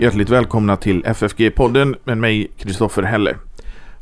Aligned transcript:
Hjärtligt 0.00 0.30
välkomna 0.30 0.76
till 0.76 1.04
FFG-podden 1.04 1.96
med 2.04 2.18
mig 2.18 2.50
Kristoffer 2.56 3.02
Helle. 3.02 3.36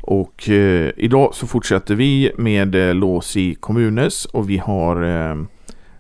Och 0.03 0.49
eh, 0.49 0.91
idag 0.97 1.35
så 1.35 1.47
fortsätter 1.47 1.95
vi 1.95 2.33
med 2.37 2.75
eh, 2.75 2.95
lås 2.95 3.37
i 3.37 3.55
kommunes 3.55 4.25
och 4.25 4.51
vi 4.51 4.59
har 4.59 5.03
eh, 5.03 5.37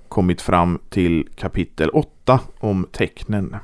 kommit 0.08 0.42
fram 0.42 0.78
till 0.90 1.28
kapitel 1.36 1.90
8 1.90 2.40
om 2.58 2.86
tecknen. 2.92 3.56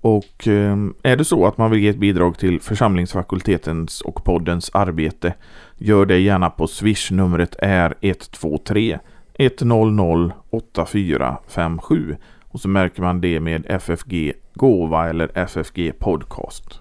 Och 0.00 0.48
eh, 0.48 0.76
är 1.02 1.16
det 1.16 1.24
så 1.24 1.46
att 1.46 1.58
man 1.58 1.70
vill 1.70 1.80
ge 1.80 1.88
ett 1.88 1.96
bidrag 1.96 2.38
till 2.38 2.60
församlingsfakultetens 2.60 4.00
och 4.00 4.24
poddens 4.24 4.70
arbete 4.74 5.34
gör 5.78 6.06
det 6.06 6.18
gärna 6.18 6.50
på 6.50 6.66
swish 6.66 7.10
numret 7.10 7.56
är 7.58 7.94
123 8.00 8.98
100 9.34 10.32
8457 10.50 12.16
och 12.50 12.60
så 12.60 12.68
märker 12.68 13.02
man 13.02 13.20
det 13.20 13.40
med 13.40 13.66
FFG 13.68 14.32
Gåva 14.54 15.08
eller 15.08 15.30
FFG 15.34 15.92
Podcast. 15.98 16.80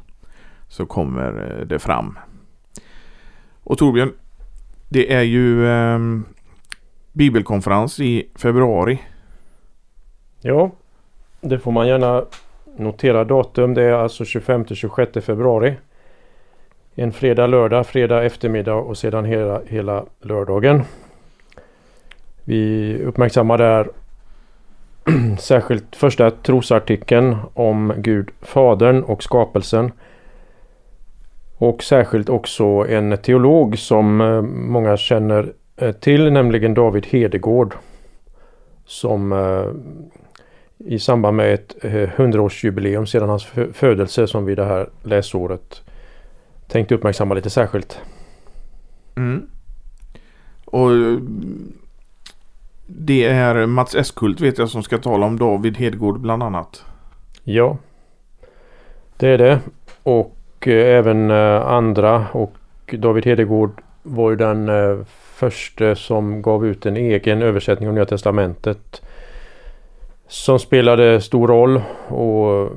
Så 0.67 0.85
kommer 0.85 1.59
eh, 1.59 1.65
det 1.65 1.79
fram. 1.79 2.19
Och 3.63 3.77
Torbjörn, 3.77 4.13
det 4.89 5.13
är 5.13 5.21
ju 5.21 5.67
eh, 5.67 5.99
bibelkonferens 7.11 7.99
i 7.99 8.29
februari. 8.35 8.99
Ja, 10.41 10.71
det 11.41 11.59
får 11.59 11.71
man 11.71 11.87
gärna 11.87 12.25
notera 12.77 13.23
datum. 13.23 13.73
Det 13.73 13.83
är 13.83 13.93
alltså 13.93 14.23
25-26 14.23 15.21
februari. 15.21 15.75
En 16.95 17.11
fredag, 17.11 17.47
lördag, 17.47 17.87
fredag 17.87 18.23
eftermiddag 18.23 18.75
och 18.75 18.97
sedan 18.97 19.25
hela, 19.25 19.61
hela 19.67 20.05
lördagen. 20.21 20.83
Vi 22.43 23.03
uppmärksammar 23.03 23.57
där 23.57 23.89
särskilt 25.39 25.95
första 25.95 26.31
trosartikeln 26.31 27.35
om 27.53 27.93
Gud 27.97 28.29
Fadern 28.41 29.03
och 29.03 29.23
skapelsen. 29.23 29.91
Och 31.57 31.83
särskilt 31.83 32.29
också 32.29 32.63
en 32.65 33.17
teolog 33.17 33.79
som 33.79 34.21
eh, 34.21 34.41
många 34.41 34.97
känner 34.97 35.53
eh, 35.77 35.91
till, 35.91 36.31
nämligen 36.31 36.73
David 36.73 37.05
Hedegård. 37.05 37.75
Som 38.85 39.31
eh, 39.31 39.65
i 40.85 40.99
samband 40.99 41.37
med 41.37 41.53
ett 41.53 41.75
hundraårsjubileum 42.15 43.07
sedan 43.07 43.29
hans 43.29 43.45
födelse 43.73 44.27
som 44.27 44.45
vi 44.45 44.55
det 44.55 44.65
här 44.65 44.89
läsåret 45.03 45.83
tänkte 46.67 46.95
uppmärksamma 46.95 47.35
lite 47.35 47.49
särskilt. 47.49 48.01
Mm. 49.15 49.47
Och 50.65 50.89
det 52.91 53.25
är 53.25 53.65
Mats 53.65 53.95
Eskult 53.95 54.41
vet 54.41 54.57
jag 54.57 54.69
som 54.69 54.83
ska 54.83 54.97
tala 54.97 55.25
om 55.25 55.39
David 55.39 55.77
Hedgård 55.77 56.19
bland 56.19 56.43
annat. 56.43 56.85
Ja, 57.43 57.77
det 59.17 59.27
är 59.27 59.37
det. 59.37 59.59
Och 60.03 60.67
eh, 60.67 60.97
även 60.97 61.31
eh, 61.31 61.67
andra. 61.67 62.27
Och 62.31 62.55
David 62.91 63.25
Hedegård 63.25 63.81
var 64.03 64.29
ju 64.29 64.35
den 64.35 64.69
eh, 64.69 64.97
första 65.33 65.95
som 65.95 66.41
gav 66.41 66.65
ut 66.65 66.85
en 66.85 66.97
egen 66.97 67.41
översättning 67.41 67.89
av 67.89 67.95
Nya 67.95 68.05
Testamentet. 68.05 69.01
Som 70.27 70.59
spelade 70.59 71.21
stor 71.21 71.47
roll 71.47 71.81
och 72.07 72.71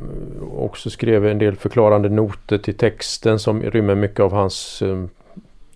också 0.65 0.91
skrev 0.91 1.27
en 1.27 1.39
del 1.39 1.57
förklarande 1.57 2.09
noter 2.09 2.59
till 2.59 2.77
texten 2.77 3.39
som 3.39 3.63
rymmer 3.63 3.95
mycket 3.95 4.21
av 4.21 4.33
hans 4.33 4.83
eh, 4.83 5.05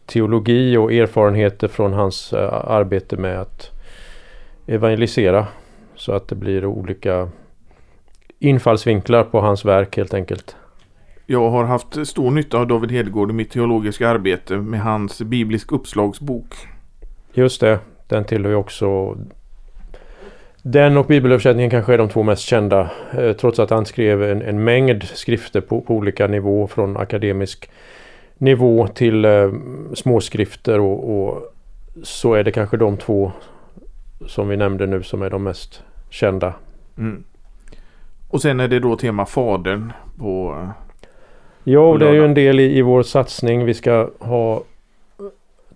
teologi 0.06 0.76
och 0.76 0.92
erfarenheter 0.92 1.68
från 1.68 1.92
hans 1.92 2.32
eh, 2.32 2.70
arbete 2.70 3.16
med 3.16 3.40
att 3.40 3.75
evangelisera. 4.66 5.46
Så 5.94 6.12
att 6.12 6.28
det 6.28 6.34
blir 6.34 6.66
olika 6.66 7.28
infallsvinklar 8.38 9.24
på 9.24 9.40
hans 9.40 9.64
verk 9.64 9.96
helt 9.96 10.14
enkelt. 10.14 10.56
Jag 11.26 11.50
har 11.50 11.64
haft 11.64 12.06
stor 12.08 12.30
nytta 12.30 12.58
av 12.58 12.66
David 12.66 12.92
Hedgård 12.92 13.30
i 13.30 13.34
mitt 13.34 13.50
teologiska 13.50 14.08
arbete 14.08 14.56
med 14.56 14.80
hans 14.80 15.22
biblisk 15.22 15.72
uppslagsbok. 15.72 16.54
Just 17.32 17.60
det, 17.60 17.78
den 18.08 18.24
tillhör 18.24 18.50
ju 18.50 18.56
också 18.56 19.16
den 20.62 20.96
och 20.96 21.06
bibelöversättningen 21.06 21.70
kanske 21.70 21.94
är 21.94 21.98
de 21.98 22.08
två 22.08 22.22
mest 22.22 22.42
kända. 22.42 22.90
Eh, 23.18 23.32
trots 23.32 23.58
att 23.58 23.70
han 23.70 23.86
skrev 23.86 24.22
en, 24.22 24.42
en 24.42 24.64
mängd 24.64 25.02
skrifter 25.04 25.60
på, 25.60 25.80
på, 25.80 25.94
olika 25.94 26.26
nivå 26.26 26.66
från 26.66 26.96
akademisk 26.96 27.70
nivå 28.38 28.86
till 28.86 29.24
eh, 29.24 29.52
småskrifter 29.94 30.80
och, 30.80 31.28
och 31.28 31.52
så 32.02 32.34
är 32.34 32.44
det 32.44 32.52
kanske 32.52 32.76
de 32.76 32.96
två 32.96 33.32
som 34.26 34.48
vi 34.48 34.56
nämnde 34.56 34.86
nu 34.86 35.02
som 35.02 35.22
är 35.22 35.30
de 35.30 35.42
mest 35.42 35.82
kända. 36.10 36.54
Mm. 36.98 37.24
Och 38.28 38.42
sen 38.42 38.60
är 38.60 38.68
det 38.68 38.80
då 38.80 38.96
tema 38.96 39.26
Fadern 39.26 39.92
på 40.18 40.66
Ja, 41.68 41.96
det 41.98 42.08
är 42.08 42.12
ju 42.12 42.24
en 42.24 42.34
del 42.34 42.60
i, 42.60 42.78
i 42.78 42.82
vår 42.82 43.02
satsning. 43.02 43.64
Vi 43.64 43.74
ska 43.74 44.10
ha, 44.18 44.62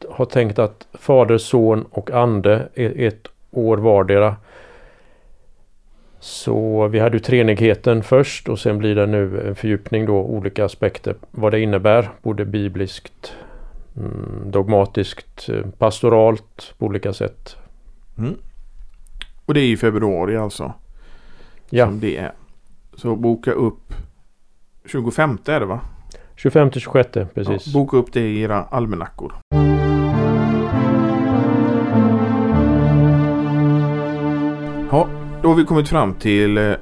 ha 0.08 0.24
tänkt 0.24 0.58
att 0.58 0.86
Fader, 0.92 1.38
Son 1.38 1.84
och 1.90 2.10
Ande 2.10 2.68
är 2.74 3.06
ett 3.06 3.28
år 3.50 3.76
vardera. 3.76 4.36
Så 6.20 6.88
vi 6.88 6.98
hade 6.98 7.16
ju 7.16 7.20
treenigheten 7.20 8.02
först 8.02 8.48
och 8.48 8.58
sen 8.58 8.78
blir 8.78 8.94
det 8.94 9.06
nu 9.06 9.48
en 9.48 9.54
fördjupning 9.54 10.06
då 10.06 10.16
olika 10.16 10.64
aspekter 10.64 11.14
vad 11.30 11.52
det 11.52 11.60
innebär 11.60 12.08
både 12.22 12.44
bibliskt, 12.44 13.34
mm, 13.96 14.50
dogmatiskt, 14.50 15.48
eh, 15.48 15.66
pastoralt 15.78 16.74
på 16.78 16.86
olika 16.86 17.12
sätt. 17.12 17.56
Mm. 18.18 18.36
Och 19.46 19.54
det 19.54 19.60
är 19.60 19.72
i 19.72 19.76
februari 19.76 20.36
alltså. 20.36 20.74
Ja. 21.70 21.86
Som 21.86 22.00
det 22.00 22.16
är. 22.16 22.32
Så 22.94 23.16
boka 23.16 23.52
upp 23.52 23.94
25 24.84 25.38
är 25.46 25.60
det 25.60 25.66
va? 25.66 25.80
25 26.36 26.70
26 26.70 27.08
precis. 27.34 27.66
Ja, 27.66 27.72
boka 27.72 27.96
upp 27.96 28.12
det 28.12 28.20
i 28.20 28.40
era 28.40 28.64
almanackor. 28.64 29.32
Ja, 34.90 35.08
då 35.42 35.48
har 35.48 35.54
vi 35.54 35.64
kommit 35.64 35.88
fram 35.88 36.14
till 36.14 36.58
eh, 36.58 36.74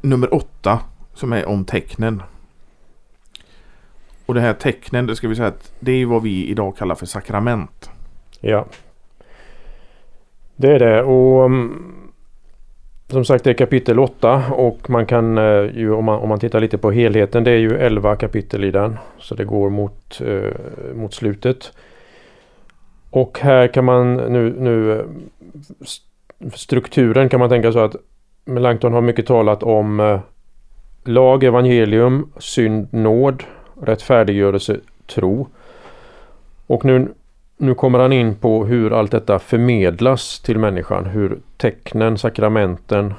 nummer 0.00 0.34
åtta 0.34 0.80
som 1.14 1.32
är 1.32 1.46
om 1.46 1.64
tecknen. 1.64 2.22
Och 4.26 4.34
det 4.34 4.40
här 4.40 4.54
tecknen, 4.54 5.06
det 5.06 5.16
ska 5.16 5.28
vi 5.28 5.36
säga 5.36 5.48
att 5.48 5.72
det 5.80 5.92
är 5.92 6.06
vad 6.06 6.22
vi 6.22 6.46
idag 6.46 6.76
kallar 6.76 6.94
för 6.94 7.06
sakrament. 7.06 7.90
Ja. 8.40 8.66
Det 10.56 10.68
är 10.68 10.78
det 10.78 11.02
och 11.02 11.44
mm, 11.44 11.96
som 13.08 13.24
sagt 13.24 13.44
det 13.44 13.50
är 13.50 13.54
kapitel 13.54 13.98
8 13.98 14.44
och 14.50 14.90
man 14.90 15.06
kan 15.06 15.38
eh, 15.38 15.64
ju 15.74 15.92
om 15.92 16.04
man, 16.04 16.18
om 16.18 16.28
man 16.28 16.38
tittar 16.38 16.60
lite 16.60 16.78
på 16.78 16.90
helheten 16.90 17.44
det 17.44 17.50
är 17.50 17.58
ju 17.58 17.76
11 17.76 18.16
kapitel 18.16 18.64
i 18.64 18.70
den. 18.70 18.98
Så 19.18 19.34
det 19.34 19.44
går 19.44 19.70
mot, 19.70 20.20
eh, 20.20 20.94
mot 20.94 21.14
slutet. 21.14 21.72
Och 23.10 23.38
här 23.38 23.68
kan 23.68 23.84
man 23.84 24.14
nu, 24.14 24.54
nu 24.58 24.92
eh, 24.92 25.04
strukturen 26.54 27.28
kan 27.28 27.40
man 27.40 27.48
tänka 27.48 27.72
så 27.72 27.78
att 27.78 27.96
Melanchthon 28.44 28.92
har 28.92 29.00
mycket 29.00 29.26
talat 29.26 29.62
om 29.62 30.00
eh, 30.00 30.20
lag, 31.04 31.44
evangelium, 31.44 32.32
synd, 32.38 32.88
nåd, 32.90 33.44
rättfärdiggörelse, 33.82 34.76
tro. 35.06 35.48
Och 36.66 36.84
nu 36.84 37.08
nu 37.56 37.74
kommer 37.74 37.98
han 37.98 38.12
in 38.12 38.34
på 38.34 38.64
hur 38.64 38.92
allt 38.92 39.10
detta 39.10 39.38
förmedlas 39.38 40.40
till 40.40 40.58
människan. 40.58 41.06
Hur 41.06 41.38
tecknen, 41.56 42.18
sakramenten 42.18 43.14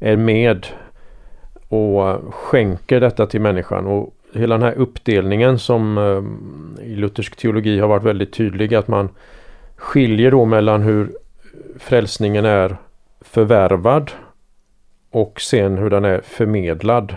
är 0.00 0.16
med 0.16 0.66
och 1.68 2.34
skänker 2.34 3.00
detta 3.00 3.26
till 3.26 3.40
människan. 3.40 3.86
Och 3.86 4.14
hela 4.34 4.54
den 4.54 4.62
här 4.62 4.78
uppdelningen 4.78 5.58
som 5.58 5.98
eh, 5.98 6.84
i 6.86 6.96
luthersk 6.96 7.36
teologi 7.36 7.78
har 7.78 7.88
varit 7.88 8.02
väldigt 8.02 8.32
tydlig 8.32 8.74
att 8.74 8.88
man 8.88 9.08
skiljer 9.76 10.30
då 10.30 10.44
mellan 10.44 10.82
hur 10.82 11.12
frälsningen 11.78 12.44
är 12.44 12.76
förvärvad 13.20 14.10
och 15.10 15.40
sen 15.40 15.78
hur 15.78 15.90
den 15.90 16.04
är 16.04 16.20
förmedlad. 16.20 17.16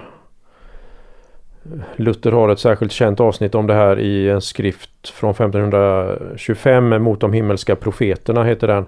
Luther 1.96 2.31
har 2.31 2.50
ett 2.50 2.60
särskilt 2.60 2.92
känt 2.92 3.19
avsnitt 3.19 3.56
om 3.56 3.68
det 3.68 3.74
här 3.74 4.00
i 4.00 4.30
en 4.30 4.42
skrift 4.42 4.91
från 5.09 5.31
1525 5.31 7.03
mot 7.03 7.19
de 7.19 7.33
himmelska 7.33 7.75
profeterna 7.75 8.44
heter 8.44 8.68
den. 8.68 8.86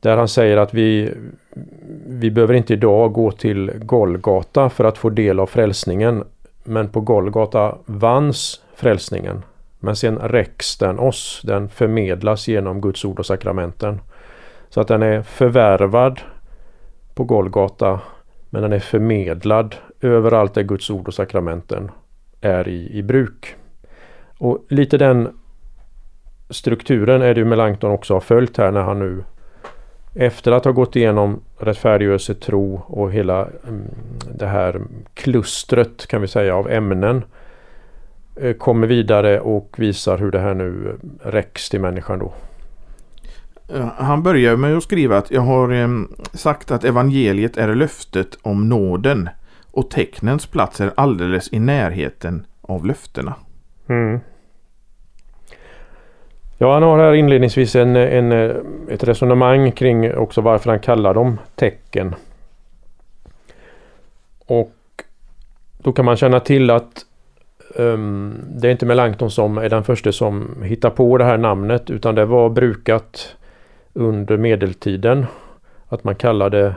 Där 0.00 0.16
han 0.16 0.28
säger 0.28 0.56
att 0.56 0.74
vi, 0.74 1.14
vi 2.06 2.30
behöver 2.30 2.54
inte 2.54 2.72
idag 2.72 3.12
gå 3.12 3.30
till 3.30 3.72
Golgata 3.74 4.70
för 4.70 4.84
att 4.84 4.98
få 4.98 5.10
del 5.10 5.40
av 5.40 5.46
frälsningen. 5.46 6.24
Men 6.64 6.88
på 6.88 7.00
Golgata 7.00 7.76
vanns 7.86 8.62
frälsningen. 8.74 9.42
Men 9.78 9.96
sen 9.96 10.18
räcks 10.18 10.78
den 10.78 10.98
oss. 10.98 11.42
Den 11.44 11.68
förmedlas 11.68 12.48
genom 12.48 12.80
Guds 12.80 13.04
ord 13.04 13.18
och 13.18 13.26
sakramenten. 13.26 14.00
Så 14.68 14.80
att 14.80 14.88
den 14.88 15.02
är 15.02 15.22
förvärvad 15.22 16.20
på 17.14 17.24
Golgata 17.24 18.00
men 18.50 18.62
den 18.62 18.72
är 18.72 18.78
förmedlad 18.78 19.76
överallt 20.00 20.54
där 20.54 20.62
Guds 20.62 20.90
ord 20.90 21.08
och 21.08 21.14
sakramenten 21.14 21.90
är 22.40 22.68
i, 22.68 22.98
i 22.98 23.02
bruk. 23.02 23.56
Och 24.40 24.66
lite 24.68 24.98
den 24.98 25.28
strukturen 26.50 27.22
är 27.22 27.34
det 27.34 27.40
ju 27.40 27.44
Melanchthon 27.44 27.90
också 27.90 28.14
har 28.14 28.20
följt 28.20 28.56
här 28.56 28.70
när 28.70 28.82
han 28.82 28.98
nu 28.98 29.24
efter 30.14 30.52
att 30.52 30.64
ha 30.64 30.72
gått 30.72 30.96
igenom 30.96 31.40
rättfärdiggörelse, 31.58 32.34
tro 32.34 32.82
och 32.86 33.12
hela 33.12 33.48
mm, 33.68 33.84
det 34.34 34.46
här 34.46 34.80
klustret 35.14 36.06
kan 36.06 36.20
vi 36.20 36.28
säga 36.28 36.56
av 36.56 36.70
ämnen 36.70 37.24
eh, 38.36 38.52
kommer 38.52 38.86
vidare 38.86 39.40
och 39.40 39.74
visar 39.78 40.18
hur 40.18 40.30
det 40.30 40.40
här 40.40 40.54
nu 40.54 40.88
eh, 40.88 41.28
räcks 41.30 41.68
till 41.68 41.80
människan 41.80 42.18
då. 42.18 42.32
Eh, 43.74 43.88
han 43.96 44.22
börjar 44.22 44.56
med 44.56 44.76
att 44.76 44.82
skriva 44.82 45.18
att 45.18 45.30
jag 45.30 45.42
har 45.42 46.06
sagt 46.36 46.70
att 46.70 46.84
evangeliet 46.84 47.56
är 47.56 47.74
löftet 47.74 48.38
om 48.42 48.68
nåden 48.68 49.28
och 49.70 49.90
tecknens 49.90 50.46
plats 50.46 50.80
är 50.80 50.92
alldeles 50.94 51.52
i 51.52 51.58
närheten 51.58 52.46
av 52.60 52.86
löftena. 52.86 53.34
Mm. 53.90 54.20
Ja, 56.58 56.74
han 56.74 56.82
har 56.82 56.98
här 56.98 57.12
inledningsvis 57.12 57.76
en, 57.76 57.96
en, 57.96 58.32
ett 58.90 59.04
resonemang 59.04 59.72
kring 59.72 60.14
också 60.14 60.40
varför 60.40 60.70
han 60.70 60.78
kallar 60.78 61.14
dem 61.14 61.38
tecken. 61.54 62.14
Och 64.46 64.72
då 65.78 65.92
kan 65.92 66.04
man 66.04 66.16
känna 66.16 66.40
till 66.40 66.70
att 66.70 67.04
um, 67.74 68.34
det 68.48 68.68
är 68.68 68.72
inte 68.72 68.86
Melanchthon 68.86 69.30
som 69.30 69.58
är 69.58 69.68
den 69.68 69.84
första 69.84 70.12
som 70.12 70.62
hittar 70.62 70.90
på 70.90 71.18
det 71.18 71.24
här 71.24 71.38
namnet 71.38 71.90
utan 71.90 72.14
det 72.14 72.24
var 72.24 72.50
brukat 72.50 73.36
under 73.92 74.36
medeltiden. 74.36 75.26
Att 75.88 76.04
man 76.04 76.14
kallade 76.14 76.74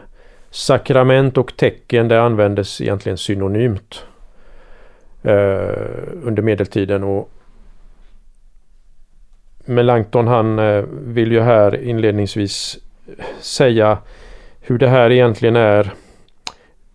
sakrament 0.49 1.37
och 1.37 1.57
tecken, 1.57 2.07
det 2.07 2.21
användes 2.21 2.81
egentligen 2.81 3.17
synonymt 3.17 4.05
Eh, 5.23 6.03
under 6.23 6.41
medeltiden. 6.41 7.03
och 7.03 7.31
Melanchthon 9.65 10.27
han 10.27 10.59
eh, 10.59 10.83
vill 10.89 11.31
ju 11.31 11.41
här 11.41 11.83
inledningsvis 11.83 12.79
säga 13.39 13.97
hur 14.61 14.77
det 14.77 14.87
här 14.87 15.11
egentligen 15.11 15.55
är 15.55 15.93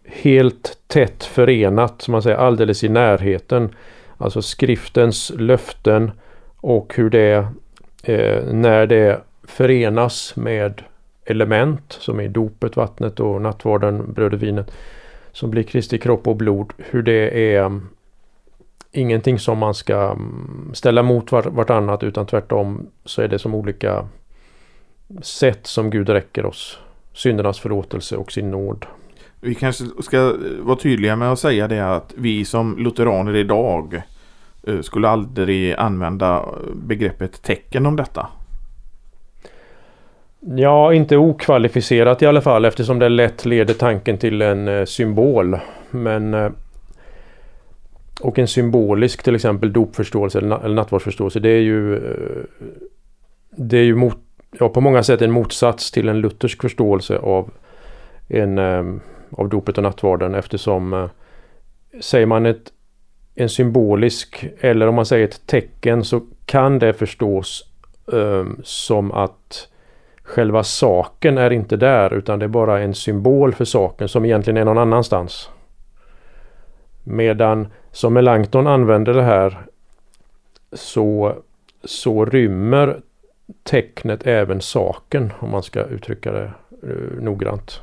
helt 0.05 0.79
tätt 0.87 1.25
förenat, 1.25 2.03
som 2.03 2.13
man 2.13 2.23
säger, 2.23 2.37
alldeles 2.37 2.85
i 2.85 2.89
närheten. 2.89 3.75
Alltså 4.17 4.43
skriftens 4.43 5.33
löften 5.39 6.11
och 6.57 6.95
hur 6.97 7.11
det, 7.11 7.47
eh, 8.03 8.45
när 8.53 8.87
det 8.87 9.21
förenas 9.43 10.37
med 10.37 10.83
element 11.25 11.93
som 12.01 12.21
är 12.21 12.29
dopet, 12.29 12.77
vattnet 12.77 13.21
och 13.21 13.43
nattvarden, 13.43 14.13
brödet, 14.13 14.43
vinet 14.43 14.71
som 15.33 15.51
blir 15.51 15.63
Kristi 15.63 15.99
kropp 15.99 16.29
och 16.29 16.37
blod. 16.37 16.73
Hur 16.79 17.03
det 17.03 17.55
är 17.55 17.81
ingenting 18.93 19.39
som 19.39 19.59
man 19.59 19.75
ska 19.75 20.11
mm, 20.11 20.71
ställa 20.75 21.03
mot 21.03 21.33
vartannat 21.33 22.03
utan 22.03 22.27
tvärtom 22.27 22.87
så 23.05 23.23
är 23.23 23.29
det 23.29 23.39
som 23.39 23.55
olika 23.55 24.09
sätt 25.23 25.67
som 25.67 25.91
Gud 25.91 26.09
räcker 26.09 26.47
oss 26.47 26.79
syndernas 27.13 27.61
förlåtelse 27.61 28.17
och 28.17 28.33
sin 28.33 28.51
nåd. 28.51 28.87
Vi 29.41 29.55
kanske 29.55 29.85
ska 30.01 30.35
vara 30.61 30.77
tydliga 30.77 31.17
med 31.17 31.33
att 31.33 31.39
säga 31.39 31.69
det 31.69 31.81
att 31.81 32.15
vi 32.17 32.45
som 32.45 32.79
lutheraner 32.79 33.37
idag 33.37 34.03
eh, 34.67 34.81
skulle 34.81 35.09
aldrig 35.09 35.75
använda 35.75 36.45
begreppet 36.75 37.43
tecken 37.43 37.87
om 37.87 37.97
detta. 37.97 38.29
Ja, 40.41 40.95
inte 40.95 41.17
okvalificerat 41.17 42.23
i 42.23 42.27
alla 42.27 42.41
fall 42.41 42.65
eftersom 42.65 42.99
det 42.99 43.09
lätt 43.09 43.47
leder 43.47 43.75
tanken 43.75 44.19
till 44.19 44.43
en 44.43 44.69
eh, 44.69 44.85
symbol. 44.85 45.59
Men 45.91 46.35
eh, 46.35 46.51
och 48.21 48.39
en 48.39 48.49
symbolisk 48.49 49.23
till 49.23 49.35
exempel 49.35 49.73
dopförståelse 49.73 50.39
eller 50.39 50.69
nattvardsförståelse 50.69 51.41
det 51.41 51.51
är 51.51 51.61
ju 51.61 51.97
eh, 51.97 52.43
Det 53.51 53.79
är 53.79 53.85
ju 53.85 53.95
mot, 53.95 54.19
ja, 54.59 54.69
på 54.69 54.81
många 54.81 55.03
sätt 55.03 55.23
en 55.23 55.31
motsats 55.31 55.91
till 55.91 56.09
en 56.09 56.21
luthersk 56.21 56.63
förståelse 56.63 57.19
av 57.19 57.51
en 58.29 58.59
eh, 58.59 58.85
av 59.31 59.49
dopet 59.49 59.77
och 59.77 59.83
nattvarden 59.83 60.35
eftersom 60.35 60.93
eh, 60.93 61.09
säger 62.01 62.27
man 62.27 62.47
ett, 62.47 62.73
en 63.35 63.49
symbolisk 63.49 64.45
eller 64.61 64.87
om 64.87 64.95
man 64.95 65.07
säger 65.07 65.25
ett 65.25 65.47
tecken 65.47 66.05
så 66.05 66.21
kan 66.47 66.79
det 66.79 66.93
förstås 66.93 67.65
eh, 68.13 68.47
som 68.63 69.13
att 69.13 69.69
själva 70.23 70.65
saken 70.65 71.39
är 71.39 71.51
inte 71.51 71.77
där 71.77 72.15
utan 72.15 72.39
det 72.39 72.45
är 72.45 72.49
bara 72.49 72.81
en 72.81 72.95
symbol 72.95 73.55
för 73.55 73.65
saken 73.65 74.09
som 74.09 74.25
egentligen 74.25 74.57
är 74.57 74.65
någon 74.65 74.79
annanstans. 74.79 75.51
Medan 77.11 77.67
som 77.93 78.15
Melanchthon 78.15 78.67
använder 78.67 79.15
det 79.15 79.23
här 79.23 79.59
så, 80.73 81.35
så 81.85 82.25
rymmer 82.25 83.01
tecknet 83.63 84.27
även 84.27 84.61
saken 84.61 85.33
om 85.39 85.51
man 85.51 85.63
ska 85.63 85.83
uttrycka 85.85 86.33
det 86.33 86.51
eh, 86.83 87.23
noggrant 87.23 87.81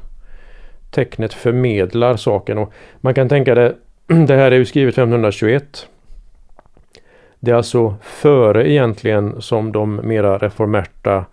tecknet 0.92 1.34
förmedlar 1.34 2.16
saken. 2.16 2.58
Och 2.58 2.74
man 2.98 3.14
kan 3.14 3.30
tänka 3.30 3.56
det, 3.56 3.76
det 4.28 4.36
här 4.36 4.52
är 4.52 4.56
ju 4.56 4.66
skrivet 4.66 4.94
1521. 4.94 5.88
Det 7.40 7.52
är 7.52 7.56
alltså 7.56 7.96
före 8.02 8.72
egentligen 8.72 9.42
som 9.42 9.72
de 9.72 9.96
mera 9.96 10.38
reformerta 10.38 11.26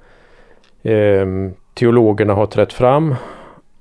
eh, 0.83 1.27
teologerna 1.75 2.35
har 2.35 2.47
trätt 2.47 2.73
fram 2.73 3.15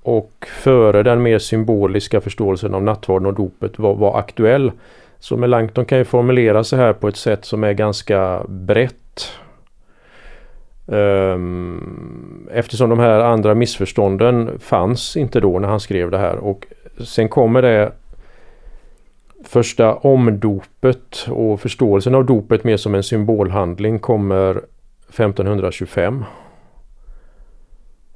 och 0.03 0.48
före 0.48 1.03
den 1.03 1.21
mer 1.21 1.39
symboliska 1.39 2.21
förståelsen 2.21 2.74
av 2.74 2.83
nattvarden 2.83 3.25
och 3.25 3.33
dopet 3.33 3.80
var, 3.80 3.95
var 3.95 4.19
aktuell. 4.19 4.71
Så 5.19 5.38
Melanchthon 5.38 5.86
kan 5.86 5.98
ju 5.98 6.03
formulera 6.03 6.63
sig 6.63 6.80
här 6.80 6.94
på 6.94 7.07
ett 7.07 7.18
sätt 7.18 7.45
som 7.45 7.63
är 7.63 7.74
ganska 7.74 8.42
brett 8.48 9.31
ehm, 10.88 12.48
eftersom 12.51 12.89
de 12.89 13.00
här 13.00 13.19
andra 13.19 13.56
missförstånden 13.56 14.59
fanns 14.59 15.18
inte 15.18 15.39
då 15.39 15.59
när 15.59 15.68
han 15.68 15.80
skrev 15.80 16.12
det 16.12 16.18
här 16.18 16.36
och 16.36 16.68
sen 17.00 17.30
kommer 17.30 17.62
det 17.62 17.92
första 19.44 19.95
omdopet 19.95 21.27
och 21.30 21.62
förståelsen 21.62 22.15
av 22.15 22.25
dopet 22.25 22.63
mer 22.63 22.77
som 22.77 22.95
en 22.95 23.04
symbolhandling 23.04 24.00
kommer 24.00 24.62
1525. 25.09 26.25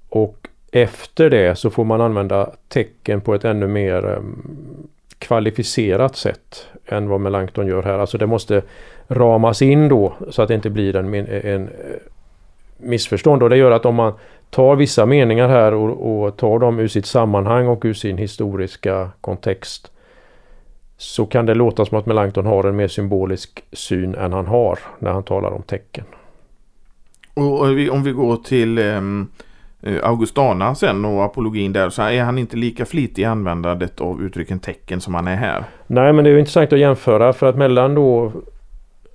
Och 0.10 0.48
efter 0.76 1.30
det 1.30 1.56
så 1.56 1.70
får 1.70 1.84
man 1.84 2.02
använda 2.02 2.50
tecken 2.68 3.22
på 3.22 3.36
ett 3.36 3.46
ännu 3.46 3.68
mer 3.68 4.06
ehm, 4.06 4.88
kvalificerat 5.20 6.16
sätt 6.16 6.68
än 6.86 7.10
vad 7.10 7.22
Melanchthon 7.22 7.68
gör 7.68 7.84
här. 7.84 8.00
Alltså 8.00 8.18
det 8.18 8.28
måste 8.28 8.62
ramas 9.08 9.62
in 9.62 9.90
då 9.90 10.14
så 10.30 10.42
att 10.42 10.48
det 10.48 10.56
inte 10.56 10.70
blir 10.70 10.96
en, 10.96 11.14
en 11.14 11.62
eh, 11.68 11.70
missförstånd 12.78 13.44
och 13.44 13.50
det 13.50 13.58
gör 13.58 13.72
att 13.72 13.86
om 13.86 13.96
man 13.96 14.14
tar 14.50 14.76
vissa 14.76 15.06
meningar 15.06 15.50
här 15.50 15.74
och, 15.74 16.26
och 16.26 16.38
tar 16.38 16.60
dem 16.60 16.80
ur 16.80 16.88
sitt 16.88 17.06
sammanhang 17.06 17.68
och 17.68 17.86
ur 17.86 17.94
sin 17.94 18.18
historiska 18.18 19.10
kontext 19.22 19.92
så 20.98 21.26
kan 21.26 21.46
det 21.46 21.56
låta 21.56 21.86
som 21.86 21.98
att 21.98 22.06
Melanchthon 22.06 22.46
har 22.46 22.64
en 22.64 22.76
mer 22.76 22.88
symbolisk 22.88 23.64
syn 23.72 24.16
än 24.16 24.34
han 24.34 24.48
har 24.48 24.80
när 25.00 25.12
han 25.12 25.24
talar 25.24 25.52
om 25.52 25.62
tecken. 25.62 26.06
Och 27.34 27.62
om 27.92 28.04
vi 28.04 28.12
går 28.12 28.38
till 28.38 28.78
eh, 28.78 29.02
Eh, 29.86 30.10
Augustana 30.10 30.76
sen 30.76 31.06
och 31.06 31.24
apologin 31.24 31.74
där 31.74 31.90
så 31.90 32.02
är 32.02 32.24
han 32.24 32.38
inte 32.38 32.58
lika 32.58 32.86
flitig 32.86 33.22
i 33.22 33.26
användandet 33.26 34.02
av 34.02 34.24
uttrycken 34.24 34.60
tecken 34.60 35.02
som 35.02 35.14
han 35.14 35.28
är 35.28 35.36
här. 35.36 35.64
Nej 35.88 36.14
men 36.14 36.24
det 36.24 36.30
är 36.30 36.38
intressant 36.38 36.74
att 36.74 36.80
jämföra 36.80 37.34
för 37.34 37.46
att 37.48 37.58
mellan 37.58 37.96
då 37.96 38.32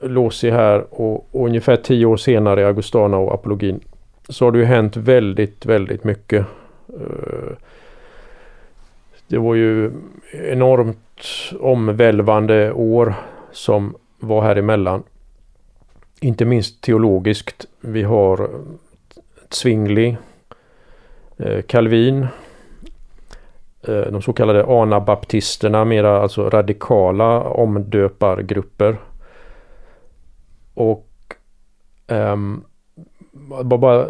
Losi 0.02 0.50
här 0.50 0.84
och, 0.90 1.34
och 1.34 1.46
ungefär 1.46 1.76
tio 1.76 2.06
år 2.06 2.16
senare 2.16 2.60
i 2.60 2.64
Augustana 2.64 3.16
och 3.16 3.34
apologin 3.34 3.80
så 4.28 4.44
har 4.44 4.52
det 4.52 4.58
ju 4.58 4.64
hänt 4.64 4.96
väldigt, 4.96 5.66
väldigt 5.66 6.04
mycket. 6.04 6.46
Eh, 6.88 7.56
det 9.28 9.38
var 9.38 9.54
ju 9.54 9.92
enormt 10.32 10.96
omvälvande 11.60 12.72
år 12.72 13.14
som 13.52 13.94
var 14.18 14.42
här 14.42 14.56
emellan. 14.56 15.02
Inte 16.20 16.44
minst 16.44 16.80
teologiskt. 16.80 17.66
Vi 17.80 18.02
har 18.02 18.50
Zwingli, 19.50 20.16
Eh, 21.42 21.62
Calvin, 21.62 22.26
eh, 23.82 24.00
de 24.00 24.22
så 24.22 24.32
kallade 24.32 24.82
anabaptisterna, 24.82 25.84
mera 25.84 26.20
alltså 26.22 26.50
radikala 26.50 27.40
omdöpargrupper 27.40 28.96
och 30.74 31.06
um, 32.06 32.64
bara 33.64 34.06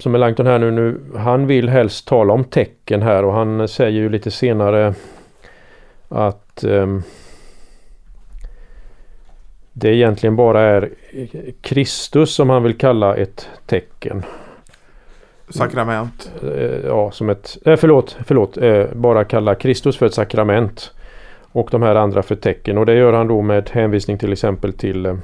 som 0.00 0.12
Melanchthon 0.12 0.46
här 0.46 0.58
nu, 0.58 0.70
nu, 0.70 1.00
han 1.16 1.46
vill 1.46 1.68
helst 1.68 2.08
tala 2.08 2.32
om 2.32 2.44
tecken 2.44 3.02
här 3.02 3.24
och 3.24 3.32
han 3.32 3.68
säger 3.68 4.00
ju 4.00 4.08
lite 4.08 4.30
senare 4.30 4.94
att 6.08 6.64
um, 6.64 7.02
det 9.72 9.94
egentligen 9.94 10.36
bara 10.36 10.60
är 10.60 10.90
Kristus 11.60 12.34
som 12.34 12.50
han 12.50 12.62
vill 12.62 12.78
kalla 12.78 13.16
ett 13.16 13.48
tecken. 13.66 14.22
Sakrament. 15.48 16.32
Eh, 16.42 16.86
ja, 16.86 17.10
som 17.10 17.30
ett... 17.30 17.58
Eh, 17.64 17.76
förlåt, 17.76 18.16
förlåt. 18.24 18.56
Eh, 18.56 18.84
bara 18.94 19.24
kalla 19.24 19.54
Kristus 19.54 19.96
för 19.96 20.06
ett 20.06 20.14
sakrament. 20.14 20.92
Och 21.52 21.68
de 21.70 21.82
här 21.82 21.94
andra 21.94 22.22
för 22.22 22.34
tecken. 22.36 22.78
Och 22.78 22.86
det 22.86 22.94
gör 22.94 23.12
han 23.12 23.28
då 23.28 23.42
med 23.42 23.70
hänvisning 23.70 24.18
till 24.18 24.32
exempel 24.32 24.72
till 24.72 25.18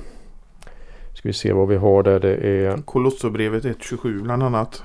Ska 1.15 1.29
vi 1.29 1.33
se 1.33 1.53
vad 1.53 1.69
vi 1.69 1.77
har 1.77 2.03
där. 2.03 2.21
Det 2.21 2.35
är 2.35 2.77
Kolosserbrevet 2.85 3.65
1.27 3.65 4.23
bland 4.23 4.43
annat. 4.43 4.83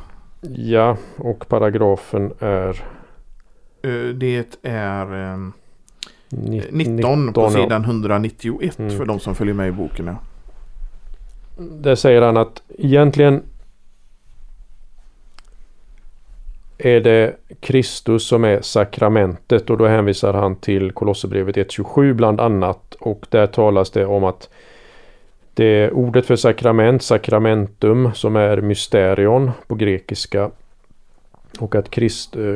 Ja, 0.56 0.98
och 1.18 1.48
paragrafen 1.48 2.34
är 2.40 2.84
Det 4.14 4.58
är 4.64 5.32
eh, 5.34 5.38
ni- 6.30 6.64
19 6.72 7.34
på 7.34 7.42
ja. 7.42 7.50
sidan 7.50 7.84
191 7.84 8.80
Mm. 8.80 8.98
för 8.98 9.06
de 9.06 9.20
som 9.20 9.36
följer 9.36 9.54
med 9.54 9.68
i 9.68 9.72
boken. 9.72 10.06
Ja. 10.08 10.16
Där 11.58 11.96
säger 11.96 12.22
han 12.22 12.38
att 12.38 12.62
egentligen 12.78 13.44
är 16.78 17.00
det 17.00 17.36
Kristus 17.60 18.28
som 18.28 18.44
är 18.44 18.62
sakramentet? 18.62 19.70
Och 19.70 19.78
då 19.78 19.88
hänvisar 19.88 20.34
han 20.34 20.56
till 20.56 20.92
Kolosserbrevet 20.92 21.56
1.27 21.56 22.14
bland 22.14 22.42
annat. 22.42 22.96
Och 23.00 23.26
där 23.30 23.48
talas 23.48 23.92
det 23.92 24.06
om 24.06 24.24
att 24.24 24.50
det 25.54 25.66
är 25.66 25.94
ordet 25.94 26.26
för 26.26 26.36
sakrament, 26.36 27.04
sakramentum, 27.04 28.12
som 28.14 28.36
är 28.36 28.62
mysterion 28.62 29.52
på 29.68 29.76
grekiska. 29.76 30.52
Och 31.60 31.76
att 31.76 31.90
Krist, 31.90 32.36
eh, 32.36 32.56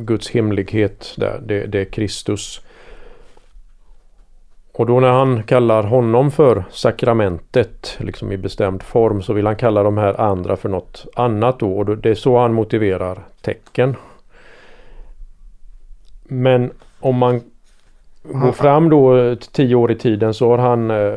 Guds 0.00 0.30
hemlighet 0.30 1.14
där, 1.16 1.40
det, 1.46 1.66
det 1.66 1.80
är 1.80 1.84
Kristus. 1.84 2.60
Och 4.78 4.86
då 4.86 5.00
när 5.00 5.12
han 5.12 5.42
kallar 5.42 5.82
honom 5.82 6.30
för 6.30 6.64
sakramentet, 6.70 7.96
liksom 8.00 8.32
i 8.32 8.36
bestämd 8.36 8.82
form, 8.82 9.22
så 9.22 9.32
vill 9.32 9.46
han 9.46 9.56
kalla 9.56 9.82
de 9.82 9.98
här 9.98 10.20
andra 10.20 10.56
för 10.56 10.68
något 10.68 11.06
annat 11.14 11.58
då. 11.58 11.78
Och 11.78 11.98
det 11.98 12.10
är 12.10 12.14
så 12.14 12.38
han 12.38 12.54
motiverar 12.54 13.18
tecken. 13.40 13.96
Men 16.24 16.70
om 17.00 17.16
man 17.16 17.40
går 18.22 18.52
fram 18.52 18.88
då 18.88 19.16
eh, 19.16 19.34
tio 19.34 19.74
år 19.74 19.90
i 19.90 19.94
tiden 19.94 20.34
så 20.34 20.50
har 20.50 20.58
han 20.58 20.90
eh, 20.90 21.14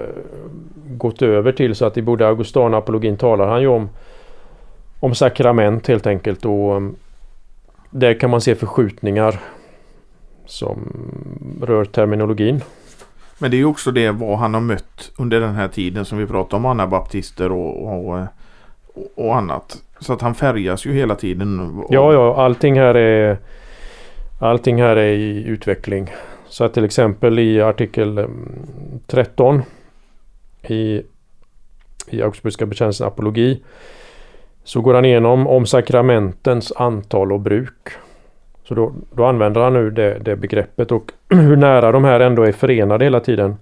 gått 0.87 1.21
över 1.21 1.51
till 1.51 1.75
så 1.75 1.85
att 1.85 1.97
i 1.97 2.01
både 2.01 2.27
Augustana 2.27 2.77
och 2.77 2.83
apologin 2.83 3.17
talar 3.17 3.47
han 3.47 3.61
ju 3.61 3.67
om 3.67 3.89
om 4.99 5.15
sakrament 5.15 5.87
helt 5.87 6.07
enkelt 6.07 6.45
och 6.45 6.75
um, 6.75 6.95
där 7.89 8.19
kan 8.19 8.29
man 8.29 8.41
se 8.41 8.55
förskjutningar 8.55 9.39
som 10.45 10.79
rör 11.61 11.85
terminologin. 11.85 12.61
Men 13.41 13.51
det 13.51 13.57
är 13.57 13.59
ju 13.59 13.65
också 13.65 13.91
det 13.91 14.11
vad 14.11 14.37
han 14.37 14.53
har 14.53 14.61
mött 14.61 15.11
under 15.17 15.39
den 15.39 15.55
här 15.55 15.67
tiden 15.67 16.05
som 16.05 16.17
vi 16.17 16.25
pratar 16.25 16.57
om 16.57 16.65
anabaptister 16.65 17.51
och, 17.51 17.83
och, 17.83 18.09
och, 18.09 18.25
och 19.15 19.35
annat. 19.35 19.77
Så 19.99 20.13
att 20.13 20.21
han 20.21 20.35
färgas 20.35 20.85
ju 20.85 20.93
hela 20.93 21.15
tiden. 21.15 21.59
Och- 21.79 21.87
Ja, 21.89 22.13
ja, 22.13 22.43
allting 22.43 22.79
här 22.79 22.95
är 22.95 23.37
Allting 24.39 24.81
här 24.81 24.95
är 24.95 25.13
i 25.13 25.43
utveckling. 25.47 26.09
Så 26.47 26.63
att 26.63 26.73
till 26.73 26.85
exempel 26.85 27.39
i 27.39 27.61
artikel 27.61 28.17
mm, 28.17 28.59
13 29.07 29.61
i, 30.63 31.01
i 32.07 32.21
Augsburgska 32.21 32.65
bekännelsen 32.65 33.07
apologi 33.07 33.63
så 34.63 34.81
går 34.81 34.93
han 34.93 35.05
igenom 35.05 35.47
om 35.47 35.65
sakramentens 35.65 36.71
antal 36.75 37.31
och 37.31 37.39
bruk. 37.39 37.87
Så 38.71 38.75
då, 38.75 38.93
då 39.11 39.25
använder 39.25 39.61
han 39.61 39.73
nu 39.73 39.89
det, 39.89 40.19
det 40.19 40.35
begreppet 40.35 40.91
och 40.91 41.11
hur 41.29 41.55
nära 41.55 41.91
de 41.91 42.03
här 42.03 42.19
ändå 42.19 42.43
är 42.43 42.51
förenade 42.51 43.05
hela 43.05 43.19
tiden. 43.19 43.55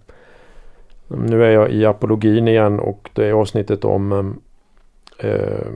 Nu 1.07 1.45
är 1.45 1.51
jag 1.51 1.71
i 1.71 1.85
apologin 1.85 2.47
igen 2.47 2.79
och 2.79 3.09
det 3.13 3.25
är 3.25 3.33
avsnittet 3.33 3.85
om 3.85 4.35
eh, 5.19 5.67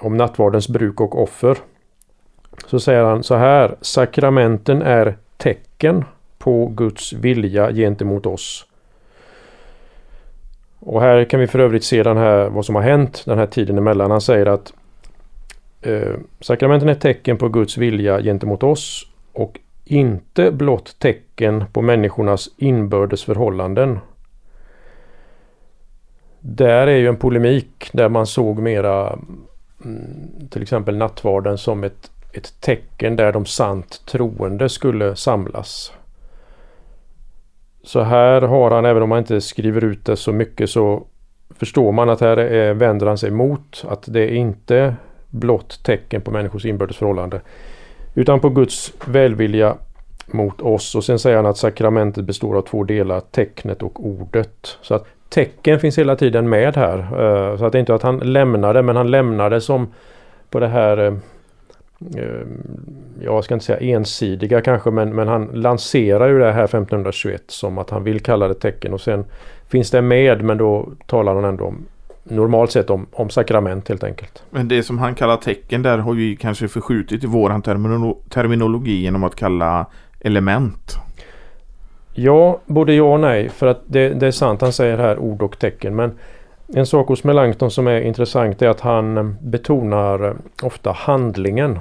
om 0.00 0.16
nattvardens 0.16 0.68
bruk 0.68 1.00
och 1.00 1.22
offer. 1.22 1.58
Så 2.66 2.80
säger 2.80 3.04
han 3.04 3.22
så 3.22 3.34
här. 3.34 3.76
Sakramenten 3.80 4.82
är 4.82 5.16
tecken 5.36 6.04
på 6.38 6.66
Guds 6.66 7.12
vilja 7.12 7.72
gentemot 7.72 8.26
oss. 8.26 8.66
Och 10.78 11.00
här 11.00 11.24
kan 11.24 11.40
vi 11.40 11.46
för 11.46 11.58
övrigt 11.58 11.84
se 11.84 12.02
den 12.02 12.16
här, 12.16 12.48
vad 12.48 12.64
som 12.64 12.74
har 12.74 12.82
hänt 12.82 13.22
den 13.26 13.38
här 13.38 13.46
tiden 13.46 13.78
emellan. 13.78 14.10
Han 14.10 14.20
säger 14.20 14.46
att 14.46 14.72
eh, 15.82 16.14
sakramenten 16.40 16.88
är 16.88 16.94
tecken 16.94 17.36
på 17.36 17.48
Guds 17.48 17.78
vilja 17.78 18.22
gentemot 18.22 18.62
oss 18.62 19.06
och 19.32 19.58
inte 19.84 20.52
blott 20.52 20.96
tecken 20.98 21.64
på 21.72 21.82
människornas 21.82 22.48
inbördes 22.56 23.24
förhållanden. 23.24 23.98
Där 26.40 26.86
är 26.86 26.96
ju 26.96 27.08
en 27.08 27.16
polemik 27.16 27.90
där 27.92 28.08
man 28.08 28.26
såg 28.26 28.58
mera 28.58 29.18
mm, 29.84 30.48
till 30.50 30.62
exempel 30.62 30.96
nattvarden 30.96 31.58
som 31.58 31.84
ett, 31.84 32.10
ett 32.32 32.60
tecken 32.60 33.16
där 33.16 33.32
de 33.32 33.46
sant 33.46 34.02
troende 34.06 34.68
skulle 34.68 35.16
samlas. 35.16 35.92
Så 37.82 38.00
här 38.00 38.42
har 38.42 38.70
han, 38.70 38.84
även 38.84 39.02
om 39.02 39.08
man 39.08 39.18
inte 39.18 39.40
skriver 39.40 39.84
ut 39.84 40.04
det 40.04 40.16
så 40.16 40.32
mycket 40.32 40.70
så 40.70 41.06
förstår 41.50 41.92
man 41.92 42.10
att 42.10 42.20
här 42.20 42.36
är, 42.36 42.74
vänder 42.74 43.06
han 43.06 43.18
sig 43.18 43.30
mot 43.30 43.84
att 43.88 44.04
det 44.06 44.34
inte 44.34 44.96
blott 45.30 45.80
tecken 45.82 46.20
på 46.20 46.30
människors 46.30 46.64
inbördes 46.64 46.96
förhållande 46.96 47.40
utan 48.14 48.40
på 48.40 48.48
Guds 48.48 48.92
välvilja 49.04 49.76
mot 50.26 50.60
oss. 50.60 50.94
Och 50.94 51.04
sen 51.04 51.18
säger 51.18 51.36
han 51.36 51.46
att 51.46 51.56
sakramentet 51.56 52.24
består 52.24 52.56
av 52.56 52.62
två 52.62 52.84
delar, 52.84 53.20
tecknet 53.20 53.82
och 53.82 54.06
ordet. 54.06 54.78
Så 54.82 54.94
att 54.94 55.06
tecken 55.28 55.80
finns 55.80 55.98
hela 55.98 56.16
tiden 56.16 56.48
med 56.48 56.76
här. 56.76 56.98
Eh, 56.98 57.58
så 57.58 57.64
att 57.64 57.72
det 57.72 57.78
är 57.78 57.80
inte 57.80 57.94
att 57.94 58.02
han 58.02 58.18
lämnar 58.18 58.74
det, 58.74 58.82
men 58.82 58.96
han 58.96 59.10
lämnar 59.10 59.50
det 59.50 59.60
som 59.60 59.88
på 60.50 60.60
det 60.60 60.68
här 60.68 60.98
eh, 60.98 61.14
eh, 62.16 62.46
jag 63.22 63.44
ska 63.44 63.54
inte 63.54 63.66
säga 63.66 63.96
ensidiga 63.96 64.60
kanske 64.60 64.90
men, 64.90 65.14
men 65.14 65.28
han 65.28 65.44
lanserar 65.44 66.28
ju 66.28 66.38
det 66.38 66.52
här 66.52 66.64
1521 66.64 67.42
som 67.46 67.78
att 67.78 67.90
han 67.90 68.04
vill 68.04 68.20
kalla 68.20 68.48
det 68.48 68.54
tecken 68.54 68.94
och 68.94 69.00
sen 69.00 69.24
finns 69.68 69.90
det 69.90 70.02
med 70.02 70.44
men 70.44 70.58
då 70.58 70.88
talar 71.06 71.34
han 71.34 71.44
ändå 71.44 71.64
om 71.64 71.86
normalt 72.30 72.70
sett 72.70 72.90
om, 72.90 73.06
om 73.12 73.30
sakrament 73.30 73.88
helt 73.88 74.04
enkelt. 74.04 74.42
Men 74.50 74.68
det 74.68 74.82
som 74.82 74.98
han 74.98 75.14
kallar 75.14 75.36
tecken 75.36 75.82
där 75.82 75.98
har 75.98 76.14
vi 76.14 76.36
kanske 76.36 76.68
förskjutit 76.68 77.24
i 77.24 77.26
våran 77.26 77.62
terminolo- 77.62 78.16
terminologi 78.28 79.02
genom 79.02 79.24
att 79.24 79.34
kalla 79.34 79.86
element. 80.20 80.96
Ja, 82.14 82.60
både 82.66 82.94
ja 82.94 83.12
och 83.12 83.20
nej 83.20 83.48
för 83.48 83.66
att 83.66 83.80
det, 83.86 84.08
det 84.08 84.26
är 84.26 84.30
sant 84.30 84.60
han 84.60 84.72
säger 84.72 84.98
här 84.98 85.18
ord 85.18 85.42
och 85.42 85.58
tecken 85.58 85.96
men 85.96 86.12
en 86.74 86.86
sak 86.86 87.08
hos 87.08 87.24
Melanchthon 87.24 87.70
som 87.70 87.86
är 87.86 88.00
intressant 88.00 88.62
är 88.62 88.68
att 88.68 88.80
han 88.80 89.36
betonar 89.40 90.28
eh, 90.28 90.34
ofta 90.62 90.92
handlingen. 90.92 91.78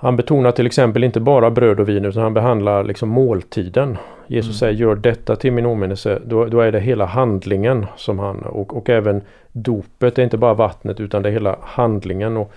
Han 0.00 0.16
betonar 0.16 0.52
till 0.52 0.66
exempel 0.66 1.04
inte 1.04 1.20
bara 1.20 1.50
bröd 1.50 1.80
och 1.80 1.88
vin 1.88 2.04
utan 2.04 2.22
han 2.22 2.34
behandlar 2.34 2.84
liksom 2.84 3.08
måltiden. 3.08 3.96
Jesus 4.26 4.46
Mm. 4.46 4.54
säger 4.54 4.72
gör 4.72 4.94
detta 4.94 5.36
till 5.36 5.52
min 5.52 5.66
åminnelse. 5.66 6.22
Då, 6.24 6.44
då 6.44 6.60
är 6.60 6.72
det 6.72 6.80
hela 6.80 7.06
handlingen 7.06 7.86
som 7.96 8.18
han 8.18 8.42
och, 8.42 8.76
och 8.76 8.88
även 8.88 9.22
dopet 9.52 10.18
är 10.18 10.22
inte 10.22 10.36
bara 10.38 10.54
vattnet 10.54 11.00
utan 11.00 11.22
det 11.22 11.28
är 11.28 11.32
hela 11.32 11.58
handlingen. 11.62 12.36
Och 12.36 12.52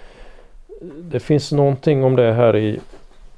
det 0.98 1.19
finns 1.19 1.51
någonting 1.51 2.03
om 2.03 2.15
det 2.15 2.33
här 2.33 2.55
i 2.55 2.79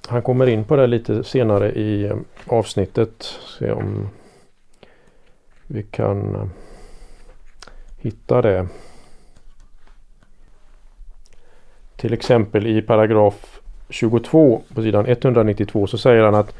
han 0.07 0.21
kommer 0.21 0.47
in 0.47 0.63
på 0.63 0.75
det 0.75 0.87
lite 0.87 1.23
senare 1.23 1.71
i 1.71 2.05
eh, 2.05 2.15
avsnittet. 2.47 3.23
Se 3.59 3.71
om 3.71 4.09
vi 5.67 5.83
kan 5.83 6.35
eh, 6.35 6.47
hitta 7.97 8.41
det. 8.41 8.67
Till 11.95 12.13
exempel 12.13 12.67
i 12.67 12.81
paragraf 12.81 13.61
22 13.93 14.61
på 14.73 14.81
sidan 14.81 15.05
192 15.05 15.87
så 15.87 15.97
säger 15.97 16.23
han 16.23 16.35
att 16.35 16.55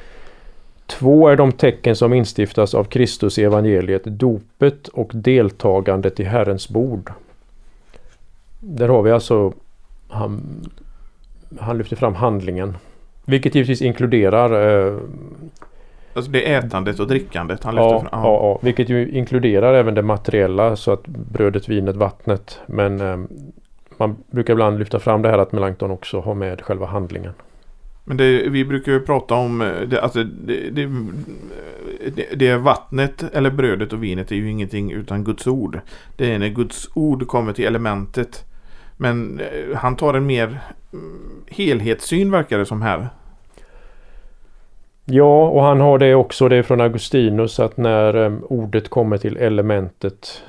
Två 0.85 1.27
är 1.27 1.35
de 1.35 1.51
tecken 1.51 1.95
som 1.95 2.13
instiftas 2.13 2.73
av 2.73 2.83
Kristus 2.83 3.39
i 3.39 3.43
evangeliet, 3.43 4.03
dopet 4.03 4.87
och 4.87 5.11
deltagandet 5.13 6.19
i 6.19 6.23
Herrens 6.23 6.69
bord. 6.69 7.11
Där 8.59 8.89
har 8.89 9.01
vi 9.01 9.11
alltså 9.11 9.53
han, 10.07 10.41
han 11.59 11.77
lyfter 11.77 11.95
fram 11.95 12.15
handlingen. 12.15 12.77
Vilket 13.25 13.55
givetvis 13.55 13.81
inkluderar 13.81 14.87
eh, 14.87 14.97
Alltså 16.15 16.31
det 16.31 16.53
är 16.53 16.59
ätandet 16.59 16.99
och 16.99 17.07
drickandet 17.07 17.63
han 17.63 17.75
lyfter 17.75 17.89
ja, 17.89 17.99
fram. 18.01 18.09
ja, 18.11 18.33
ja, 18.33 18.59
vilket 18.61 18.89
ju 18.89 19.09
inkluderar 19.09 19.73
även 19.73 19.93
det 19.93 20.01
materiella 20.01 20.75
så 20.75 20.91
att 20.91 21.07
brödet, 21.07 21.69
vinet, 21.69 21.95
vattnet. 21.95 22.59
Men 22.65 23.01
eh, 23.01 23.17
man 23.99 24.15
brukar 24.31 24.53
ibland 24.53 24.79
lyfta 24.79 24.99
fram 24.99 25.21
det 25.21 25.29
här 25.29 25.37
att 25.37 25.51
Melanchthon 25.51 25.91
också 25.91 26.19
har 26.19 26.35
med 26.35 26.61
själva 26.61 26.85
handlingen. 26.85 27.33
Men 28.03 28.17
det, 28.17 28.49
vi 28.49 28.65
brukar 28.65 28.91
ju 28.91 28.99
prata 28.99 29.35
om 29.35 29.61
eh, 29.61 29.81
det, 29.87 30.01
alltså 30.01 30.23
det, 30.23 30.69
det, 30.69 30.89
det, 32.15 32.35
det 32.35 32.57
vattnet 32.57 33.23
eller 33.33 33.49
brödet 33.51 33.93
och 33.93 34.03
vinet 34.03 34.31
är 34.31 34.35
ju 34.35 34.49
ingenting 34.49 34.91
utan 34.91 35.23
Guds 35.23 35.47
ord. 35.47 35.79
Det 36.15 36.33
är 36.33 36.39
när 36.39 36.49
Guds 36.49 36.89
ord 36.93 37.27
kommer 37.27 37.53
till 37.53 37.65
elementet. 37.65 38.45
Men 38.97 39.39
eh, 39.39 39.75
han 39.75 39.95
tar 39.95 40.13
en 40.13 40.25
mer 40.25 40.59
mm, 40.93 41.43
helhetssyn 41.47 42.31
verkar 42.31 42.57
det 42.57 42.65
som 42.65 42.81
här. 42.81 43.09
Ja, 45.05 45.47
och 45.47 45.63
han 45.63 45.79
har 45.79 45.99
det 45.99 46.15
också, 46.15 46.49
det 46.49 46.55
är 46.55 46.63
från 46.63 46.81
Augustinus, 46.81 47.59
att 47.59 47.77
när 47.77 48.25
eh, 48.25 48.33
ordet 48.43 48.89
kommer 48.89 49.17
till 49.17 49.37
elementet 49.37 50.43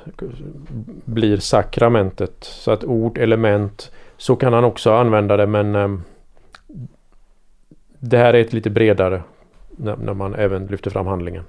blir 1.05 1.37
sakramentet. 1.37 2.37
Så 2.41 2.71
att 2.71 2.85
ord, 2.85 3.19
element, 3.19 3.93
så 4.17 4.37
kan 4.37 4.53
han 4.53 4.65
också 4.65 4.93
använda 4.93 5.37
det 5.37 5.47
men 5.47 5.75
eh, 5.75 5.89
det 7.99 8.19
här 8.19 8.35
är 8.35 8.41
ett 8.41 8.53
lite 8.53 8.71
bredare 8.71 9.23
när, 9.71 10.15
man 10.15 10.35
även 10.35 10.67
lyfter 10.67 10.91
fram 10.91 11.07
handlingen. 11.07 11.45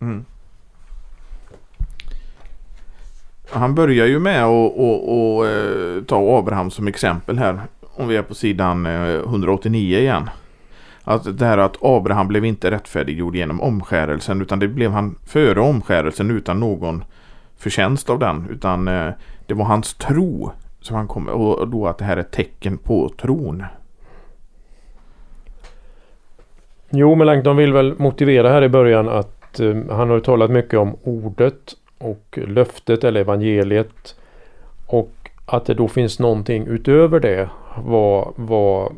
Mm. 0.00 0.24
Han 3.50 3.74
börjar 3.74 4.06
ju 4.06 4.18
med 4.18 4.44
att 4.44 4.72
och, 4.76 5.46
eh, 5.46 5.98
och, 5.98 6.06
ta 6.06 6.38
Abraham 6.38 6.70
som 6.70 6.88
exempel 6.88 7.38
här. 7.38 7.60
Om 7.80 8.08
vi 8.08 8.16
är 8.16 8.22
på 8.22 8.34
sidan 8.34 8.86
189 8.86 9.98
igen. 9.98 10.30
Att 11.04 11.38
det 11.38 11.44
här 11.44 11.58
att 11.58 11.76
Abraham 11.80 12.28
blev 12.28 12.44
inte 12.44 12.70
rättfärdiggjord 12.70 13.36
genom 13.36 13.60
omskärelsen 13.60 14.42
utan 14.42 14.58
det 14.58 14.68
blev 14.68 14.90
han 14.90 15.18
före 15.26 15.60
omskärelsen 15.60 16.30
utan 16.30 16.60
någon 16.60 17.04
förtjänst 17.56 18.10
av 18.10 18.18
den. 18.18 18.46
Utan 18.50 18.88
eh, 18.88 19.12
det 19.46 19.54
var 19.54 19.64
hans 19.64 19.94
tro 19.94 20.52
som 20.80 20.96
han 20.96 21.08
kom 21.08 21.28
och 21.28 21.68
då 21.68 21.86
att 21.86 21.98
det 21.98 22.04
här 22.04 22.16
är 22.16 22.20
ett 22.20 22.30
tecken 22.30 22.78
på 22.78 23.08
tron. 23.08 23.64
Jo, 26.90 27.14
men 27.14 27.42
de 27.42 27.56
vill 27.56 27.72
väl 27.72 27.94
motivera 27.98 28.48
här 28.48 28.62
i 28.62 28.68
början 28.68 29.08
att 29.08 29.60
eh, 29.60 29.76
han 29.90 30.10
har 30.10 30.20
talat 30.20 30.50
mycket 30.50 30.78
om 30.78 30.96
ordet 31.02 31.74
och 31.98 32.38
löftet 32.46 33.04
eller 33.04 33.20
evangeliet. 33.20 34.16
Och 34.86 35.12
att 35.46 35.66
det 35.66 35.74
då 35.74 35.88
finns 35.88 36.18
någonting 36.18 36.66
utöver 36.66 37.20
det 37.20 37.48
vad, 37.76 38.32
var 38.36 38.92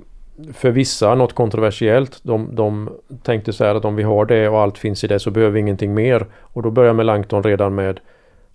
för 0.52 0.70
vissa 0.70 1.14
något 1.14 1.32
kontroversiellt. 1.32 2.20
De, 2.22 2.54
de 2.54 2.90
tänkte 3.22 3.52
så 3.52 3.64
här 3.64 3.74
att 3.74 3.84
om 3.84 3.96
vi 3.96 4.02
har 4.02 4.24
det 4.24 4.48
och 4.48 4.60
allt 4.60 4.78
finns 4.78 5.04
i 5.04 5.06
det 5.06 5.18
så 5.18 5.30
behöver 5.30 5.52
vi 5.52 5.60
ingenting 5.60 5.94
mer. 5.94 6.26
Och 6.40 6.62
då 6.62 6.70
börjar 6.70 6.92
Melanchthon 6.92 7.42
redan 7.42 7.74
med 7.74 8.00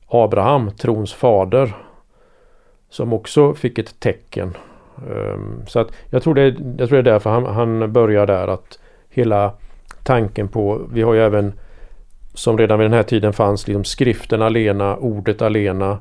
Abraham, 0.08 0.72
trons 0.72 1.14
fader. 1.14 1.76
Som 2.90 3.14
också 3.14 3.54
fick 3.54 3.80
ett 3.80 4.00
tecken. 4.00 4.58
Ehm, 4.98 5.62
så 5.68 5.80
att 5.80 5.92
jag 6.10 6.24
tror, 6.24 6.36
det, 6.36 6.56
jag 6.78 6.90
tror 6.90 7.02
det 7.02 7.10
är 7.10 7.14
därför 7.14 7.30
han, 7.30 7.46
han 7.46 7.94
börjar 7.94 8.26
där 8.26 8.48
att 8.48 8.80
hela 9.10 9.54
tanken 10.04 10.48
på, 10.48 10.82
vi 10.94 11.02
har 11.02 11.14
ju 11.14 11.22
även 11.22 11.54
som 12.34 12.58
redan 12.58 12.80
vid 12.80 12.86
den 12.86 12.94
här 12.94 13.04
tiden 13.04 13.34
fanns 13.34 13.68
liksom 13.68 13.84
skriften 13.84 14.42
alena, 14.42 14.98
ordet 14.98 15.42
alena. 15.42 15.98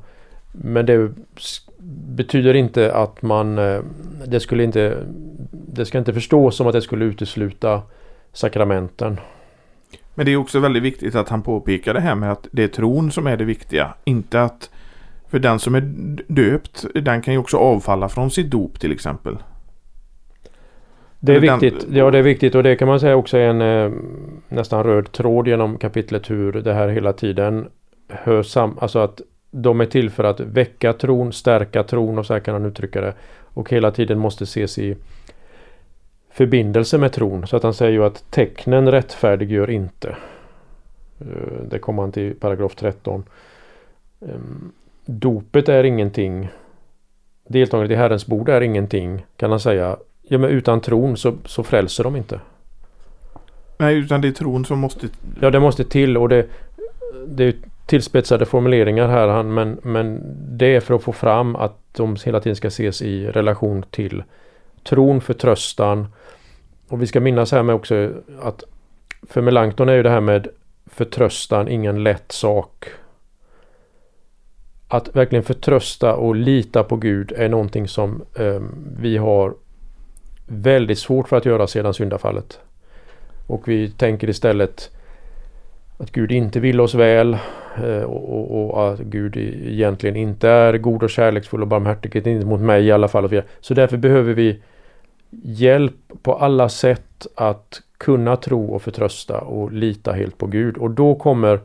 Men 0.52 0.87
det 0.87 1.11
betyder 2.09 2.54
inte 2.54 2.95
att 2.95 3.23
man, 3.23 3.59
eh, 3.59 3.80
det 4.26 4.40
skulle 4.40 4.64
inte, 4.64 4.97
det 5.76 5.87
ska 5.87 5.99
inte 5.99 6.14
förstås 6.14 6.56
som 6.56 6.66
att 6.66 6.73
det 6.73 6.83
skulle 6.83 7.04
utesluta 7.04 7.83
sakramenten. 8.33 9.21
Men 10.14 10.26
det 10.26 10.33
är 10.33 10.37
också 10.37 10.61
väldigt 10.61 10.83
viktigt 10.83 11.14
att 11.14 11.28
han 11.28 11.42
påpekar 11.42 11.95
det 11.95 12.00
här 12.00 12.14
med 12.14 12.33
att 12.33 12.49
det 12.52 12.64
är 12.64 12.68
tron 12.68 13.11
som 13.11 13.26
är 13.26 13.37
det 13.37 13.45
viktiga. 13.45 13.95
Inte 14.04 14.42
att, 14.42 14.71
för 15.28 15.38
den 15.38 15.59
som 15.59 15.75
är 15.75 15.80
döpt, 16.26 16.85
den 16.95 17.23
kan 17.23 17.35
ju 17.35 17.40
också 17.40 17.56
avfalla 17.56 18.09
från 18.09 18.30
sitt 18.30 18.50
dop 18.50 18.80
till 18.80 18.92
exempel. 18.92 19.38
Det 21.21 21.35
är 21.35 21.40
viktigt. 21.40 21.87
Ja, 21.90 22.11
det 22.11 22.18
är 22.18 22.23
viktigt 22.23 22.54
och 22.54 22.62
det 22.62 22.76
kan 22.76 22.88
man 22.88 23.00
säga 23.00 23.16
också 23.16 23.38
är 23.38 23.49
en 23.49 23.61
eh, 23.62 23.92
nästan 24.49 24.85
röd 24.85 25.12
tråd 25.12 25.49
genom 25.49 25.78
kapitlet 25.78 26.30
hur 26.30 26.52
det 26.52 26.75
här 26.75 26.88
hela 26.88 27.12
tiden 27.12 27.68
hör 28.09 28.42
sam... 28.42 28.78
Alltså 28.80 28.99
att 28.99 29.21
de 29.50 29.80
är 29.80 29.87
till 29.87 30.11
för 30.11 30.25
att 30.25 30.40
väcka 30.40 30.92
tron, 30.92 31.33
stärka 31.33 31.83
tron 31.83 32.18
och 32.18 32.26
så 32.26 32.33
här 32.33 32.40
kan 32.40 32.54
han 32.54 32.66
uttrycka 32.66 33.00
det. 33.00 33.14
Och 33.40 33.71
hela 33.71 33.90
tiden 33.90 34.18
måste 34.18 34.45
ses 34.45 34.78
i 34.78 34.97
förbindelse 36.36 36.98
med 36.98 37.12
tron. 37.12 37.46
Så 37.46 37.56
att 37.56 37.62
han 37.62 37.74
säger 37.74 37.92
ju 37.92 38.04
att 38.04 38.24
tecknen 38.30 38.90
rättfärdiggör 38.90 39.70
inte. 39.70 40.16
Eh, 41.20 41.62
det 41.70 41.78
kommer 41.78 42.02
han 42.02 42.12
till 42.12 42.34
paragraf 42.34 42.74
13. 42.74 43.24
Ehm, 44.20 44.72
dopet 45.04 45.68
är 45.68 45.84
ingenting. 45.84 46.48
Deltagandet 47.48 47.90
i 47.90 47.94
Herrens 47.94 48.26
bord 48.26 48.48
är 48.48 48.60
ingenting 48.60 49.26
kan 49.36 49.50
han 49.50 49.60
säga 49.60 49.96
Ja 50.22 50.38
men 50.38 50.50
utan 50.50 50.80
tron 50.80 51.16
så, 51.16 51.34
så 51.44 51.62
frälser 51.62 52.04
de 52.04 52.16
inte. 52.16 52.40
Nej 53.78 53.96
utan 53.96 54.20
det 54.20 54.28
är 54.28 54.32
tron 54.32 54.64
som 54.64 54.78
måste... 54.78 55.08
Ja 55.40 55.50
det 55.50 55.60
måste 55.60 55.84
till 55.84 56.16
och 56.16 56.28
det, 56.28 56.46
det 57.26 57.44
är 57.44 57.54
tillspetsade 57.86 58.46
formuleringar 58.46 59.08
här 59.08 59.42
men, 59.42 59.80
men 59.82 60.20
det 60.58 60.76
är 60.76 60.80
för 60.80 60.94
att 60.94 61.02
få 61.02 61.12
fram 61.12 61.56
att 61.56 61.76
de 61.92 62.16
hela 62.25 62.40
tiden 62.40 62.56
ska 62.56 62.68
ses 62.68 63.02
i 63.02 63.26
relation 63.26 63.84
till 63.90 64.22
tron, 64.88 65.20
förtröstan. 65.20 66.06
Och 66.88 67.02
vi 67.02 67.06
ska 67.06 67.20
minnas 67.20 67.52
här 67.52 67.62
med 67.62 67.75
också 67.75 68.12
att 68.40 68.64
för 69.28 69.42
Melanchthon 69.42 69.88
är 69.88 69.94
ju 69.94 70.02
det 70.02 70.10
här 70.10 70.20
med 70.20 70.49
förtröstan 70.86 71.68
ingen 71.68 72.02
lätt 72.02 72.32
sak. 72.32 72.84
Att 74.88 75.16
verkligen 75.16 75.44
förtrösta 75.44 76.14
och 76.14 76.34
lita 76.34 76.84
på 76.84 76.96
Gud 76.96 77.32
är 77.36 77.49
någonting 77.49 77.88
som 77.88 78.22
eh, 78.38 78.60
vi 78.99 79.16
har 79.16 79.54
väldigt 80.46 80.99
svårt 80.99 81.28
för 81.28 81.36
att 81.36 81.44
göra 81.44 81.66
sedan 81.66 81.94
syndafallet. 81.94 82.60
Och 83.46 83.68
vi 83.68 83.90
tänker 83.90 84.28
istället 84.28 84.90
att 85.99 86.12
Gud 86.12 86.32
inte 86.32 86.60
vill 86.60 86.80
oss 86.80 86.94
väl 86.94 87.38
eh, 87.84 88.02
och, 88.02 88.34
och, 88.34 88.75
och, 88.75 88.92
att 88.92 89.00
Gud 89.00 89.36
egentligen 89.36 90.16
inte 90.16 90.49
är 90.49 90.78
god 90.78 91.02
och 91.02 91.10
kärleksfull 91.10 91.62
och 91.62 91.68
barmhärtig, 91.68 92.16
inte 92.16 92.46
mot 92.46 92.60
mig 92.60 92.84
i 92.84 92.92
alla 92.92 93.08
fall. 93.08 93.42
Så 93.60 93.75
därför 93.75 93.96
behöver 93.96 94.34
vi 94.34 94.60
hjälp 95.42 95.94
på 96.22 96.34
alla 96.34 96.68
sätt 96.68 97.26
att 97.34 97.82
kunna 97.99 98.36
tro 98.36 98.75
och 98.75 98.82
förtrösta 98.82 99.40
och 99.40 99.72
lita 99.72 100.12
helt 100.12 100.38
på 100.38 100.46
Gud. 100.46 100.76
Och 100.76 100.90
då 100.90 101.14
kommer 101.14 101.60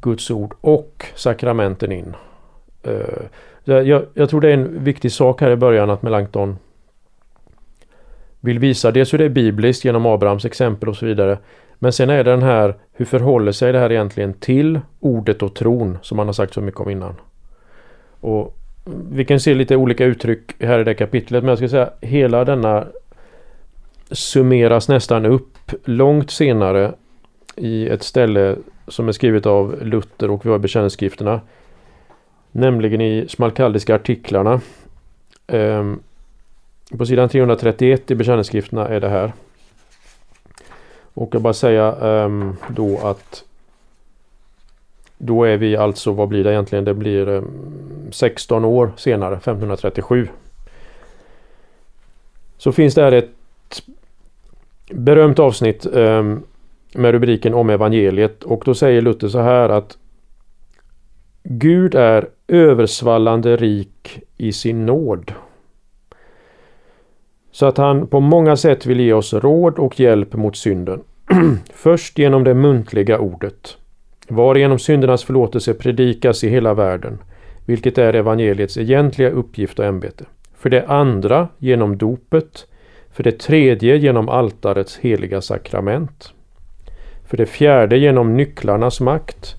Guds 0.00 0.30
ord 0.30 0.54
och 0.60 1.06
sakramenten 1.14 1.92
in. 1.92 2.14
Eh, 2.82 3.24
jag, 3.64 4.06
jag 4.14 4.30
tror 4.30 4.40
det 4.40 4.48
är 4.48 4.54
en 4.54 4.84
viktig 4.84 5.12
sak 5.12 5.40
här 5.40 5.50
i 5.50 5.56
början 5.56 5.90
att 5.90 6.02
Melanchthon 6.02 6.58
vill 8.40 8.58
visa 8.58 8.90
dels 8.90 9.12
hur 9.12 9.18
det 9.18 9.24
är 9.24 9.28
bibliskt 9.28 9.84
genom 9.84 10.06
Abrahams 10.06 10.44
exempel 10.44 10.88
och 10.88 10.96
så 10.96 11.06
vidare. 11.06 11.38
Men 11.78 11.92
sen 11.92 12.10
är 12.10 12.24
det 12.24 12.30
den 12.30 12.42
här, 12.42 12.74
hur 12.92 13.04
förhåller 13.04 13.52
sig 13.52 13.72
det 13.72 13.78
här 13.78 13.92
egentligen 13.92 14.32
till 14.32 14.80
ordet 15.00 15.42
och 15.42 15.54
tron 15.54 15.98
som 16.02 16.16
man 16.16 16.26
har 16.26 16.32
sagt 16.32 16.54
så 16.54 16.60
mycket 16.60 16.80
om 16.80 16.90
innan. 16.90 17.14
Och 18.20 18.56
vi 18.84 19.24
kan 19.24 19.40
se 19.40 19.54
lite 19.54 19.76
olika 19.76 20.04
uttryck 20.04 20.62
här 20.62 20.78
i 20.78 20.84
det 20.84 20.94
kapitlet 20.94 21.42
men 21.42 21.48
jag 21.48 21.58
ska 21.58 21.68
säga 21.68 21.90
hela 22.00 22.44
denna 22.44 22.86
summeras 24.10 24.88
nästan 24.88 25.26
upp 25.26 25.72
långt 25.84 26.30
senare 26.30 26.92
i 27.56 27.88
ett 27.88 28.02
ställe 28.02 28.56
som 28.88 29.08
är 29.08 29.12
skrivet 29.12 29.46
av 29.46 29.78
Luther 29.82 30.30
och 30.30 30.46
vi 30.46 30.50
har 30.50 30.58
bekännelseskrifterna. 30.58 31.40
Nämligen 32.52 33.00
i 33.00 33.26
smalkaldiska 33.28 33.94
artiklarna. 33.94 34.60
Ehm, 35.46 36.00
på 36.98 37.06
sidan 37.06 37.28
331 37.28 38.10
i 38.10 38.14
bekännelseskrifterna 38.14 38.88
är 38.88 39.00
det 39.00 39.08
här. 39.08 39.32
Och 41.14 41.34
jag 41.34 41.42
bara 41.42 41.52
säga 41.52 41.92
ehm, 41.92 42.56
då 42.68 42.98
att 42.98 43.44
då 45.18 45.44
är 45.44 45.56
vi 45.56 45.76
alltså, 45.76 46.12
vad 46.12 46.28
blir 46.28 46.44
det 46.44 46.52
egentligen? 46.52 46.84
Det 46.84 46.94
blir 46.94 47.28
eh, 47.28 47.42
16 48.10 48.64
år 48.64 48.92
senare, 48.96 49.34
1537. 49.34 50.28
Så 52.58 52.72
finns 52.72 52.94
det 52.94 53.02
här 53.02 53.12
ett 53.12 53.30
berömt 54.90 55.38
avsnitt 55.38 55.86
ehm, 55.86 56.42
med 56.94 57.12
rubriken 57.12 57.54
om 57.54 57.70
evangeliet 57.70 58.42
och 58.42 58.62
då 58.64 58.74
säger 58.74 59.02
Luther 59.02 59.28
så 59.28 59.38
här 59.38 59.68
att 59.68 59.98
Gud 61.42 61.94
är 61.94 62.28
översvallande 62.48 63.56
rik 63.56 64.20
i 64.36 64.52
sin 64.52 64.86
nåd. 64.86 65.32
Så 67.50 67.66
att 67.66 67.76
han 67.76 68.06
på 68.06 68.20
många 68.20 68.56
sätt 68.56 68.86
vill 68.86 69.00
ge 69.00 69.12
oss 69.12 69.34
råd 69.34 69.78
och 69.78 70.00
hjälp 70.00 70.34
mot 70.34 70.56
synden. 70.56 71.00
Först 71.72 72.18
genom 72.18 72.44
det 72.44 72.54
muntliga 72.54 73.18
ordet, 73.18 73.76
varigenom 74.28 74.78
syndernas 74.78 75.24
förlåtelse 75.24 75.74
predikas 75.74 76.44
i 76.44 76.48
hela 76.48 76.74
världen, 76.74 77.18
vilket 77.66 77.98
är 77.98 78.14
evangeliets 78.14 78.76
egentliga 78.76 79.30
uppgift 79.30 79.78
och 79.78 79.84
ämbete. 79.84 80.24
För 80.54 80.70
det 80.70 80.86
andra 80.86 81.48
genom 81.58 81.98
dopet, 81.98 82.66
för 83.12 83.22
det 83.22 83.38
tredje 83.38 83.96
genom 83.96 84.28
altarets 84.28 84.98
heliga 84.98 85.40
sakrament, 85.40 86.32
för 87.26 87.36
det 87.36 87.46
fjärde 87.46 87.98
genom 87.98 88.36
nycklarnas 88.36 89.00
makt, 89.00 89.56